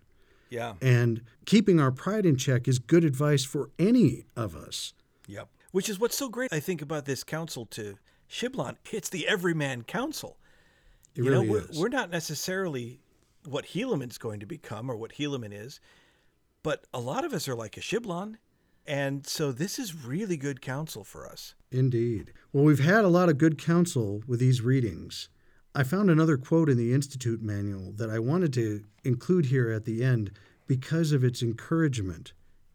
Yeah. 0.51 0.75
And 0.81 1.23
keeping 1.47 1.81
our 1.81 1.91
pride 1.91 2.27
in 2.27 2.37
check 2.37 2.69
is 2.69 2.79
good 2.79 3.05
advice 3.05 3.45
for 3.45 3.71
any 3.79 4.25
of 4.37 4.55
us. 4.55 4.93
Yep. 5.27 5.49
Which 5.75 5.89
is 5.89 5.99
what's 5.99 6.17
so 6.17 6.29
great, 6.29 6.53
I 6.53 6.61
think, 6.61 6.83
about 6.83 7.05
this 7.05 7.25
counsel 7.25 7.67
to 7.73 7.97
Shiblon. 8.31 8.77
It's 8.93 9.09
the 9.09 9.27
everyman 9.27 9.83
counsel. 9.83 10.37
It 11.17 11.25
you 11.25 11.29
really 11.29 11.47
know, 11.47 11.53
we're, 11.53 11.69
is. 11.69 11.81
we're 11.81 11.89
not 11.89 12.13
necessarily 12.13 13.01
what 13.49 13.65
Helaman's 13.65 14.17
going 14.17 14.39
to 14.39 14.47
become 14.47 14.89
or 14.89 14.95
what 14.97 15.15
Helaman 15.15 15.53
is, 15.53 15.81
but 16.63 16.87
a 16.95 17.01
lot 17.01 17.25
of 17.25 17.33
us 17.33 17.49
are 17.49 17.57
like 17.57 17.77
a 17.77 17.81
Shiblon. 17.81 18.37
And 18.87 19.27
so 19.27 19.51
this 19.51 19.81
is 19.81 19.97
really 19.97 20.37
good 20.37 20.63
counsel 20.63 21.03
for 21.03 21.27
us. 21.27 21.57
Indeed. 21.73 22.33
Well, 22.53 22.63
we've 22.63 22.79
had 22.79 23.05
a 23.05 23.09
lot 23.09 23.29
of 23.29 23.37
good 23.37 23.59
counsel 23.59 24.23
with 24.29 24.39
these 24.39 24.61
readings. 24.61 25.29
I 25.75 25.83
found 25.83 26.09
another 26.09 26.37
quote 26.37 26.69
in 26.69 26.77
the 26.77 26.95
Institute 26.95 27.43
manual 27.43 27.91
that 27.97 28.11
I 28.11 28.21
wanted 28.21 28.53
to 28.53 28.85
include 29.03 29.47
here 29.47 29.73
at 29.73 29.87
the 29.87 30.05
end 30.05 30.31
because 30.69 31.11
of 31.11 31.25
its 31.25 31.43
encouragement 31.43 32.33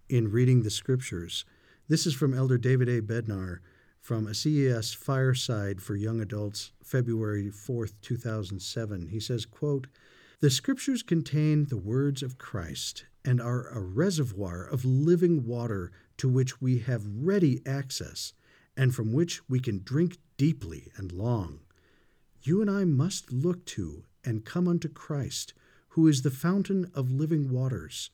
in 0.09 0.29
reading 0.29 0.63
the 0.63 0.69
scriptures. 0.69 1.45
This 1.89 2.05
is 2.05 2.13
from 2.13 2.35
Elder 2.35 2.59
David 2.59 2.87
A. 2.87 3.01
Bednar 3.01 3.61
from 3.99 4.27
a 4.27 4.35
CES 4.35 4.93
Fireside 4.93 5.81
for 5.81 5.95
Young 5.95 6.21
Adults, 6.21 6.71
February 6.83 7.45
4th, 7.45 7.93
2007. 8.03 9.07
He 9.07 9.19
says, 9.19 9.47
quote, 9.47 9.87
The 10.39 10.51
scriptures 10.51 11.01
contain 11.01 11.65
the 11.65 11.79
words 11.79 12.21
of 12.21 12.37
Christ 12.37 13.05
and 13.25 13.41
are 13.41 13.69
a 13.69 13.79
reservoir 13.79 14.65
of 14.65 14.85
living 14.85 15.47
water 15.47 15.91
to 16.17 16.29
which 16.29 16.61
we 16.61 16.77
have 16.77 17.07
ready 17.07 17.59
access 17.65 18.33
and 18.77 18.93
from 18.93 19.11
which 19.11 19.49
we 19.49 19.59
can 19.59 19.81
drink 19.83 20.19
deeply 20.37 20.91
and 20.95 21.11
long. 21.11 21.61
You 22.43 22.61
and 22.61 22.69
I 22.69 22.85
must 22.85 23.31
look 23.33 23.65
to 23.65 24.03
and 24.23 24.45
come 24.45 24.67
unto 24.67 24.89
Christ, 24.89 25.55
who 25.89 26.07
is 26.07 26.21
the 26.21 26.29
fountain 26.29 26.91
of 26.93 27.09
living 27.09 27.49
waters. 27.49 28.11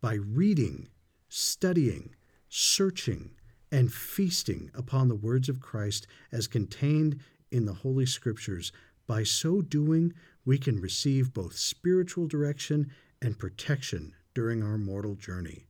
By 0.00 0.14
reading, 0.14 0.88
studying, 1.28 2.14
searching, 2.48 3.30
and 3.70 3.92
feasting 3.92 4.70
upon 4.74 5.08
the 5.08 5.14
words 5.14 5.48
of 5.48 5.60
Christ 5.60 6.06
as 6.32 6.46
contained 6.46 7.20
in 7.50 7.66
the 7.66 7.74
Holy 7.74 8.06
Scriptures, 8.06 8.72
by 9.06 9.22
so 9.22 9.62
doing, 9.62 10.12
we 10.44 10.58
can 10.58 10.80
receive 10.80 11.32
both 11.34 11.54
spiritual 11.56 12.26
direction 12.26 12.90
and 13.22 13.38
protection 13.38 14.14
during 14.34 14.62
our 14.62 14.78
mortal 14.78 15.14
journey. 15.14 15.66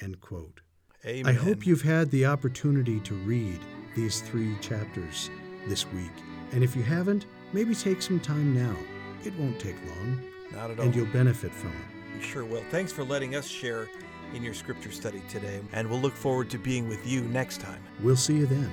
End 0.00 0.20
quote. 0.20 0.60
Amen. 1.06 1.26
I 1.26 1.38
hope 1.38 1.66
you've 1.66 1.82
had 1.82 2.10
the 2.10 2.26
opportunity 2.26 3.00
to 3.00 3.14
read 3.14 3.60
these 3.94 4.20
three 4.20 4.56
chapters 4.60 5.30
this 5.68 5.86
week. 5.92 6.10
And 6.52 6.64
if 6.64 6.74
you 6.74 6.82
haven't, 6.82 7.26
maybe 7.52 7.74
take 7.74 8.02
some 8.02 8.20
time 8.20 8.54
now. 8.54 8.76
It 9.24 9.34
won't 9.38 9.60
take 9.60 9.76
long, 9.86 10.22
Not 10.52 10.70
at 10.70 10.78
all. 10.78 10.86
and 10.86 10.94
you'll 10.94 11.06
benefit 11.06 11.52
from 11.52 11.70
it. 11.70 12.16
We 12.16 12.22
sure 12.22 12.44
will. 12.44 12.64
Thanks 12.70 12.90
for 12.92 13.04
letting 13.04 13.34
us 13.36 13.46
share 13.46 13.88
in 14.34 14.42
your 14.42 14.54
scripture 14.54 14.90
study 14.90 15.22
today. 15.28 15.60
And 15.72 15.88
we'll 15.88 16.00
look 16.00 16.14
forward 16.14 16.50
to 16.50 16.58
being 16.58 16.88
with 16.88 17.06
you 17.06 17.22
next 17.22 17.60
time. 17.60 17.82
We'll 18.00 18.16
see 18.16 18.36
you 18.36 18.46
then. 18.46 18.70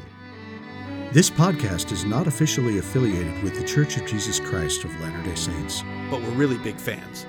This 1.11 1.29
podcast 1.29 1.91
is 1.91 2.03
not 2.03 2.27
officially 2.27 2.77
affiliated 2.77 3.41
with 3.43 3.55
The 3.55 3.65
Church 3.65 3.97
of 3.97 4.05
Jesus 4.05 4.39
Christ 4.39 4.83
of 4.83 4.99
Latter 4.99 5.23
day 5.23 5.35
Saints. 5.35 5.83
But 6.09 6.21
we're 6.21 6.31
really 6.31 6.57
big 6.57 6.77
fans. 6.77 7.25